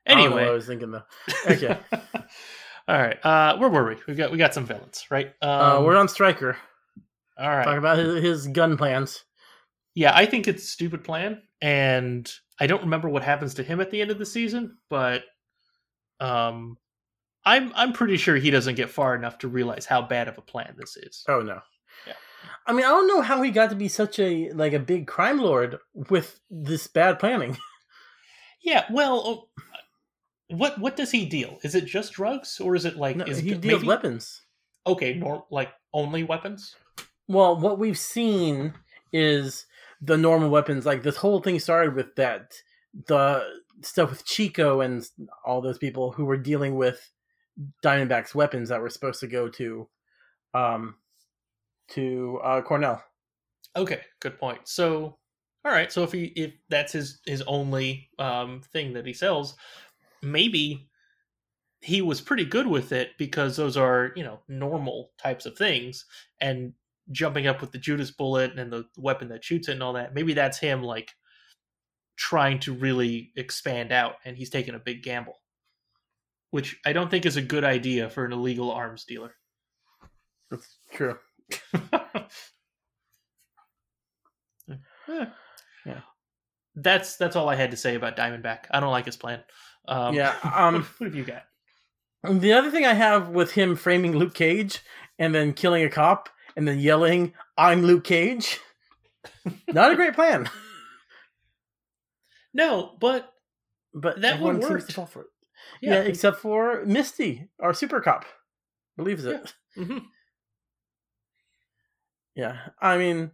I 0.08 0.16
know 0.16 0.32
what 0.32 0.44
I 0.44 0.50
was 0.52 0.66
thinking 0.66 0.92
though. 0.92 1.04
Okay. 1.50 1.78
All 2.88 2.98
right. 2.98 3.24
Uh, 3.24 3.58
where 3.58 3.70
were 3.70 3.88
we? 3.90 3.96
We 4.08 4.16
got 4.16 4.32
we 4.32 4.38
got 4.40 4.54
some 4.54 4.66
villains, 4.66 5.06
right? 5.12 5.28
Um, 5.44 5.50
uh, 5.50 5.82
we're 5.82 5.96
on 5.96 6.08
Stryker. 6.08 6.58
all 7.38 7.48
right. 7.50 7.64
Talk 7.66 7.78
about 7.78 8.00
his, 8.00 8.24
his 8.24 8.48
gun 8.48 8.78
plans. 8.78 9.24
Yeah, 9.94 10.12
I 10.16 10.26
think 10.26 10.48
it's 10.48 10.64
a 10.64 10.68
stupid 10.68 11.04
plan, 11.04 11.42
and 11.62 12.32
I 12.60 12.66
don't 12.66 12.82
remember 12.82 13.10
what 13.10 13.22
happens 13.24 13.54
to 13.56 13.64
him 13.64 13.80
at 13.82 13.92
the 13.92 14.02
end 14.02 14.10
of 14.10 14.18
the 14.18 14.26
season, 14.26 14.78
but 14.90 15.24
um, 16.20 16.78
I'm 17.46 17.72
I'm 17.76 17.94
pretty 17.94 18.18
sure 18.18 18.36
he 18.36 18.50
doesn't 18.50 18.76
get 18.76 18.90
far 18.90 19.14
enough 19.16 19.38
to 19.40 19.48
realize 19.48 19.86
how 19.86 20.02
bad 20.02 20.28
of 20.28 20.38
a 20.40 20.42
plan 20.42 20.74
this 20.78 20.98
is. 20.98 21.24
Oh 21.28 21.42
no. 21.42 21.60
I 22.66 22.74
mean, 22.74 22.86
I 22.86 22.90
don't 22.90 23.08
know 23.08 23.22
how 23.22 23.42
he 23.42 23.52
got 23.52 23.70
to 23.72 23.76
be 23.76 23.88
such 23.88 24.20
a 24.20 24.52
like 24.54 24.74
a 24.74 24.80
big 24.80 25.08
crime 25.08 25.40
lord 25.40 25.78
with 25.94 26.40
this 26.50 26.88
bad 26.88 27.20
planning. 27.20 27.58
Yeah, 28.62 28.84
well, 28.92 29.24
oh, 29.26 29.48
what 30.50 30.78
what 30.80 30.98
does 30.98 31.12
he 31.12 31.26
deal? 31.26 31.60
Is 31.64 31.76
it 31.76 31.86
just 31.86 32.12
drugs, 32.12 32.60
or 32.60 32.76
is 32.76 32.84
it 32.84 32.98
like 32.98 33.16
No, 33.16 33.24
is 33.24 33.38
he 33.38 33.52
it 33.52 33.62
deals 33.62 33.80
maybe- 33.82 33.88
weapons. 33.88 34.42
Okay, 34.86 35.14
nor 35.14 35.46
like 35.50 35.70
only 35.94 36.24
weapons. 36.24 36.76
Well, 37.30 37.56
what 37.58 37.80
we've 37.80 37.98
seen 37.98 38.74
is 39.14 39.66
the 40.02 40.18
normal 40.18 40.50
weapons. 40.50 40.86
Like 40.86 41.04
this 41.04 41.16
whole 41.16 41.42
thing 41.42 41.58
started 41.60 41.96
with 41.96 42.16
that 42.18 42.52
the 43.08 43.44
stuff 43.82 44.10
with 44.10 44.26
Chico 44.26 44.82
and 44.82 45.06
all 45.46 45.62
those 45.62 45.78
people 45.78 46.12
who 46.12 46.26
were 46.26 46.38
dealing 46.38 46.76
with 46.76 47.12
Diamondback's 47.82 48.36
weapons 48.36 48.68
that 48.70 48.82
were 48.82 48.90
supposed 48.90 49.22
to 49.22 49.28
go 49.28 49.48
to, 49.48 49.88
um, 50.54 50.96
to 51.92 52.40
uh, 52.44 52.62
Cornell. 52.62 53.04
Okay, 53.76 54.02
good 54.20 54.40
point. 54.40 54.68
So, 54.68 55.18
all 55.66 55.72
right. 55.72 55.92
So 55.92 56.04
if 56.04 56.12
he 56.12 56.26
if 56.36 56.54
that's 56.70 56.94
his 56.94 57.20
his 57.26 57.42
only 57.44 58.10
um 58.20 58.62
thing 58.72 58.94
that 58.94 59.06
he 59.06 59.14
sells, 59.14 59.56
maybe 60.22 60.90
he 61.82 62.02
was 62.02 62.20
pretty 62.20 62.46
good 62.46 62.68
with 62.68 62.92
it 62.92 63.12
because 63.18 63.56
those 63.56 63.78
are 63.78 64.12
you 64.16 64.24
know 64.24 64.40
normal 64.48 65.12
types 65.18 65.46
of 65.46 65.58
things, 65.58 66.06
and 66.42 66.74
jumping 67.12 67.48
up 67.48 67.62
with 67.62 67.72
the 67.72 67.78
Judas 67.78 68.12
bullet 68.12 68.58
and 68.58 68.72
the 68.72 68.86
weapon 68.98 69.30
that 69.30 69.44
shoots 69.44 69.68
it 69.68 69.74
and 69.74 69.84
all 69.84 69.94
that. 69.94 70.14
Maybe 70.14 70.34
that's 70.34 70.60
him 70.60 70.84
like 70.84 71.12
trying 72.18 72.60
to 72.60 72.74
really 72.74 73.32
expand 73.36 73.92
out, 73.92 74.16
and 74.26 74.36
he's 74.38 74.50
taking 74.50 74.76
a 74.76 74.80
big 74.80 75.04
gamble, 75.04 75.40
which 76.52 76.80
I 76.86 76.94
don't 76.94 77.10
think 77.10 77.26
is 77.26 77.38
a 77.38 77.42
good 77.42 77.64
idea 77.64 78.10
for 78.10 78.26
an 78.26 78.34
illegal 78.34 78.72
arms 78.72 79.06
dealer. 79.06 79.36
That's 80.52 80.80
true. 80.92 81.18
Yeah. 85.86 86.02
That's 86.76 87.16
that's 87.18 87.36
all 87.36 87.50
I 87.50 87.56
had 87.56 87.72
to 87.72 87.78
say 87.78 87.96
about 87.96 88.16
Diamondback. 88.16 88.66
I 88.72 88.80
don't 88.80 88.92
like 88.92 89.06
his 89.06 89.18
plan. 89.18 89.44
Um, 89.88 90.14
Yeah, 90.14 90.36
um, 90.56 90.86
what, 90.98 91.08
have 91.08 91.16
you 91.16 91.24
got? 91.26 91.44
The 92.24 92.54
other 92.54 92.70
thing 92.70 92.86
I 92.86 92.94
have 92.94 93.30
with 93.30 93.52
him 93.52 93.76
framing 93.76 94.16
Luke 94.16 94.34
Cage 94.34 94.82
and 95.18 95.34
then 95.34 95.54
killing 95.54 95.84
a 95.84 95.90
cop 95.90 96.30
and 96.56 96.68
then 96.68 96.78
yelling, 96.80 97.34
"I'm 97.58 97.84
Luke 97.84 98.04
Cage," 98.04 98.60
not 99.70 99.92
a 99.92 99.96
great 99.96 100.14
plan. 100.14 100.50
No, 102.54 102.96
but 103.00 103.34
But 103.94 104.22
That 104.22 104.42
one 104.42 104.60
worked. 104.60 104.88
to 104.88 104.94
fall 104.94 105.06
for 105.06 105.22
it. 105.22 105.28
Yeah. 105.82 105.94
Yeah, 105.96 106.02
except 106.02 106.40
for 106.40 106.84
Misty, 106.86 107.48
our 107.60 107.74
super 107.74 108.00
cop, 108.02 108.26
believes 108.98 109.26
it. 109.26 109.54
Mhm. 109.78 110.04
Yeah, 112.40 112.56
I 112.82 112.98
mean, 112.98 113.32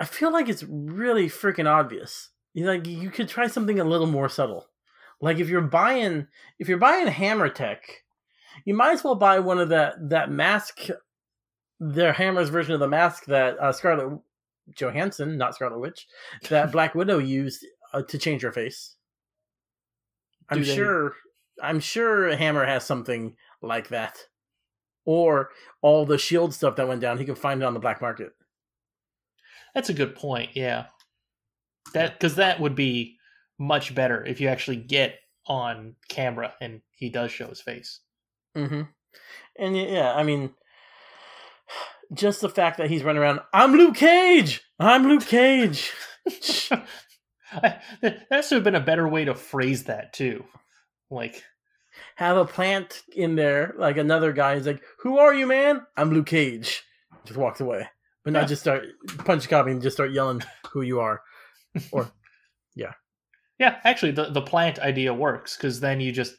I 0.00 0.06
feel 0.06 0.32
like 0.32 0.48
it's 0.48 0.62
really 0.62 1.26
freaking 1.26 1.68
obvious. 1.68 2.30
You 2.54 2.64
know, 2.64 2.70
Like 2.72 2.86
you 2.86 3.10
could 3.10 3.28
try 3.28 3.48
something 3.48 3.78
a 3.78 3.84
little 3.84 4.06
more 4.06 4.30
subtle. 4.30 4.66
Like 5.20 5.38
if 5.38 5.50
you're 5.50 5.60
buying, 5.60 6.26
if 6.58 6.70
you're 6.70 6.78
buying 6.78 7.06
Hammer 7.06 7.50
Tech, 7.50 7.82
you 8.64 8.72
might 8.72 8.92
as 8.92 9.04
well 9.04 9.14
buy 9.14 9.40
one 9.40 9.58
of 9.58 9.68
that 9.68 10.08
that 10.08 10.30
mask, 10.30 10.86
their 11.78 12.14
Hammer's 12.14 12.48
version 12.48 12.72
of 12.72 12.80
the 12.80 12.88
mask 12.88 13.26
that 13.26 13.58
uh, 13.58 13.72
Scarlett 13.72 14.20
Johansson, 14.74 15.36
not 15.36 15.54
Scarlet 15.54 15.80
Witch, 15.80 16.06
that 16.48 16.72
Black 16.72 16.94
Widow 16.94 17.18
used 17.18 17.66
uh, 17.92 18.00
to 18.08 18.16
change 18.16 18.40
her 18.40 18.52
face. 18.52 18.94
I'm 20.48 20.64
sure. 20.64 21.12
I'm 21.62 21.80
sure 21.80 22.34
Hammer 22.34 22.64
has 22.64 22.86
something 22.86 23.36
like 23.60 23.88
that, 23.88 24.28
or 25.08 25.48
all 25.80 26.04
the 26.04 26.18
Shield 26.18 26.52
stuff 26.52 26.76
that 26.76 26.86
went 26.86 27.00
down. 27.00 27.16
He 27.16 27.24
can 27.24 27.34
find 27.34 27.62
it 27.62 27.64
on 27.64 27.72
the 27.72 27.80
black 27.80 28.02
market. 28.02 28.32
that's 29.74 29.88
a 29.88 29.94
good 29.94 30.14
point. 30.14 30.50
Yeah, 30.54 30.86
that 31.94 32.12
because 32.12 32.34
that 32.34 32.60
would 32.60 32.74
be 32.74 33.16
much 33.58 33.94
better 33.94 34.22
if 34.26 34.38
you 34.38 34.48
actually 34.48 34.76
get 34.76 35.14
on 35.46 35.94
camera 36.10 36.52
and 36.60 36.82
he 36.90 37.08
does 37.08 37.32
show 37.32 37.48
his 37.48 37.62
face. 37.62 38.00
Mm-hmm. 38.54 38.82
And 39.58 39.76
yeah, 39.78 40.12
I 40.14 40.24
mean, 40.24 40.50
just 42.12 42.42
the 42.42 42.50
fact 42.50 42.76
that 42.76 42.90
he's 42.90 43.02
running 43.02 43.22
around, 43.22 43.40
I'm 43.54 43.72
Luke 43.72 43.96
Cage. 43.96 44.60
I'm 44.78 45.08
Luke 45.08 45.24
Cage. 45.26 45.90
I- 47.50 47.80
that 48.02 48.44
to 48.48 48.56
have 48.56 48.64
been 48.64 48.74
a 48.74 48.80
better 48.80 49.08
way 49.08 49.24
to 49.24 49.34
phrase 49.34 49.84
that 49.84 50.12
too. 50.12 50.44
Like, 51.10 51.42
Have 52.16 52.36
a 52.36 52.44
plant 52.44 53.02
in 53.14 53.34
there, 53.36 53.74
like 53.78 53.96
another 53.96 54.32
guy 54.32 54.54
is 54.54 54.66
like, 54.66 54.82
"Who 55.00 55.18
are 55.18 55.34
you, 55.34 55.46
man? 55.46 55.86
I'm 55.96 56.10
Luke 56.10 56.26
Cage." 56.26 56.82
Just 57.24 57.38
walks 57.38 57.60
away, 57.60 57.86
but 58.24 58.32
not 58.32 58.42
Yeah. 58.42 58.46
just 58.46 58.62
start 58.62 58.86
punch 59.18 59.48
copying 59.48 59.74
and 59.76 59.82
just 59.82 59.96
start 59.96 60.10
yelling 60.12 60.42
who 60.72 60.82
you 60.82 61.00
are. 61.00 61.22
Or 61.92 62.10
yeah, 62.74 62.92
Yeah, 63.58 63.80
actually, 63.84 64.12
the 64.12 64.30
the 64.30 64.42
plant 64.42 64.78
idea 64.78 65.12
works 65.14 65.56
because 65.56 65.80
then 65.80 66.00
you 66.00 66.12
just 66.12 66.36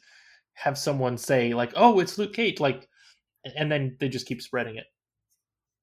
have 0.54 0.76
someone 0.78 1.16
say 1.16 1.54
like, 1.54 1.72
"Oh, 1.76 2.00
it's 2.00 2.18
Luke 2.18 2.32
Cage," 2.34 2.60
like, 2.60 2.88
and 3.56 3.70
then 3.70 3.96
they 4.00 4.08
just 4.08 4.26
keep 4.26 4.42
spreading 4.42 4.76
it. 4.76 4.86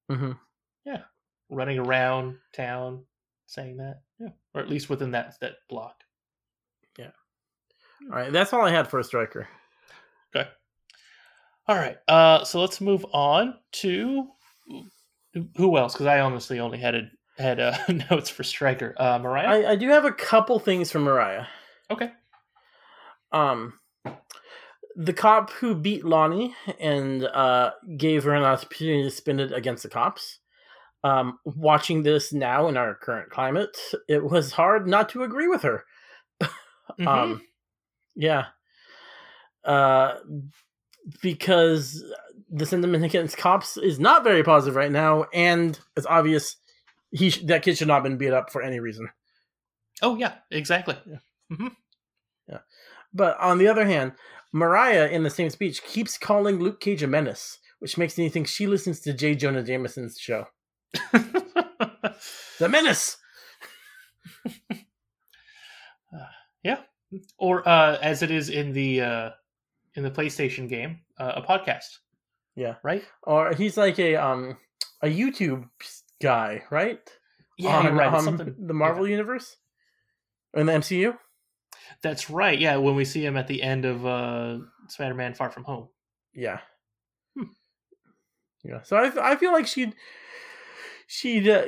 hmm 0.10 0.34
Yeah. 0.86 1.04
running 1.50 1.80
around 1.80 2.38
town 2.54 3.06
saying 3.46 3.78
that. 3.78 4.02
Yeah. 4.20 4.30
Or 4.54 4.62
at 4.62 4.70
least 4.70 4.90
within 4.90 5.12
that 5.12 5.40
that 5.42 5.56
block. 5.70 6.04
Yeah. 7.00 7.12
All 8.12 8.18
right, 8.18 8.32
that's 8.32 8.52
all 8.54 8.62
I 8.66 8.70
had 8.72 8.88
for 8.90 9.00
a 9.00 9.04
Stryker. 9.04 9.48
Okay. 10.36 10.48
All 11.68 11.76
right. 11.76 11.98
Uh 12.08 12.44
so 12.44 12.62
let's 12.62 12.80
move 12.82 13.06
on 13.14 13.56
to 13.74 14.28
who 15.56 15.78
else? 15.78 15.94
Because 15.94 16.08
I 16.08 16.20
honestly 16.20 16.60
only 16.60 16.78
had 16.80 16.96
a, 16.96 17.10
had 17.38 17.60
uh, 17.60 17.78
notes 18.12 18.30
for 18.30 18.44
Stryker. 18.44 18.96
Uh 18.98 19.20
Mariah? 19.20 19.48
I, 19.66 19.72
I 19.72 19.76
do 19.76 19.90
have 19.90 20.06
a 20.06 20.12
couple 20.12 20.60
things 20.60 20.92
for 20.92 21.00
Mariah. 21.00 21.46
okay. 21.92 22.12
um 23.32 23.74
the 24.96 25.14
cop 25.14 25.52
who 25.52 25.76
beat 25.76 26.04
Lonnie 26.06 26.56
and 26.80 27.24
uh 27.26 27.72
gave 27.98 28.24
her 28.24 28.34
an 28.34 28.44
opportunity 28.44 29.04
to 29.04 29.12
spin 29.12 29.40
it 29.40 29.52
against 29.52 29.84
the 29.84 29.90
cops. 29.90 30.40
Um 31.04 31.38
watching 31.46 32.02
this 32.04 32.34
now 32.34 32.68
in 32.68 32.78
our 32.78 32.96
current 32.96 33.30
climate, 33.30 33.78
it 34.08 34.24
was 34.24 34.52
hard 34.54 34.88
not 34.88 35.10
to 35.10 35.24
agree 35.24 35.48
with 35.48 35.64
her. 35.64 35.84
Mhm. 37.00 37.08
Um 37.08 37.42
yeah. 38.16 38.46
Uh 39.68 40.16
because 41.22 42.04
the 42.50 42.66
sentiment 42.66 43.04
against 43.04 43.38
cops 43.38 43.78
is 43.78 44.00
not 44.00 44.24
very 44.24 44.44
positive 44.44 44.76
right 44.76 44.92
now 44.92 45.26
and 45.34 45.80
it's 45.96 46.08
obvious 46.08 46.56
he 47.12 47.30
sh- 47.30 47.44
that 47.44 47.62
kid 47.62 47.78
should 47.78 47.88
not 47.88 47.96
have 47.96 48.04
been 48.04 48.18
beat 48.18 48.34
up 48.34 48.52
for 48.52 48.62
any 48.62 48.80
reason. 48.80 49.10
oh 50.02 50.16
yeah, 50.18 50.34
exactly. 50.50 50.96
Yeah, 52.48 52.60
But 53.14 53.38
on 53.40 53.58
the 53.58 53.68
other 53.68 53.86
hand, 53.86 54.14
Mariah 54.54 55.08
in 55.08 55.24
the 55.24 55.30
same 55.30 55.50
speech 55.50 55.84
keeps 55.84 56.18
calling 56.18 56.60
Luke 56.60 56.80
Cage 56.80 57.04
a 57.04 57.08
menace, 57.08 57.60
which 57.80 57.98
makes 57.98 58.18
me 58.18 58.30
think 58.30 58.48
she 58.48 58.66
listens 58.68 59.00
to 59.02 59.14
J. 59.14 59.36
Jonah 59.36 59.64
Jameson's 59.64 60.18
show. 60.20 60.48
The 62.60 62.68
menace. 62.70 63.18
yeah. 66.64 66.80
Or 67.38 67.68
uh 67.68 67.98
as 68.02 68.22
it 68.24 68.32
is 68.32 68.50
in 68.50 68.74
the 68.74 69.02
uh 69.02 69.30
in 69.98 70.04
the 70.04 70.12
PlayStation 70.12 70.70
game, 70.70 71.00
uh, 71.20 71.34
a 71.36 71.42
podcast, 71.42 71.98
Yeah. 72.56 72.76
right? 72.84 73.04
Or 73.24 73.54
he's 73.54 73.76
like 73.76 74.00
a 74.00 74.16
um 74.16 74.58
a 75.02 75.08
YouTube 75.08 75.68
guy, 76.22 76.64
right? 76.72 77.00
Yeah, 77.58 77.88
right. 77.90 78.14
Um, 78.14 78.24
something 78.24 78.56
the 78.58 78.74
Marvel 78.74 79.08
universe 79.08 79.58
in 80.54 80.68
the 80.68 80.74
MCU. 80.74 81.18
That's 82.02 82.30
right. 82.30 82.58
Yeah, 82.58 82.78
when 82.78 82.96
we 82.96 83.04
see 83.06 83.26
him 83.26 83.36
at 83.36 83.48
the 83.48 83.62
end 83.64 83.84
of 83.86 84.06
uh 84.06 84.60
Spider-Man 84.88 85.34
Far 85.34 85.50
From 85.50 85.64
Home. 85.66 85.90
Yeah. 86.34 86.60
Hmm. 87.36 87.52
Yeah. 88.64 88.84
So 88.84 88.96
I 88.96 89.32
I 89.32 89.36
feel 89.36 89.52
like 89.52 89.68
she'd 89.68 89.96
she'd 91.08 91.50
uh, 91.50 91.66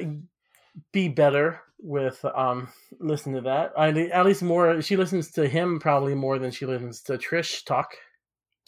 be 0.94 1.08
better 1.10 1.62
with 1.82 2.24
um 2.26 2.68
listen 3.00 3.34
to 3.34 3.42
that. 3.42 3.72
I 3.78 3.90
at 3.90 4.26
least 4.26 4.44
more 4.44 4.82
she 4.82 4.96
listens 4.98 5.32
to 5.32 5.48
him 5.48 5.80
probably 5.80 6.14
more 6.14 6.38
than 6.38 6.52
she 6.52 6.66
listens 6.68 7.02
to 7.04 7.18
Trish 7.18 7.66
talk. 7.66 7.96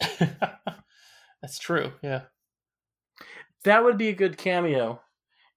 That's 1.42 1.58
true. 1.58 1.92
Yeah. 2.02 2.22
That 3.64 3.84
would 3.84 3.98
be 3.98 4.08
a 4.08 4.14
good 4.14 4.36
cameo 4.38 5.00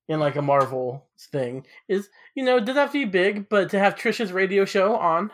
in 0.07 0.19
like 0.19 0.36
a 0.36 0.41
Marvel 0.41 1.07
thing. 1.31 1.65
Is 1.88 2.07
you 2.36 2.43
know, 2.43 2.57
it 2.57 2.61
doesn't 2.65 2.75
have 2.81 2.91
to 2.91 3.05
be 3.05 3.09
big, 3.09 3.49
but 3.49 3.69
to 3.71 3.79
have 3.79 3.95
Trisha's 3.95 4.31
radio 4.31 4.65
show 4.65 4.95
on. 4.95 5.31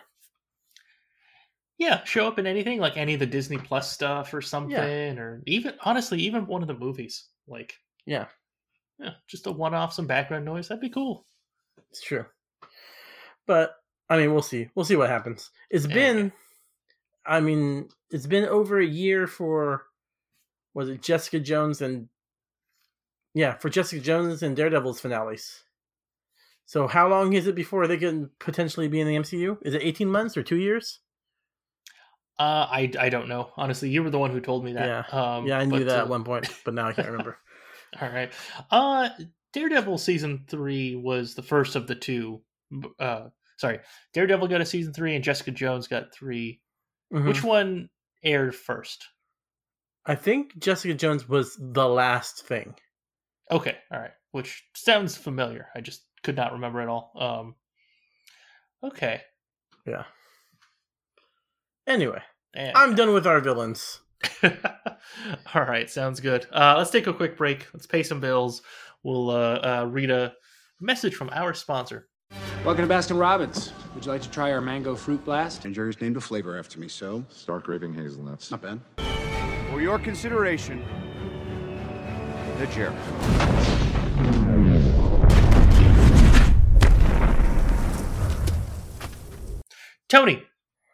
Yeah, 1.77 2.03
show 2.03 2.27
up 2.27 2.37
in 2.37 2.45
anything 2.45 2.79
like 2.79 2.95
any 2.95 3.15
of 3.15 3.19
the 3.19 3.25
Disney 3.25 3.57
Plus 3.57 3.91
stuff 3.91 4.33
or 4.35 4.41
something, 4.41 5.17
or 5.17 5.41
even 5.47 5.73
honestly, 5.81 6.19
even 6.21 6.45
one 6.45 6.61
of 6.61 6.67
the 6.67 6.75
movies. 6.75 7.25
Like, 7.47 7.73
Yeah, 8.05 8.27
yeah, 8.99 9.13
just 9.27 9.47
a 9.47 9.51
one-off, 9.51 9.91
some 9.93 10.05
background 10.05 10.45
noise. 10.45 10.67
That'd 10.67 10.81
be 10.81 10.89
cool. 10.89 11.25
it's 11.89 12.01
true. 12.03 12.25
But 13.47 13.73
I 14.09 14.17
mean, 14.17 14.31
we'll 14.31 14.43
see. 14.43 14.69
We'll 14.75 14.85
see 14.85 14.95
what 14.95 15.09
happens. 15.09 15.49
It's 15.71 15.87
Yeah. 15.87 15.93
been, 15.95 16.31
I 17.25 17.39
mean, 17.39 17.89
it's 18.09 18.27
been 18.27 18.45
over 18.45 18.79
a 18.79 18.85
year 18.85 19.27
for, 19.27 19.83
was 20.73 20.89
it 20.89 21.01
Jessica 21.01 21.39
Jones 21.39 21.81
and, 21.81 22.07
yeah, 23.33 23.55
for 23.55 23.69
Jessica 23.69 24.01
Jones 24.01 24.43
and 24.43 24.55
Daredevil's 24.55 24.99
finales. 24.99 25.63
So 26.65 26.87
how 26.87 27.09
long 27.09 27.33
is 27.33 27.47
it 27.47 27.55
before 27.55 27.85
they 27.85 27.97
can 27.97 28.29
potentially 28.39 28.87
be 28.87 29.01
in 29.01 29.07
the 29.07 29.15
MCU? 29.15 29.57
Is 29.61 29.73
it 29.73 29.81
eighteen 29.81 30.09
months 30.09 30.37
or 30.37 30.43
two 30.43 30.55
years? 30.55 30.99
Uh, 32.39 32.65
I 32.69 32.91
I 32.97 33.09
don't 33.09 33.27
know. 33.27 33.49
Honestly, 33.57 33.89
you 33.89 34.01
were 34.01 34.09
the 34.09 34.17
one 34.17 34.31
who 34.31 34.39
told 34.39 34.63
me 34.63 34.71
that. 34.73 34.87
Yeah, 35.11 35.35
um, 35.35 35.45
yeah, 35.45 35.59
I 35.59 35.65
knew 35.65 35.79
but, 35.79 35.87
that 35.87 35.99
uh, 35.99 36.01
at 36.03 36.07
one 36.07 36.23
point, 36.23 36.47
but 36.63 36.73
now 36.73 36.87
I 36.87 36.93
can't 36.93 37.09
remember. 37.09 37.37
All 38.01 38.09
right. 38.09 38.31
Uh 38.69 39.09
Daredevil 39.53 39.97
season 39.97 40.45
3 40.47 40.95
was 40.95 41.35
the 41.35 41.41
first 41.41 41.75
of 41.75 41.87
the 41.87 41.95
two. 41.95 42.41
Uh 42.99 43.27
sorry. 43.57 43.79
Daredevil 44.13 44.47
got 44.47 44.61
a 44.61 44.65
season 44.65 44.93
3 44.93 45.15
and 45.15 45.23
Jessica 45.25 45.51
Jones 45.51 45.87
got 45.87 46.13
3. 46.13 46.57
Mhm. 47.11 47.27
Which 47.27 47.43
one 47.43 47.89
aired 48.23 48.55
first? 48.55 49.07
I 50.05 50.15
think 50.15 50.57
Jessica 50.57 50.93
Jones 50.93 51.27
was 51.27 51.55
the 51.59 51.87
last 51.87 52.45
thing. 52.45 52.75
Okay. 53.51 53.77
All 53.91 53.99
right. 53.99 54.13
Which 54.31 54.63
sounds 54.75 55.17
familiar. 55.17 55.67
I 55.75 55.81
just 55.81 56.05
could 56.23 56.35
not 56.35 56.53
remember 56.53 56.81
at 56.81 56.87
all. 56.87 57.11
Um 57.15 57.55
Okay. 58.83 59.21
Yeah. 59.85 60.05
Anyway, 61.87 62.21
And- 62.53 62.75
I'm 62.77 62.95
done 62.95 63.13
with 63.13 63.27
our 63.27 63.39
villains. 63.41 63.99
all 64.43 65.63
right, 65.63 65.89
sounds 65.89 66.19
good. 66.19 66.45
Uh 66.51 66.75
let's 66.77 66.91
take 66.91 67.07
a 67.07 67.13
quick 67.13 67.37
break. 67.37 67.67
Let's 67.73 67.87
pay 67.87 68.03
some 68.03 68.19
bills. 68.19 68.61
We'll 69.03 69.31
uh, 69.31 69.59
uh 69.81 69.87
read 69.89 70.11
a 70.11 70.33
message 70.79 71.15
from 71.15 71.29
our 71.33 71.53
sponsor. 71.53 72.07
Welcome 72.63 72.87
to 72.87 72.93
Baskin 72.93 73.19
Robbins. 73.19 73.73
Would 73.93 74.05
you 74.05 74.11
like 74.11 74.21
to 74.21 74.29
try 74.29 74.51
our 74.51 74.61
mango 74.61 74.95
fruit 74.95 75.23
blast? 75.25 75.65
And 75.65 75.73
Jerry's 75.75 75.99
named 75.99 76.15
a 76.17 76.21
flavor 76.21 76.57
after 76.57 76.79
me, 76.79 76.87
so 76.87 77.25
Stark 77.29 77.67
raving 77.67 77.93
hazelnuts. 77.93 78.51
not 78.51 78.61
bad. 78.61 78.79
For 79.71 79.81
your 79.81 79.99
consideration, 79.99 80.83
the 82.57 82.67
Jerry. 82.67 82.95
Tony, 90.09 90.43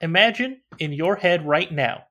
imagine 0.01 0.61
in 0.79 0.93
your 0.93 1.15
head 1.15 1.45
right 1.45 1.71
now 1.71 2.03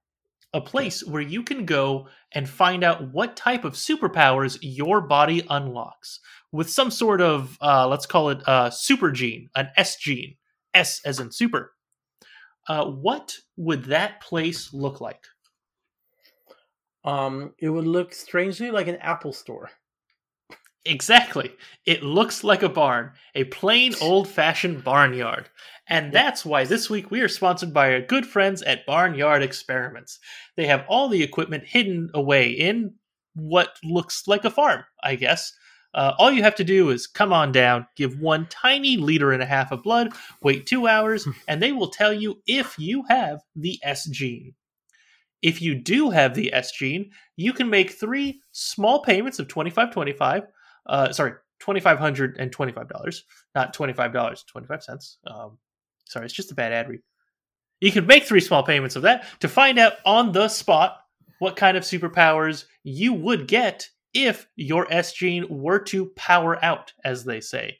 a 0.53 0.61
place 0.61 1.05
where 1.05 1.23
you 1.23 1.43
can 1.43 1.65
go 1.67 2.09
and 2.33 2.49
find 2.49 2.83
out 2.83 3.13
what 3.13 3.37
type 3.37 3.65
of 3.65 3.75
superpowers 3.75 4.59
your 4.61 5.01
body 5.01 5.45
unlocks 5.51 6.21
with 6.53 6.71
some 6.71 6.91
sort 6.91 7.21
of, 7.21 7.57
uh, 7.61 7.87
let's 7.89 8.07
call 8.07 8.31
it 8.31 8.43
a 8.47 8.73
super 8.75 9.11
gene, 9.11 9.49
an 9.55 9.69
S 9.77 9.97
gene, 9.97 10.37
S 10.75 11.01
as 11.05 11.21
in 11.21 11.31
super. 11.33 11.73
Uh, 12.69 12.87
what 12.87 13.37
would 13.57 13.85
that 13.85 14.21
place 14.21 14.73
look 14.73 15.01
like? 15.01 15.25
Um, 17.05 17.55
it 17.59 17.69
would 17.69 17.87
look 17.87 18.13
strangely 18.13 18.71
like 18.71 18.89
an 18.89 18.97
Apple 18.97 19.33
store. 19.33 19.71
Exactly. 20.85 21.53
It 21.85 22.03
looks 22.03 22.45
like 22.45 22.63
a 22.63 22.69
barn, 22.69 23.13
a 23.35 23.45
plain 23.45 23.95
old 24.01 24.29
fashioned 24.29 24.85
barnyard. 24.85 25.49
And 25.89 26.13
that's 26.13 26.45
why 26.45 26.65
this 26.65 26.91
week 26.91 27.11
we 27.11 27.21
are 27.21 27.29
sponsored 27.29 27.73
by 27.73 27.93
our 27.93 28.01
good 28.01 28.27
friends 28.27 28.63
at 28.63 28.87
Barnyard 28.87 29.43
Experiments. 29.43 30.19
They 30.57 30.67
have 30.67 30.85
all 30.89 31.09
the 31.09 31.23
equipment 31.23 31.65
hidden 31.65 32.11
away 32.13 32.51
in 32.51 32.95
what 33.35 33.77
looks 33.85 34.27
like 34.27 34.45
a 34.45 34.51
farm, 34.51 34.85
I 35.05 35.15
guess. 35.15 35.53
Uh, 35.97 36.13
all 36.19 36.31
you 36.31 36.43
have 36.43 36.55
to 36.55 36.63
do 36.63 36.91
is 36.91 37.07
come 37.07 37.33
on 37.33 37.51
down, 37.51 37.87
give 37.97 38.21
one 38.21 38.47
tiny 38.51 38.99
liter 38.99 39.33
and 39.33 39.43
a 39.43 39.47
half 39.47 39.73
of 39.73 39.83
blood, 39.83 40.13
wait 40.43 40.67
two 40.67 40.87
hours, 40.87 41.27
and 41.49 41.61
they 41.61 41.73
will 41.73 41.89
tell 41.89 42.13
you 42.13 42.41
if 42.47 42.79
you 42.79 43.03
have 43.09 43.41
the 43.57 43.81
S 43.83 44.05
gene. 44.11 44.55
If 45.41 45.63
you 45.63 45.75
do 45.75 46.11
have 46.11 46.35
the 46.35 46.53
S 46.53 46.73
gene, 46.73 47.11
you 47.37 47.53
can 47.55 47.71
make 47.71 47.91
three 47.91 48.41
small 48.53 49.01
payments 49.03 49.39
of 49.39 49.49
twenty 49.49 49.71
five 49.71 49.91
twenty 49.91 50.13
five. 50.13 50.43
Uh, 50.85 51.13
sorry, 51.13 51.33
twenty 51.61 51.81
five 51.81 51.99
hundred 51.99 52.37
and 52.39 52.53
twenty 52.53 52.73
five 52.73 52.89
dollars, 52.89 53.25
not 53.55 53.73
twenty 53.73 53.95
five 53.95 54.13
dollars 54.13 54.45
twenty 54.45 54.67
five 54.67 54.83
cents. 54.83 55.19
Um, 55.27 55.57
sorry, 56.05 56.27
it's 56.27 56.35
just 56.35 56.53
a 56.53 56.55
bad 56.55 56.73
ad 56.73 56.91
read. 56.91 57.01
You 57.81 57.91
can 57.91 58.07
make 58.07 58.25
three 58.25 58.41
small 58.41 58.63
payments 58.63 58.97
of 58.97 59.03
that 59.03 59.25
to 59.41 59.49
find 59.49 59.79
out 59.79 59.95
on 60.05 60.33
the 60.33 60.49
spot 60.49 60.99
what 61.39 61.57
kind 61.57 61.77
of 61.77 61.85
superpowers 61.85 62.65
you 62.83 63.15
would 63.15 63.49
get 63.49 63.89
if 64.17 64.47
your 64.57 64.91
S 64.93 65.13
gene 65.13 65.47
were 65.49 65.79
to 65.81 66.07
power 66.17 66.63
out, 66.65 66.93
as 67.05 67.25
they 67.25 67.41
say. 67.41 67.79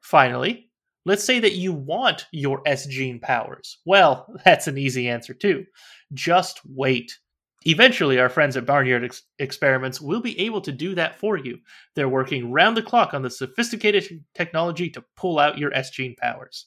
Finally, 0.00 0.70
let's 1.04 1.24
say 1.24 1.40
that 1.40 1.54
you 1.54 1.72
want 1.72 2.26
your 2.32 2.62
S 2.66 2.86
gene 2.86 3.18
powers. 3.18 3.78
Well, 3.84 4.26
that's 4.44 4.66
an 4.66 4.78
easy 4.78 5.08
answer 5.08 5.34
too. 5.34 5.64
Just 6.12 6.60
wait. 6.66 7.18
Eventually, 7.64 8.18
our 8.18 8.28
friends 8.28 8.56
at 8.56 8.66
Barnyard 8.66 9.04
Ex- 9.04 9.22
Experiments 9.38 10.00
will 10.00 10.20
be 10.20 10.38
able 10.40 10.60
to 10.62 10.72
do 10.72 10.96
that 10.96 11.18
for 11.18 11.36
you. 11.36 11.58
They're 11.94 12.08
working 12.08 12.50
round 12.50 12.76
the 12.76 12.82
clock 12.82 13.14
on 13.14 13.22
the 13.22 13.30
sophisticated 13.30 14.24
technology 14.34 14.90
to 14.90 15.04
pull 15.16 15.38
out 15.38 15.58
your 15.58 15.72
S 15.72 15.90
gene 15.90 16.16
powers. 16.16 16.66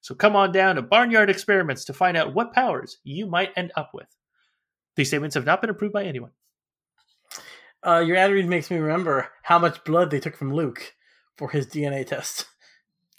So 0.00 0.14
come 0.14 0.36
on 0.36 0.52
down 0.52 0.76
to 0.76 0.82
Barnyard 0.82 1.30
Experiments 1.30 1.84
to 1.86 1.92
find 1.92 2.16
out 2.16 2.34
what 2.34 2.52
powers 2.52 2.98
you 3.04 3.26
might 3.26 3.52
end 3.56 3.72
up 3.74 3.90
with. 3.94 4.06
These 4.96 5.08
statements 5.08 5.34
have 5.34 5.46
not 5.46 5.60
been 5.60 5.70
approved 5.70 5.94
by 5.94 6.04
anyone. 6.04 6.32
Uh, 7.86 7.98
your 8.04 8.16
ad 8.16 8.32
read 8.32 8.46
makes 8.46 8.70
me 8.70 8.76
remember 8.78 9.28
how 9.42 9.58
much 9.58 9.84
blood 9.84 10.10
they 10.10 10.20
took 10.20 10.36
from 10.36 10.52
Luke 10.52 10.94
for 11.36 11.50
his 11.50 11.66
DNA 11.66 12.06
test. 12.06 12.46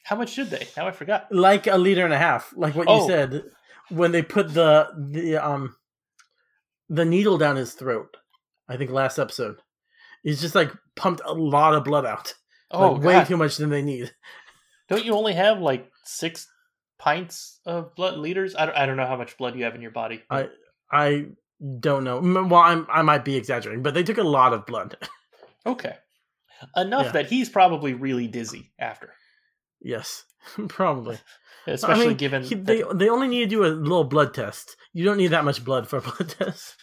How 0.03 0.16
much 0.16 0.36
did 0.36 0.49
they? 0.49 0.68
Now 0.76 0.88
I 0.88 0.91
forgot. 0.91 1.28
Like 1.32 1.68
a 1.68 1.78
liter 1.78 2.03
and 2.03 2.14
a 2.14 2.18
half, 2.18 2.51
like 2.57 2.76
what 2.76 2.88
Oh. 2.89 3.01
you 3.01 3.07
said 3.07 3.43
when 3.89 4.12
they 4.12 4.22
put 4.24 4.53
the 4.53 4.89
the 5.12 5.38
um 5.38 5.76
the 6.89 7.05
needle 7.05 7.38
down 7.38 7.55
his 7.55 7.74
throat. 7.74 8.18
I 8.68 8.76
think 8.78 8.91
last 8.91 9.18
episode, 9.20 9.57
he's 10.24 10.41
just 10.41 10.55
like 10.55 10.72
pumped 10.95 11.22
a 11.26 11.34
lot 11.34 11.74
of 11.76 11.84
blood 11.84 12.05
out. 12.05 12.34
Oh, 12.72 12.93
like, 12.93 13.03
way 13.03 13.24
too 13.26 13.38
much 13.38 13.57
than 13.57 13.70
they 13.70 13.82
need. 13.82 14.12
Don't 14.89 15.05
you 15.05 15.14
only 15.14 15.34
have 15.34 15.60
like 15.60 15.89
six 16.03 16.47
pints 16.97 17.60
of 17.66 17.95
blood 17.95 18.18
liters? 18.18 18.55
I 18.55 18.66
don't, 18.66 18.76
I 18.76 18.86
don't 18.88 18.97
know 18.97 19.05
how 19.07 19.16
much 19.18 19.38
blood 19.38 19.55
you 19.55 19.64
have 19.64 19.76
in 19.76 19.82
your 19.82 19.91
body. 19.91 20.24
I 20.30 20.49
I 20.91 21.28
don't 21.80 22.03
know. 22.03 22.20
Well, 22.20 22.55
I'm 22.62 22.88
I 22.89 23.01
might 23.01 23.26
be 23.26 23.36
exaggerating, 23.36 23.84
but 23.84 23.93
they 23.93 24.03
took 24.03 24.18
a 24.18 24.24
lot 24.24 24.53
of 24.53 24.66
blood. 24.66 24.95
Okay. 25.66 25.93
Enough 26.78 27.07
Yeah. 27.07 27.12
that 27.12 27.26
he's 27.28 27.49
probably 27.49 27.93
really 27.93 28.28
dizzy 28.28 28.72
after. 28.80 29.14
yes, 29.82 30.24
probably. 30.70 31.18
Especially 31.68 32.05
I 32.05 32.07
mean, 32.07 32.18
given 32.18 32.43
he- 32.43 32.55
that- 32.55 32.66
they 32.66 32.84
they 32.95 33.10
only 33.10 33.28
need 33.28 33.41
to 33.41 33.45
do 33.47 33.66
a 33.66 33.68
little 33.68 34.05
blood 34.05 34.34
test. 34.34 34.78
You 34.93 35.03
don't 35.03 35.18
need 35.18 35.28
that 35.28 35.43
much 35.43 35.64
blood 35.64 35.88
for 35.88 35.97
a 35.97 36.01
blood 36.01 36.30
test. 36.30 36.76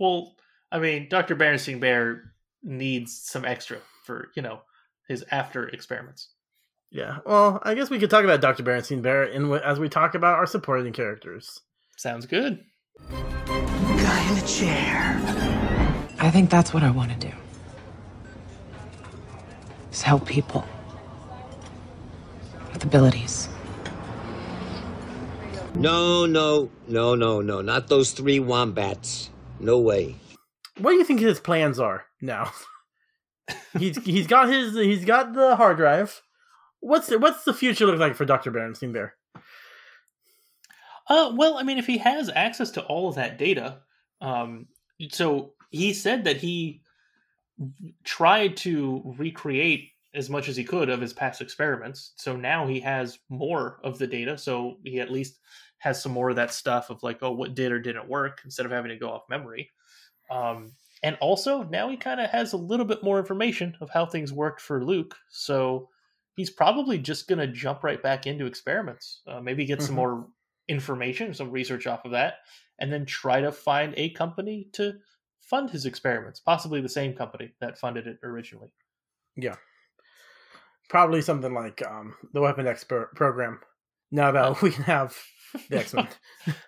well, 0.00 0.34
I 0.72 0.78
mean, 0.78 1.08
Dr. 1.10 1.36
Berenstein 1.36 1.78
Bear 1.78 2.32
needs 2.62 3.20
some 3.22 3.44
extra 3.44 3.78
for, 4.06 4.28
you 4.34 4.42
know, 4.42 4.62
his 5.06 5.22
after 5.30 5.68
experiments. 5.68 6.30
Yeah. 6.90 7.18
Well, 7.26 7.60
I 7.62 7.74
guess 7.74 7.90
we 7.90 7.98
could 7.98 8.10
talk 8.10 8.24
about 8.24 8.40
Dr. 8.40 8.62
Berenstein 8.62 9.02
Bear 9.02 9.24
in 9.24 9.52
as 9.52 9.78
we 9.78 9.88
talk 9.90 10.14
about 10.14 10.38
our 10.38 10.46
supporting 10.46 10.92
characters. 10.94 11.60
Sounds 11.98 12.24
good. 12.26 12.64
Guy 13.08 14.30
in 14.30 14.38
a 14.38 14.46
chair. 14.46 15.20
I 16.18 16.30
think 16.30 16.50
that's 16.50 16.74
what 16.74 16.82
I 16.82 16.90
want 16.90 17.12
to 17.12 17.28
do. 17.28 17.32
Is 19.92 20.02
help 20.02 20.26
people 20.26 20.64
with 22.72 22.84
abilities. 22.84 23.48
No, 25.74 26.26
no, 26.26 26.70
no, 26.88 27.14
no, 27.14 27.40
no. 27.40 27.60
Not 27.60 27.88
those 27.88 28.12
three 28.12 28.38
wombats. 28.38 29.30
No 29.58 29.78
way. 29.78 30.16
What 30.78 30.90
do 30.90 30.96
you 30.96 31.04
think 31.04 31.20
his 31.20 31.40
plans 31.40 31.78
are 31.78 32.04
now? 32.20 32.52
he's 33.78 34.02
he's 34.04 34.26
got 34.26 34.48
his 34.48 34.74
he's 34.74 35.04
got 35.04 35.32
the 35.32 35.56
hard 35.56 35.76
drive. 35.76 36.22
What's 36.80 37.08
the, 37.08 37.18
what's 37.18 37.44
the 37.44 37.52
future 37.52 37.86
look 37.86 37.98
like 37.98 38.14
for 38.14 38.24
Dr. 38.24 38.50
Berenstein 38.50 38.92
Bear? 38.92 39.14
Uh, 41.08 41.32
well, 41.36 41.58
I 41.58 41.62
mean, 41.62 41.78
if 41.78 41.86
he 41.86 41.98
has 41.98 42.30
access 42.30 42.70
to 42.72 42.84
all 42.84 43.08
of 43.08 43.14
that 43.16 43.38
data, 43.38 43.82
um, 44.20 44.68
so 45.10 45.54
he 45.70 45.92
said 45.92 46.24
that 46.24 46.36
he 46.36 46.82
tried 48.04 48.56
to 48.58 49.02
recreate 49.18 49.90
as 50.14 50.28
much 50.28 50.48
as 50.48 50.56
he 50.56 50.64
could 50.64 50.88
of 50.90 51.00
his 51.00 51.12
past 51.12 51.40
experiments. 51.40 52.12
So 52.16 52.36
now 52.36 52.66
he 52.66 52.80
has 52.80 53.18
more 53.28 53.80
of 53.84 53.98
the 53.98 54.06
data. 54.06 54.36
So 54.38 54.78
he 54.84 54.98
at 55.00 55.10
least 55.10 55.38
has 55.78 56.02
some 56.02 56.12
more 56.12 56.30
of 56.30 56.36
that 56.36 56.52
stuff 56.52 56.90
of 56.90 57.02
like, 57.02 57.18
oh, 57.22 57.30
what 57.32 57.54
did 57.54 57.70
or 57.70 57.78
didn't 57.80 58.08
work 58.08 58.40
instead 58.44 58.66
of 58.66 58.72
having 58.72 58.88
to 58.90 58.96
go 58.96 59.10
off 59.10 59.22
memory. 59.28 59.70
Um, 60.30 60.72
and 61.02 61.16
also 61.20 61.64
now 61.64 61.88
he 61.90 61.96
kind 61.96 62.20
of 62.20 62.30
has 62.30 62.52
a 62.52 62.58
little 62.58 62.86
bit 62.86 63.02
more 63.04 63.18
information 63.18 63.76
of 63.80 63.90
how 63.90 64.06
things 64.06 64.32
worked 64.32 64.60
for 64.60 64.84
Luke. 64.84 65.16
So 65.30 65.88
he's 66.36 66.50
probably 66.50 66.98
just 66.98 67.28
going 67.28 67.38
to 67.40 67.46
jump 67.46 67.84
right 67.84 68.02
back 68.02 68.26
into 68.26 68.46
experiments. 68.46 69.22
Uh, 69.26 69.40
maybe 69.40 69.64
get 69.66 69.82
some 69.82 69.94
Mhm. 69.94 69.96
more 69.96 70.28
information, 70.68 71.34
some 71.34 71.50
research 71.50 71.86
off 71.86 72.04
of 72.04 72.12
that, 72.12 72.34
and 72.78 72.92
then 72.92 73.06
try 73.06 73.40
to 73.40 73.52
find 73.52 73.94
a 73.96 74.10
company 74.10 74.68
to 74.72 74.94
fund 75.40 75.70
his 75.70 75.86
experiments, 75.86 76.40
possibly 76.40 76.80
the 76.80 76.88
same 76.88 77.14
company 77.14 77.52
that 77.60 77.78
funded 77.78 78.06
it 78.06 78.18
originally. 78.22 78.68
Yeah. 79.36 79.56
Probably 80.88 81.22
something 81.22 81.54
like 81.54 81.82
um, 81.86 82.14
the 82.32 82.40
Weapon 82.40 82.66
X 82.66 82.84
program. 82.84 83.60
Now 84.10 84.32
that 84.32 84.62
we 84.62 84.70
can 84.70 84.84
have 84.84 85.16
the 85.68 85.78
X 85.80 85.94
Men. 85.94 86.08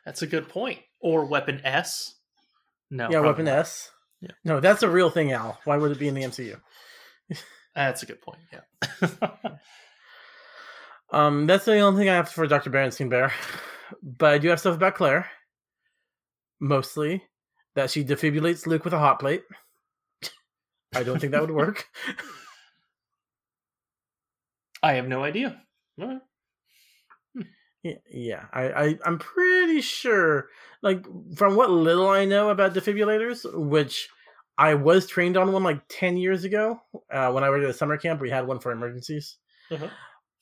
That's 0.04 0.22
a 0.22 0.26
good 0.26 0.48
point. 0.48 0.78
Or 1.00 1.24
Weapon 1.24 1.60
S. 1.64 2.16
No. 2.90 3.08
yeah, 3.10 3.20
Weapon 3.20 3.46
not. 3.46 3.58
S. 3.58 3.90
Yeah. 4.20 4.30
No, 4.44 4.60
that's 4.60 4.82
a 4.82 4.88
real 4.88 5.10
thing, 5.10 5.32
Al. 5.32 5.58
Why 5.64 5.76
would 5.76 5.90
it 5.90 5.98
be 5.98 6.08
in 6.08 6.14
the 6.14 6.22
MCU? 6.22 6.60
That's 7.74 8.02
a 8.02 8.06
good 8.06 8.20
point. 8.20 8.38
Yeah. 8.52 9.08
Um, 11.12 11.46
that's 11.46 11.66
the 11.66 11.78
only 11.80 12.00
thing 12.00 12.08
I 12.08 12.14
have 12.14 12.30
for 12.30 12.46
Dr. 12.46 12.70
Berenstein 12.70 13.10
Bear. 13.10 13.32
But 14.02 14.34
I 14.34 14.38
do 14.38 14.48
have 14.48 14.60
stuff 14.60 14.76
about 14.76 14.94
Claire. 14.94 15.30
Mostly 16.60 17.22
that 17.74 17.90
she 17.90 18.04
defibrillates 18.04 18.66
Luke 18.66 18.84
with 18.84 18.94
a 18.94 18.98
hot 18.98 19.18
plate. 19.18 19.42
I 20.94 21.02
don't 21.02 21.18
think 21.18 21.32
that 21.32 21.40
would 21.40 21.50
work. 21.50 21.88
I 24.82 24.94
have 24.94 25.08
no 25.08 25.22
idea. 25.22 25.62
Right. 25.96 26.20
Yeah, 27.82 27.94
yeah. 28.12 28.44
I, 28.52 28.62
I 28.62 28.98
I'm 29.04 29.18
pretty 29.18 29.80
sure, 29.80 30.48
like 30.82 31.04
from 31.36 31.56
what 31.56 31.70
little 31.70 32.08
I 32.08 32.24
know 32.24 32.50
about 32.50 32.74
defibrillators, 32.74 33.44
which 33.54 34.08
I 34.56 34.74
was 34.74 35.06
trained 35.06 35.36
on 35.36 35.52
one 35.52 35.64
like 35.64 35.80
ten 35.88 36.16
years 36.16 36.44
ago. 36.44 36.80
Uh, 37.10 37.32
when 37.32 37.42
I 37.42 37.50
worked 37.50 37.64
at 37.64 37.70
a 37.70 37.74
summer 37.74 37.96
camp, 37.96 38.20
we 38.20 38.30
had 38.30 38.46
one 38.46 38.60
for 38.60 38.70
emergencies. 38.70 39.38
Uh-huh. 39.70 39.88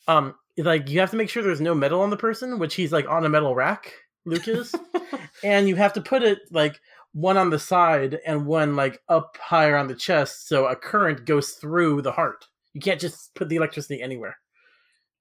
Um, 0.06 0.34
like 0.58 0.88
you 0.88 1.00
have 1.00 1.10
to 1.10 1.16
make 1.16 1.28
sure 1.30 1.42
there's 1.42 1.60
no 1.60 1.74
metal 1.74 2.00
on 2.00 2.10
the 2.10 2.16
person, 2.16 2.58
which 2.58 2.74
he's 2.74 2.92
like 2.92 3.08
on 3.08 3.24
a 3.24 3.28
metal 3.28 3.54
rack. 3.54 3.92
Luke 4.26 4.48
is, 4.48 4.74
and 5.44 5.68
you 5.68 5.76
have 5.76 5.92
to 5.94 6.00
put 6.00 6.22
it 6.22 6.40
like 6.50 6.78
one 7.12 7.36
on 7.36 7.50
the 7.50 7.58
side 7.58 8.18
and 8.26 8.46
one 8.46 8.76
like 8.76 9.00
up 9.08 9.36
higher 9.40 9.76
on 9.76 9.86
the 9.88 9.94
chest, 9.94 10.48
so 10.48 10.66
a 10.66 10.76
current 10.76 11.24
goes 11.24 11.52
through 11.52 12.02
the 12.02 12.12
heart. 12.12 12.46
You 12.72 12.80
can't 12.80 13.00
just 13.00 13.34
put 13.34 13.48
the 13.48 13.56
electricity 13.56 14.00
anywhere. 14.00 14.36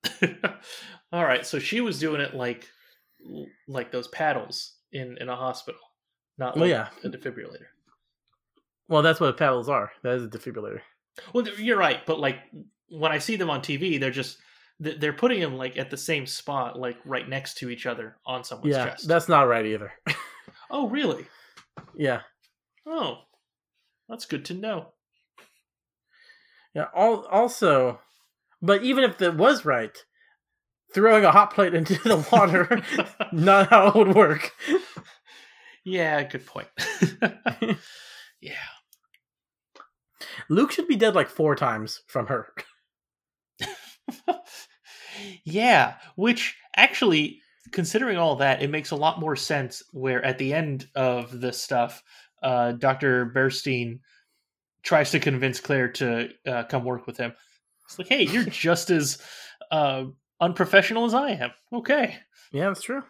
All 1.12 1.24
right. 1.26 1.46
So 1.46 1.60
she 1.60 1.82
was 1.82 2.00
doing 2.00 2.22
it 2.22 2.34
like 2.36 2.68
like 3.68 3.92
those 3.92 4.08
paddles 4.10 4.76
in 4.92 5.18
in 5.20 5.30
a 5.30 5.36
hospital, 5.36 5.82
not 6.38 6.56
Well, 6.58 6.68
yeah. 6.68 6.90
a 7.04 7.10
defibrillator. 7.10 7.68
Well, 8.88 9.02
that's 9.02 9.20
what 9.20 9.38
paddles 9.38 9.70
are. 9.70 9.92
That 10.04 10.16
is 10.16 10.24
a 10.24 10.28
defibrillator. 10.28 10.82
Well, 11.34 11.48
you're 11.48 11.78
right, 11.78 12.06
but 12.06 12.20
like 12.20 12.38
when 12.90 13.12
I 13.12 13.18
see 13.18 13.36
them 13.36 13.50
on 13.50 13.62
TV, 13.62 14.00
they're 14.00 14.10
just 14.12 14.38
they're 14.80 15.14
putting 15.14 15.42
him 15.42 15.56
like 15.56 15.78
at 15.78 15.90
the 15.90 15.98
same 15.98 16.26
spot, 16.26 16.80
like 16.80 16.98
right 17.06 17.28
next 17.28 17.58
to 17.58 17.70
each 17.70 17.86
other 17.86 18.16
on 18.26 18.44
someone's 18.44 18.76
yeah, 18.76 18.86
chest. 18.90 19.08
that's 19.08 19.28
not 19.30 19.48
right 19.48 19.66
either. 19.66 19.92
Oh, 20.72 20.88
really? 20.88 21.26
yeah, 21.96 22.22
Oh, 22.88 23.18
that's 24.08 24.26
good 24.26 24.46
to 24.46 24.54
know. 24.54 24.90
yeah. 26.76 26.86
All 26.94 27.26
also, 27.26 28.00
but 28.62 28.84
even 28.84 29.04
if 29.04 29.18
that 29.18 29.36
was 29.36 29.66
right, 29.66 29.98
throwing 30.94 31.26
a 31.26 31.32
hot 31.32 31.54
plate 31.56 31.74
into 31.74 31.96
the 31.96 32.24
water, 32.32 32.84
not 33.32 33.70
how 33.70 33.88
it 33.88 33.96
would 33.96 34.16
work. 34.16 34.52
Yeah, 35.84 36.22
good 36.24 36.46
point. 36.46 36.68
yeah. 38.42 38.54
Luke 40.50 40.72
should 40.72 40.88
be 40.88 40.96
dead 40.96 41.16
like 41.16 41.30
four 41.30 41.56
times 41.56 42.02
from 42.08 42.28
her. 42.28 42.54
Yeah, 45.50 45.96
which 46.16 46.56
actually, 46.76 47.42
considering 47.72 48.18
all 48.18 48.36
that, 48.38 48.62
it 48.62 48.70
makes 48.70 48.92
a 48.92 48.96
lot 48.96 49.20
more 49.20 49.36
sense. 49.36 49.84
Where 49.92 50.24
at 50.24 50.38
the 50.38 50.54
end 50.54 50.88
of 50.96 51.40
this 51.42 51.62
stuff, 51.62 52.04
uh, 52.42 52.74
Doctor 52.74 53.32
Burstein 53.36 54.00
tries 54.84 55.12
to 55.12 55.20
convince 55.20 55.60
Claire 55.60 55.92
to 55.94 56.30
uh, 56.48 56.64
come 56.64 56.84
work 56.86 57.06
with 57.06 57.18
him. 57.18 57.34
It's 57.86 57.98
like, 57.98 58.08
hey, 58.08 58.24
you're 58.24 58.44
just 58.50 58.90
as 58.90 59.18
uh, 59.72 60.06
unprofessional 60.40 61.06
as 61.06 61.14
I 61.14 61.32
am. 61.32 61.52
Okay. 61.74 62.18
Yeah, 62.52 62.68
that's 62.68 62.82
true. 62.82 63.04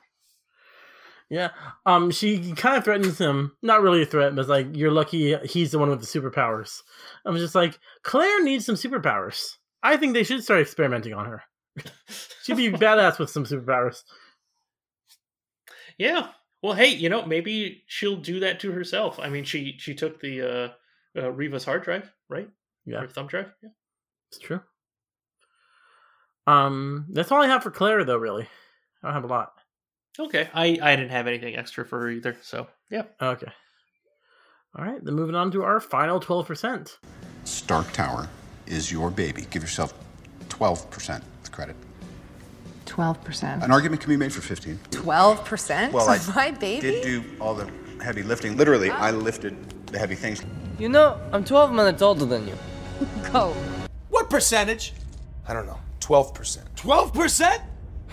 Yeah. 1.30 1.50
Um, 1.86 2.10
she 2.10 2.54
kind 2.54 2.76
of 2.76 2.84
threatens 2.84 3.20
him. 3.20 3.56
Not 3.62 3.82
really 3.82 4.02
a 4.02 4.06
threat, 4.06 4.36
but 4.36 4.42
it's 4.42 4.50
like, 4.50 4.76
you're 4.76 4.92
lucky 4.92 5.36
he's 5.46 5.72
the 5.72 5.80
one 5.80 5.90
with 5.90 6.02
the 6.02 6.20
superpowers. 6.20 6.82
I'm 7.26 7.38
just 7.38 7.56
like, 7.56 7.80
Claire 8.04 8.44
needs 8.44 8.66
some 8.66 8.76
superpowers. 8.76 9.58
I 9.84 9.96
think 9.96 10.14
they 10.14 10.24
should 10.24 10.44
start 10.44 10.62
experimenting 10.62 11.14
on 11.14 11.26
her. 11.26 11.44
She'd 12.44 12.58
be 12.58 12.72
badass 12.72 13.20
with 13.20 13.30
some 13.30 13.46
superpowers. 13.46 14.04
Yeah. 15.98 16.30
Well, 16.62 16.74
hey, 16.74 16.90
you 16.90 17.10
know, 17.10 17.26
maybe 17.26 17.84
she'll 17.88 18.18
do 18.18 18.42
that 18.42 18.60
to 18.62 18.72
herself. 18.72 19.20
I 19.20 19.30
mean, 19.30 19.44
she 19.44 19.76
she 19.78 19.94
took 19.94 20.20
the 20.20 20.42
uh, 20.42 21.22
uh 21.22 21.32
Reva's 21.32 21.66
hard 21.66 21.84
drive, 21.84 22.12
right? 22.30 22.50
Yeah. 22.86 23.02
Or 23.02 23.08
thumb 23.08 23.28
drive. 23.28 23.52
Yeah. 23.62 23.70
It's 24.30 24.40
true. 24.40 24.62
Um, 26.48 27.06
that's 27.10 27.32
all 27.32 27.42
I 27.42 27.48
have 27.48 27.64
for 27.64 27.72
Claire, 27.72 28.04
though. 28.04 28.18
Really, 28.18 28.48
I 29.04 29.08
don't 29.08 29.14
have 29.14 29.24
a 29.24 29.28
lot. 29.28 29.54
Okay. 30.18 30.50
I 30.54 30.78
I 30.82 30.96
didn't 30.96 31.12
have 31.12 31.28
anything 31.28 31.56
extra 31.56 31.86
for 31.86 32.00
her 32.02 32.10
either. 32.10 32.38
So 32.42 32.68
yeah. 32.90 33.04
Okay. 33.22 33.52
All 34.78 34.86
right. 34.86 35.04
Then 35.04 35.16
moving 35.16 35.36
on 35.36 35.52
to 35.52 35.64
our 35.64 35.80
final 35.80 36.20
twelve 36.20 36.48
percent. 36.48 37.00
Stark 37.44 37.92
Tower 37.92 38.28
is 38.66 38.92
your 38.92 39.12
baby. 39.12 39.48
Give 39.50 39.62
yourself 39.62 39.94
12% 40.60 41.22
credit. 41.52 41.76
12%. 42.86 43.64
An 43.64 43.72
argument 43.72 44.02
can 44.02 44.10
be 44.10 44.18
made 44.18 44.34
for 44.34 44.42
15. 44.42 44.78
12%? 44.92 45.92
Well, 45.92 46.10
I 46.10 46.20
My 46.36 46.52
baby? 46.52 46.82
did 46.82 47.04
do 47.04 47.24
all 47.40 47.54
the 47.56 47.70
heavy 48.04 48.24
lifting. 48.24 48.58
Literally, 48.58 48.90
ah. 48.90 49.00
I 49.00 49.12
lifted 49.12 49.56
the 49.88 50.00
heavy 50.00 50.16
things. 50.16 50.42
You 50.78 50.90
know, 50.90 51.20
I'm 51.32 51.44
12 51.44 51.72
minutes 51.72 52.02
older 52.02 52.26
than 52.26 52.48
you. 52.48 52.56
Go. 53.32 53.54
What 54.10 54.30
percentage? 54.30 54.94
I 55.48 55.54
don't 55.54 55.66
know. 55.66 55.80
12%. 56.02 56.60
12%? 56.76 57.62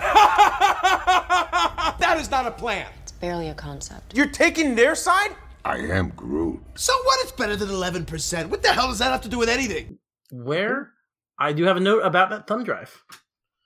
that 1.99 2.17
is 2.19 2.31
not 2.31 2.47
a 2.47 2.51
plan. 2.51 2.87
It's 3.03 3.13
barely 3.13 3.49
a 3.49 3.55
concept. 3.55 4.15
You're 4.15 4.29
taking 4.29 4.75
their 4.75 4.95
side? 4.95 5.31
I 5.65 5.79
am 5.79 6.11
Groot. 6.11 6.61
So 6.75 6.93
what? 7.05 7.19
It's 7.23 7.33
better 7.33 7.57
than 7.57 7.69
11%. 7.69 8.49
What 8.51 8.63
the 8.63 8.73
hell 8.73 8.89
does 8.89 8.99
that 8.99 9.11
have 9.11 9.23
to 9.23 9.29
do 9.29 9.39
with 9.39 9.49
anything? 9.49 9.99
Where 10.31 10.93
I 11.39 11.53
do 11.53 11.65
have 11.65 11.77
a 11.77 11.81
note 11.81 12.01
about 12.01 12.31
that 12.31 12.47
thumb 12.47 12.65
drive. 12.65 13.03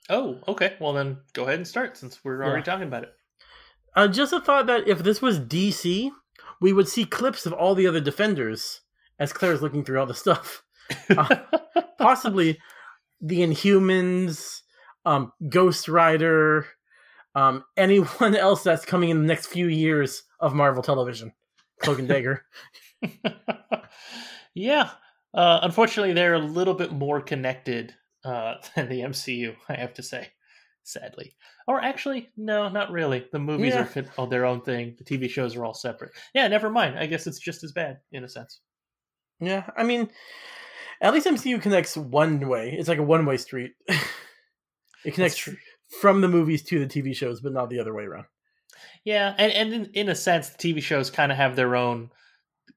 Oh, 0.09 0.41
okay. 0.49 0.77
Well, 0.81 0.93
then 0.93 1.19
go 1.35 1.45
ahead 1.45 1.55
and 1.57 1.69
start 1.69 1.97
since 1.97 2.25
we're 2.25 2.43
already 2.43 2.61
Yeah. 2.61 2.65
talking 2.65 2.89
about 2.89 3.05
it. 3.05 3.13
Uh, 3.95 4.09
just 4.09 4.33
a 4.33 4.41
thought 4.41 4.67
that 4.67 4.89
if 4.89 5.01
this 5.01 5.21
was 5.23 5.39
DC, 5.39 6.11
we 6.61 6.73
would 6.73 6.89
see 6.89 7.05
clips 7.05 7.47
of 7.47 7.53
all 7.53 7.75
the 7.75 7.87
other 7.87 8.01
defenders 8.01 8.81
as 9.19 9.33
Claire's 9.33 9.63
looking 9.63 9.85
through 9.85 10.01
all 10.01 10.07
the 10.07 10.15
stuff. 10.15 10.63
Uh, 11.17 11.37
possibly 11.99 12.59
the 13.21 13.41
Inhumans, 13.43 14.63
um, 15.05 15.33
Ghost 15.49 15.89
Rider, 15.89 16.67
um, 17.37 17.65
anyone 17.77 18.35
else 18.37 18.65
that's 18.65 18.85
coming 18.85 19.11
in 19.11 19.21
the 19.21 19.27
next 19.29 19.47
few 19.47 19.67
years 19.69 20.25
of 20.41 20.53
Marvel 20.55 20.83
television. 20.83 21.33
Cloak 21.81 22.01
and 22.01 22.09
Dagger. 22.09 22.45
Yeah. 24.55 24.91
Uh, 25.33 25.61
unfortunately, 25.63 26.13
they're 26.13 26.35
a 26.35 26.39
little 26.39 26.75
bit 26.75 26.93
more 26.93 27.21
connected 27.21 27.95
uh, 28.25 28.55
than 28.75 28.89
the 28.89 29.01
MCU, 29.01 29.55
I 29.69 29.75
have 29.75 29.95
to 29.95 30.03
say, 30.03 30.29
sadly. 30.83 31.37
Or 31.69 31.81
actually, 31.81 32.31
no, 32.37 32.69
not 32.69 32.91
really. 32.91 33.27
The 33.33 33.39
movies 33.39 33.75
Yeah. 33.75 33.87
are 33.95 34.05
oh, 34.19 34.27
their 34.27 34.45
own 34.45 34.61
thing. 34.63 34.97
The 34.99 35.05
TV 35.05 35.31
shows 35.31 35.55
are 35.57 35.65
all 35.65 35.75
separate. 35.75 36.13
Yeah, 36.35 36.49
never 36.49 36.69
mind. 36.71 36.99
I 36.99 37.07
guess 37.07 37.27
it's 37.27 37.39
just 37.39 37.63
as 37.63 37.73
bad 37.73 37.99
in 38.13 38.25
a 38.25 38.29
sense. 38.29 38.61
Yeah, 39.39 39.71
I 39.77 39.85
mean, 39.85 40.11
at 41.01 41.15
least 41.15 41.27
MCU 41.27 41.63
connects 41.63 41.97
one 41.97 42.47
way. 42.49 42.75
It's 42.79 42.89
like 42.89 42.99
a 42.99 43.03
one 43.03 43.25
way 43.25 43.37
street. 43.37 43.73
it 45.05 45.15
connects 45.15 45.49
from 46.01 46.21
the 46.21 46.29
movies 46.29 46.63
to 46.65 46.85
the 46.85 46.87
TV 46.87 47.15
shows, 47.15 47.41
but 47.41 47.53
not 47.53 47.71
the 47.71 47.81
other 47.81 47.95
way 47.95 48.05
around. 48.05 48.27
Yeah, 49.05 49.35
and, 49.39 49.53
and 49.53 49.73
in, 49.73 49.85
in 49.95 50.09
a 50.09 50.15
sense, 50.15 50.51
the 50.51 50.59
TV 50.59 50.83
shows 50.83 51.11
kind 51.11 51.33
of 51.33 51.39
have 51.39 51.57
their 51.57 51.75
own 51.75 52.11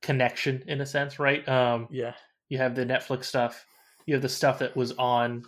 connection 0.02 0.64
in 0.68 0.80
a 0.82 0.86
sense, 0.86 1.20
right? 1.20 1.48
Um, 1.50 1.88
Yeah. 1.92 2.14
You 2.50 2.58
have 2.58 2.76
the 2.76 2.86
Netflix 2.86 3.26
stuff. 3.26 3.66
You 4.06 4.16
have 4.16 4.22
the 4.22 4.30
stuff 4.30 4.60
that 4.60 4.76
was 4.76 4.92
on 4.94 5.44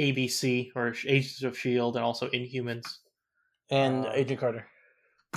ABC 0.00 0.70
or 0.74 0.94
Agents 1.06 1.42
of 1.42 1.58
Shield, 1.58 1.96
and 1.96 2.04
also 2.04 2.28
Inhumans. 2.28 2.86
And 3.70 4.06
Uh, 4.06 4.10
Agent 4.14 4.40
Carter. 4.40 4.66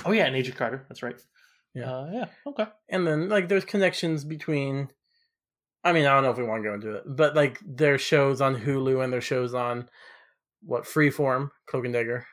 Oh 0.04 0.12
yeah, 0.12 0.26
and 0.26 0.36
Agent 0.36 0.56
Carter. 0.56 0.84
That's 0.88 1.02
right. 1.02 1.20
Yeah. 1.74 1.92
Uh, 1.92 2.10
yeah. 2.12 2.24
Okay. 2.46 2.66
And 2.88 3.06
then 3.06 3.28
like 3.28 3.48
there's 3.48 3.64
connections 3.64 4.24
between 4.24 4.88
I 5.84 5.92
mean, 5.92 6.06
I 6.06 6.14
don't 6.14 6.24
know 6.24 6.30
if 6.30 6.36
we 6.38 6.44
want 6.44 6.62
to 6.62 6.68
go 6.68 6.74
into 6.74 6.96
it, 6.96 7.04
but 7.06 7.36
like 7.36 7.60
their 7.64 7.98
shows 7.98 8.40
on 8.40 8.56
Hulu 8.56 9.02
and 9.02 9.12
their 9.12 9.20
shows 9.20 9.54
on 9.54 9.88
what 10.62 10.84
Freeform, 10.84 11.50
Cloak 11.66 11.84
and 11.84 11.94
Dagger, 11.94 12.26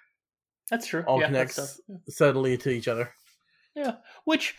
That's 0.70 0.88
true. 0.88 1.04
all 1.08 1.20
yeah, 1.20 1.28
connects 1.28 1.80
subtly 2.10 2.58
to 2.58 2.70
each 2.70 2.88
other. 2.88 3.14
Yeah, 3.76 3.96
which 4.26 4.56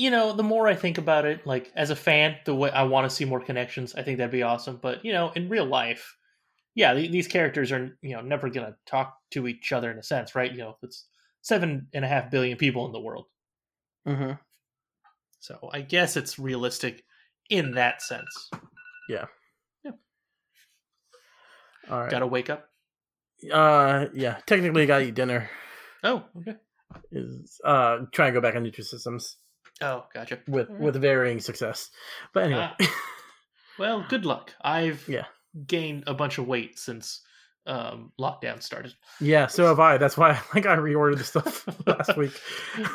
you 0.00 0.10
know, 0.10 0.32
the 0.32 0.42
more 0.42 0.66
I 0.66 0.74
think 0.74 0.96
about 0.96 1.26
it, 1.26 1.46
like 1.46 1.70
as 1.76 1.90
a 1.90 1.96
fan, 1.96 2.36
the 2.46 2.54
way 2.54 2.70
I 2.70 2.84
want 2.84 3.08
to 3.08 3.14
see 3.14 3.26
more 3.26 3.40
connections, 3.40 3.94
I 3.94 4.02
think 4.02 4.16
that'd 4.16 4.32
be 4.32 4.42
awesome. 4.42 4.78
But 4.80 5.04
you 5.04 5.12
know, 5.12 5.30
in 5.36 5.50
real 5.50 5.66
life, 5.66 6.16
yeah, 6.74 6.94
th- 6.94 7.10
these 7.10 7.28
characters 7.28 7.70
are 7.70 7.98
you 8.00 8.16
know 8.16 8.22
never 8.22 8.48
gonna 8.48 8.76
talk 8.86 9.14
to 9.32 9.46
each 9.46 9.72
other 9.72 9.90
in 9.90 9.98
a 9.98 10.02
sense, 10.02 10.34
right? 10.34 10.50
You 10.50 10.58
know, 10.58 10.76
it's 10.82 11.06
seven 11.42 11.88
and 11.92 12.02
a 12.04 12.08
half 12.08 12.30
billion 12.30 12.56
people 12.56 12.86
in 12.86 12.92
the 12.92 13.00
world. 13.00 13.26
Mm-hmm. 14.08 14.32
So 15.40 15.68
I 15.70 15.82
guess 15.82 16.16
it's 16.16 16.38
realistic 16.38 17.04
in 17.50 17.72
that 17.72 18.00
sense. 18.00 18.50
Yeah. 19.08 19.26
Yeah. 19.84 19.92
All 21.90 22.00
right. 22.00 22.10
Got 22.10 22.20
to 22.20 22.26
wake 22.26 22.48
up. 22.48 22.68
Uh, 23.52 24.06
yeah. 24.14 24.38
Technically, 24.46 24.82
I 24.82 24.86
gotta 24.86 25.04
eat 25.04 25.14
dinner. 25.14 25.50
Oh, 26.02 26.24
okay. 26.38 26.56
Is 27.12 27.60
uh 27.64 27.98
try 28.12 28.26
and 28.26 28.34
go 28.34 28.40
back 28.40 28.56
on 28.56 28.64
Nutrisystems 28.64 29.34
Oh, 29.82 30.04
gotcha. 30.12 30.38
with 30.48 30.68
All 30.68 30.74
right. 30.76 30.84
with 30.84 30.96
varying 30.96 31.40
success. 31.40 31.90
But 32.34 32.44
anyway, 32.44 32.70
Well, 33.78 34.04
good 34.08 34.26
luck. 34.26 34.52
I've 34.62 35.06
yeah, 35.08 35.24
gained 35.66 36.04
a 36.06 36.14
bunch 36.14 36.38
of 36.38 36.46
weight 36.46 36.78
since 36.78 37.22
um, 37.66 38.12
lockdown 38.20 38.62
started. 38.62 38.94
yeah. 39.20 39.46
So 39.46 39.66
have 39.66 39.80
I. 39.80 39.96
That's 39.96 40.16
why 40.18 40.30
I 40.32 40.34
think 40.34 40.66
I 40.66 40.76
reordered 40.76 41.18
the 41.18 41.24
stuff 41.24 41.66
last 41.86 42.16
week. 42.16 42.38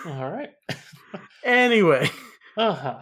All 0.06 0.30
right. 0.32 0.52
Anyway, 1.44 2.10
Uh-huh. 2.58 3.00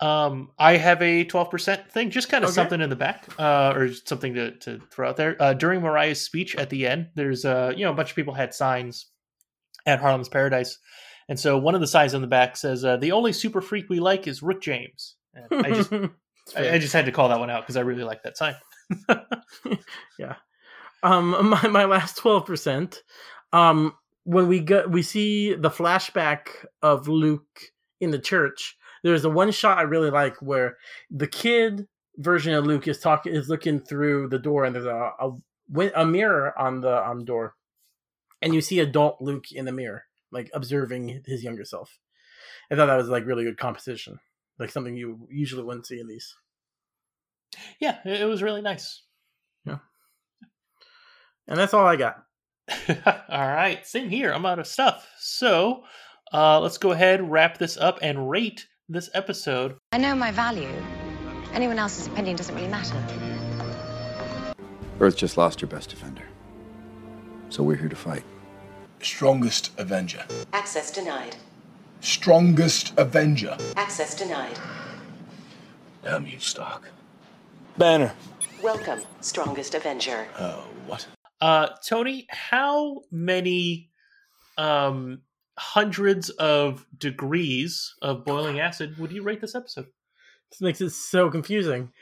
Um, 0.00 0.52
I 0.58 0.76
have 0.76 1.02
a 1.02 1.24
12% 1.24 1.90
thing, 1.90 2.10
just 2.10 2.28
kind 2.28 2.44
of 2.44 2.48
Okay. 2.50 2.54
something 2.54 2.80
in 2.80 2.88
the 2.88 2.94
back, 2.96 3.26
uh, 3.38 3.72
or 3.74 3.92
something 3.92 4.34
to, 4.34 4.52
to 4.58 4.80
throw 4.92 5.08
out 5.08 5.16
there. 5.16 5.36
Uh, 5.42 5.54
during 5.54 5.80
Mariah's 5.82 6.20
speech 6.20 6.54
at 6.54 6.70
the 6.70 6.86
end, 6.86 7.08
there's, 7.16 7.44
uh, 7.44 7.72
you 7.76 7.84
know, 7.84 7.90
a 7.90 7.94
bunch 7.94 8.10
of 8.10 8.16
people 8.16 8.32
had 8.32 8.54
signs 8.54 9.06
at 9.86 9.98
Harlem's 9.98 10.28
Paradise. 10.28 10.78
And 11.28 11.38
so 11.38 11.58
one 11.58 11.74
of 11.74 11.80
the 11.80 11.86
signs 11.86 12.14
on 12.14 12.22
the 12.22 12.26
back 12.26 12.56
says, 12.56 12.84
uh, 12.84 12.96
the 12.96 13.12
only 13.12 13.32
super 13.32 13.60
freak 13.60 13.88
we 13.90 14.00
like 14.00 14.26
is 14.26 14.42
Rick 14.42 14.62
James. 14.62 15.16
And 15.34 15.66
I 15.66 15.70
just, 15.70 15.92
I, 16.56 16.70
I 16.74 16.78
just 16.78 16.92
had 16.92 17.06
to 17.06 17.12
call 17.12 17.28
that 17.28 17.38
one 17.38 17.50
out 17.50 17.62
because 17.62 17.76
I 17.76 17.80
really 17.80 18.04
like 18.04 18.22
that 18.22 18.36
sign. 18.36 18.54
yeah. 20.18 20.36
Um, 21.02 21.50
my 21.62 21.68
my 21.68 21.84
last 21.84 22.16
twelve 22.16 22.46
percent. 22.46 23.02
Um, 23.52 23.94
when 24.24 24.48
we 24.48 24.60
go, 24.60 24.86
we 24.86 25.02
see 25.02 25.54
the 25.54 25.70
flashback 25.70 26.48
of 26.82 27.08
Luke 27.08 27.60
in 28.00 28.10
the 28.10 28.18
church. 28.18 28.76
There's 29.02 29.24
a 29.24 29.30
one 29.30 29.50
shot 29.50 29.78
I 29.78 29.82
really 29.82 30.10
like 30.10 30.36
where 30.42 30.76
the 31.10 31.26
kid 31.26 31.86
version 32.16 32.52
of 32.52 32.66
Luke 32.66 32.88
is 32.88 32.98
talking 32.98 33.34
is 33.34 33.48
looking 33.48 33.80
through 33.80 34.28
the 34.28 34.38
door 34.38 34.64
and 34.64 34.74
there's 34.74 34.86
a 34.86 35.12
a, 35.20 35.90
a 35.94 36.04
mirror 36.04 36.58
on 36.58 36.80
the 36.80 37.08
um 37.08 37.24
door, 37.24 37.54
and 38.42 38.54
you 38.54 38.60
see 38.60 38.80
adult 38.80 39.20
Luke 39.20 39.52
in 39.52 39.64
the 39.64 39.72
mirror, 39.72 40.04
like 40.32 40.50
observing 40.54 41.22
his 41.26 41.42
younger 41.42 41.64
self. 41.64 41.98
I 42.70 42.76
thought 42.76 42.86
that 42.86 42.96
was 42.96 43.08
like 43.08 43.26
really 43.26 43.44
good 43.44 43.58
composition, 43.58 44.18
like 44.58 44.70
something 44.70 44.96
you 44.96 45.26
usually 45.30 45.62
wouldn't 45.62 45.86
see 45.86 46.00
in 46.00 46.08
these. 46.08 46.34
Yeah, 47.80 47.98
it, 48.04 48.22
it 48.22 48.24
was 48.26 48.42
really 48.42 48.62
nice. 48.62 49.02
Yeah. 49.64 49.78
And 51.46 51.58
that's 51.58 51.74
all 51.74 51.86
I 51.86 51.96
got. 51.96 52.22
All 53.28 53.48
right, 53.48 53.86
same 53.86 54.10
here. 54.10 54.30
I'm 54.30 54.44
out 54.44 54.58
of 54.58 54.66
stuff. 54.66 55.08
So 55.18 55.84
uh, 56.32 56.60
let's 56.60 56.76
go 56.76 56.92
ahead, 56.92 57.30
wrap 57.30 57.56
this 57.56 57.78
up, 57.78 57.98
and 58.02 58.28
rate 58.28 58.66
this 58.88 59.08
episode. 59.14 59.76
I 59.92 59.98
know 59.98 60.14
my 60.14 60.30
value. 60.30 60.68
Anyone 61.54 61.78
else's 61.78 62.06
opinion 62.06 62.36
doesn't 62.36 62.54
really 62.54 62.68
matter. 62.68 62.94
Earth 65.00 65.16
just 65.16 65.38
lost 65.38 65.60
her 65.60 65.66
best 65.66 65.90
defender. 65.90 66.24
So 67.48 67.62
we're 67.62 67.76
here 67.76 67.88
to 67.88 67.96
fight. 67.96 68.24
Strongest 69.00 69.70
Avenger. 69.78 70.24
Access 70.52 70.90
denied. 70.90 71.36
Strongest 72.00 72.92
Avenger. 72.96 73.56
Access 73.76 74.14
denied. 74.14 74.58
Damn 76.02 76.26
you, 76.26 76.38
Stark. 76.38 76.90
Banner. 77.76 78.12
Welcome, 78.62 79.02
Strongest 79.20 79.74
Avenger. 79.74 80.26
Oh, 80.38 80.64
what? 80.86 81.06
Uh, 81.40 81.68
Tony, 81.86 82.26
how 82.28 83.02
many 83.10 83.90
um, 84.56 85.22
hundreds 85.56 86.30
of 86.30 86.84
degrees 86.96 87.94
of 88.02 88.24
boiling 88.24 88.58
acid 88.58 88.98
would 88.98 89.12
you 89.12 89.22
rate 89.22 89.40
this 89.40 89.54
episode? 89.54 89.86
This 90.50 90.60
makes 90.60 90.80
it 90.80 90.90
so 90.90 91.30
confusing. 91.30 91.92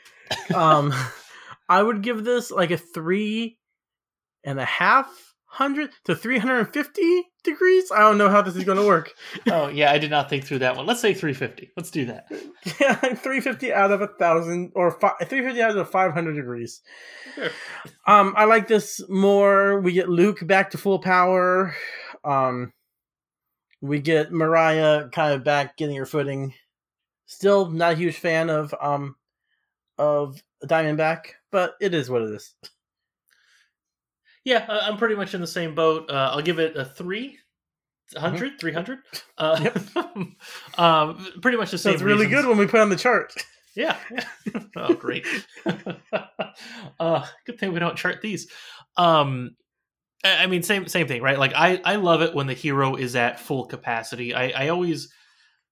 Um, 0.53 0.93
I 1.69 1.83
would 1.83 2.01
give 2.01 2.23
this 2.23 2.49
like 2.49 2.71
a 2.71 2.77
three 2.77 3.59
and 4.43 4.59
a 4.59 4.65
half 4.65 5.26
hundred 5.57 5.89
to 6.05 6.15
three 6.15 6.37
hundred 6.37 6.59
and 6.59 6.73
fifty 6.73 7.23
degrees. 7.43 7.91
I 7.91 7.99
don't 7.99 8.19
know 8.19 8.29
how 8.29 8.43
this 8.43 8.55
is 8.55 8.63
going 8.63 8.77
to 8.77 8.85
work. 8.85 9.11
oh 9.47 9.69
yeah, 9.69 9.91
I 9.91 9.97
did 9.97 10.11
not 10.11 10.29
think 10.29 10.43
through 10.43 10.59
that 10.59 10.75
one. 10.75 10.85
Let's 10.85 11.01
say 11.01 11.13
350. 11.13 11.71
Let's 11.75 11.91
do 11.91 12.05
that. 12.05 12.27
Yeah, 12.79 12.95
three 13.15 13.39
fifty 13.39 13.73
out 13.73 13.91
of 13.91 14.01
a 14.01 14.07
thousand 14.07 14.73
or 14.75 14.91
three 15.25 15.41
fifty 15.41 15.61
out 15.61 15.75
of 15.75 15.89
five 15.89 16.13
hundred 16.13 16.35
degrees. 16.35 16.81
Sure. 17.33 17.49
Um, 18.05 18.33
I 18.37 18.45
like 18.45 18.67
this 18.67 19.01
more. 19.09 19.79
We 19.79 19.93
get 19.93 20.09
Luke 20.09 20.45
back 20.45 20.71
to 20.71 20.77
full 20.77 20.99
power. 20.99 21.73
Um, 22.23 22.73
we 23.81 23.99
get 23.99 24.31
Mariah 24.31 25.07
kind 25.09 25.33
of 25.33 25.43
back 25.43 25.77
getting 25.77 25.95
her 25.95 26.05
footing. 26.05 26.53
Still 27.25 27.69
not 27.69 27.93
a 27.93 27.95
huge 27.95 28.17
fan 28.17 28.49
of 28.49 28.75
um 28.79 29.15
of 29.97 30.41
Diamondback, 30.65 31.31
but 31.51 31.75
it 31.81 31.93
is 31.93 32.09
what 32.09 32.21
it 32.21 32.31
is. 32.31 32.53
Yeah, 34.47 34.65
I- 34.69 34.87
I'm 34.87 34.95
pretty 34.95 35.15
much 35.15 35.33
in 35.33 35.41
the 35.41 35.47
same 35.47 35.75
boat. 35.75 36.09
Uh, 36.09 36.29
I'll 36.31 36.41
give 36.41 36.57
it 36.57 36.77
a 36.77 36.85
300, 36.85 38.57
300. 38.57 38.99
Uh, 39.37 39.69
um, 40.77 41.27
pretty 41.41 41.57
much 41.57 41.71
the 41.71 41.77
same. 41.77 41.93
it's 41.93 42.01
really 42.01 42.25
reasons. 42.25 42.43
good 42.43 42.49
when 42.49 42.57
we 42.57 42.65
put 42.65 42.79
on 42.79 42.87
the 42.87 42.95
chart. 42.95 43.33
Yeah. 43.75 43.97
oh, 44.77 44.93
great. 44.93 45.25
uh, 46.97 47.25
good 47.45 47.59
thing 47.59 47.73
we 47.73 47.79
don't 47.79 47.97
chart 47.97 48.21
these. 48.21 48.47
Um, 48.95 49.57
I 50.23 50.43
I 50.43 50.47
mean, 50.47 50.63
same 50.63 50.87
same 50.87 51.09
thing, 51.09 51.21
right? 51.21 51.37
Like, 51.37 51.51
I 51.53 51.81
I 51.83 51.97
love 51.97 52.21
it 52.21 52.33
when 52.33 52.47
the 52.47 52.53
hero 52.53 52.95
is 52.95 53.17
at 53.17 53.41
full 53.41 53.65
capacity. 53.65 54.33
I 54.33 54.47
I 54.49 54.69
always 54.69 55.09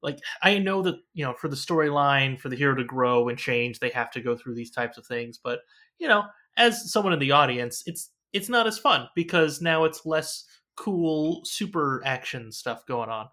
like 0.03 0.19
I 0.43 0.57
know 0.59 0.81
that 0.81 0.95
you 1.13 1.23
know 1.23 1.33
for 1.33 1.47
the 1.47 1.55
storyline 1.55 2.37
for 2.37 2.49
the 2.49 2.57
hero 2.57 2.75
to 2.75 2.83
grow 2.83 3.29
and 3.29 3.39
change, 3.39 3.79
they 3.79 3.89
have 3.91 4.11
to 4.11 4.21
go 4.21 4.35
through 4.35 4.55
these 4.55 4.69
types 4.71 4.97
of 4.97 5.07
things. 5.07 5.39
But 5.41 5.61
you 5.97 6.09
know, 6.09 6.25
as 6.57 6.91
someone 6.91 7.13
in 7.13 7.19
the 7.19 7.31
audience, 7.31 7.81
it's 7.85 8.11
it's 8.35 8.49
not 8.49 8.67
as 8.67 8.77
fun 8.77 9.07
because 9.15 9.61
now 9.61 9.85
it's 9.85 10.05
less 10.05 10.45
cool 10.75 11.41
super 11.45 12.01
action 12.05 12.51
stuff 12.51 12.85
going 12.85 13.09
on. 13.09 13.29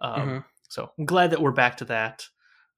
Um, 0.00 0.20
Mhm. 0.20 0.44
So 0.68 0.90
I'm 0.98 1.04
glad 1.04 1.30
that 1.30 1.40
we're 1.40 1.52
back 1.52 1.76
to 1.78 1.84
that. 1.86 2.26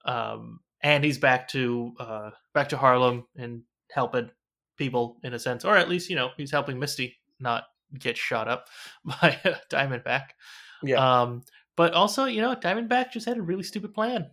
Um, 0.05 0.61
and 0.83 1.05
he's 1.05 1.19
back 1.19 1.49
to 1.49 1.95
uh, 1.99 2.31
back 2.55 2.69
to 2.71 2.77
Harlem 2.77 3.27
and 3.37 3.63
helping 3.91 4.31
people 4.77 5.19
in 5.23 5.35
a 5.35 5.39
sense, 5.39 5.65
or 5.65 5.77
at 5.77 5.89
least 5.89 6.11
you 6.11 6.17
know 6.17 6.31
he's 6.37 6.51
helping 6.51 6.79
Misty 6.79 7.17
not 7.41 7.65
get 7.99 8.17
shot 8.17 8.49
up 8.49 8.69
by 9.05 9.39
Diamondback. 9.71 10.31
Yeah. 10.83 10.99
Um, 11.23 11.43
but 11.77 11.93
also, 11.93 12.25
you 12.25 12.41
know, 12.41 12.55
Diamondback 12.55 13.13
just 13.13 13.27
had 13.27 13.37
a 13.39 13.43
really 13.43 13.63
stupid 13.63 13.93
plan. 13.95 14.31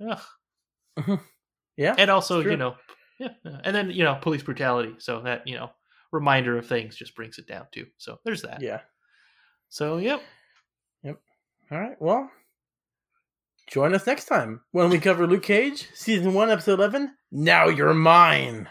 Ugh. 0.00 1.20
Yeah. 1.76 1.94
And 1.96 2.10
also, 2.10 2.40
you 2.40 2.56
know, 2.56 2.76
yeah, 3.18 3.28
uh, 3.46 3.58
and 3.64 3.74
then 3.74 3.90
you 3.90 4.04
know, 4.04 4.18
police 4.20 4.42
brutality. 4.42 4.94
So 4.98 5.20
that 5.22 5.46
you 5.46 5.56
know, 5.56 5.70
reminder 6.12 6.58
of 6.58 6.66
things 6.66 6.96
just 6.96 7.14
brings 7.14 7.38
it 7.38 7.46
down 7.46 7.66
too. 7.72 7.86
So 7.98 8.18
there's 8.24 8.42
that. 8.42 8.62
Yeah. 8.62 8.80
So 9.68 9.98
yep. 9.98 10.22
Yep. 11.02 11.20
All 11.70 11.78
right. 11.78 12.00
Well, 12.00 12.30
join 13.68 13.94
us 13.94 14.06
next 14.06 14.26
time 14.26 14.62
when 14.72 14.90
we 14.90 14.98
cover 14.98 15.26
Luke 15.26 15.42
Cage, 15.42 15.88
season 15.94 16.34
one, 16.34 16.50
episode 16.50 16.78
eleven. 16.78 17.14
Now 17.30 17.68
you're 17.68 17.94
mine. 17.94 18.68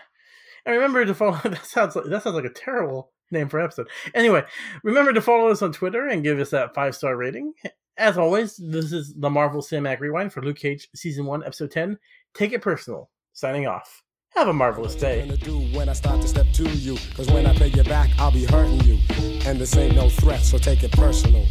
And 0.66 0.76
remember 0.76 1.06
to 1.06 1.14
follow. 1.14 1.40
That 1.44 1.66
sounds 1.66 1.96
like 1.96 2.06
that 2.06 2.24
sounds 2.24 2.36
like 2.36 2.46
a 2.46 2.50
terrible 2.50 3.12
name 3.32 3.50
for 3.50 3.60
episode. 3.60 3.88
Anyway, 4.14 4.44
remember 4.84 5.14
to 5.14 5.22
follow 5.22 5.50
us 5.50 5.62
on 5.62 5.72
Twitter 5.72 6.08
and 6.08 6.24
give 6.24 6.40
us 6.40 6.50
that 6.52 6.74
five 6.74 6.96
star 6.96 7.16
rating. 7.16 7.54
As 7.98 8.18
always, 8.18 8.58
this 8.58 8.92
is 8.92 9.14
the 9.16 9.30
Marvel 9.30 9.62
Cinematic 9.62 10.00
Rewind 10.00 10.32
for 10.32 10.44
Luke 10.44 10.58
Cage, 10.58 10.88
season 10.96 11.26
one, 11.26 11.44
episode 11.44 11.72
ten. 11.72 11.98
Take 12.34 12.54
it 12.54 12.62
personal. 12.62 13.10
Signing 13.34 13.68
off. 13.68 14.04
Have 14.36 14.50
a 14.50 14.54
marvelous 14.54 14.94
day. 14.96 15.28
when 15.74 15.90
I 15.90 15.94
start 15.94 16.22
to 16.22 16.28
step 16.28 16.46
to 16.54 16.70
you. 16.70 16.98
Cause 17.16 17.28
when 17.32 17.46
I 17.48 17.54
pay 17.56 17.68
you 17.68 17.84
back, 17.84 18.12
I'll 18.20 18.32
be 18.32 18.46
hurting 18.46 18.82
you. 18.82 19.00
And 19.46 19.60
this 19.60 19.76
ain't 19.76 19.96
no 19.96 20.10
threat, 20.10 20.42
so 20.42 20.58
take 20.58 20.84
it 20.84 20.92
personal. 20.92 21.46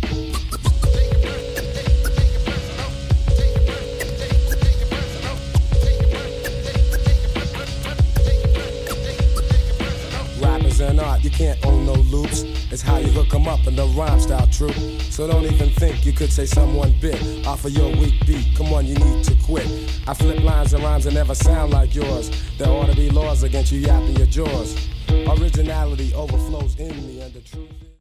Can't 11.37 11.66
own 11.66 11.84
no 11.84 11.93
loops. 11.93 12.45
It's 12.72 12.80
how 12.80 12.97
you 12.97 13.09
hook 13.09 13.34
'em 13.34 13.47
up 13.47 13.66
in 13.66 13.76
the 13.76 13.87
rhyme 13.89 14.18
style 14.20 14.47
true. 14.47 14.72
So 15.11 15.26
don't 15.26 15.45
even 15.45 15.70
think 15.70 16.07
you 16.07 16.12
could 16.12 16.32
say 16.32 16.47
someone 16.47 16.95
bit 17.01 17.20
off 17.47 17.64
of 17.66 17.72
your 17.72 17.95
weak 17.97 18.14
beat. 18.26 18.47
Come 18.57 18.72
on, 18.72 18.87
you 18.87 18.95
need 18.95 19.22
to 19.24 19.34
quit. 19.45 19.66
I 20.07 20.14
flip 20.14 20.43
lines 20.43 20.72
and 20.72 20.82
rhymes 20.82 21.05
that 21.05 21.12
never 21.12 21.34
sound 21.34 21.72
like 21.72 21.95
yours. 21.95 22.30
There 22.57 22.68
ought 22.68 22.87
to 22.87 22.97
be 22.97 23.11
laws 23.11 23.43
against 23.43 23.70
you 23.70 23.80
yapping 23.80 24.16
your 24.16 24.26
jaws. 24.26 24.76
Originality 25.11 26.14
overflows 26.14 26.74
in 26.78 26.97
me, 27.07 27.22
the 27.34 27.41
truth. 27.41 27.86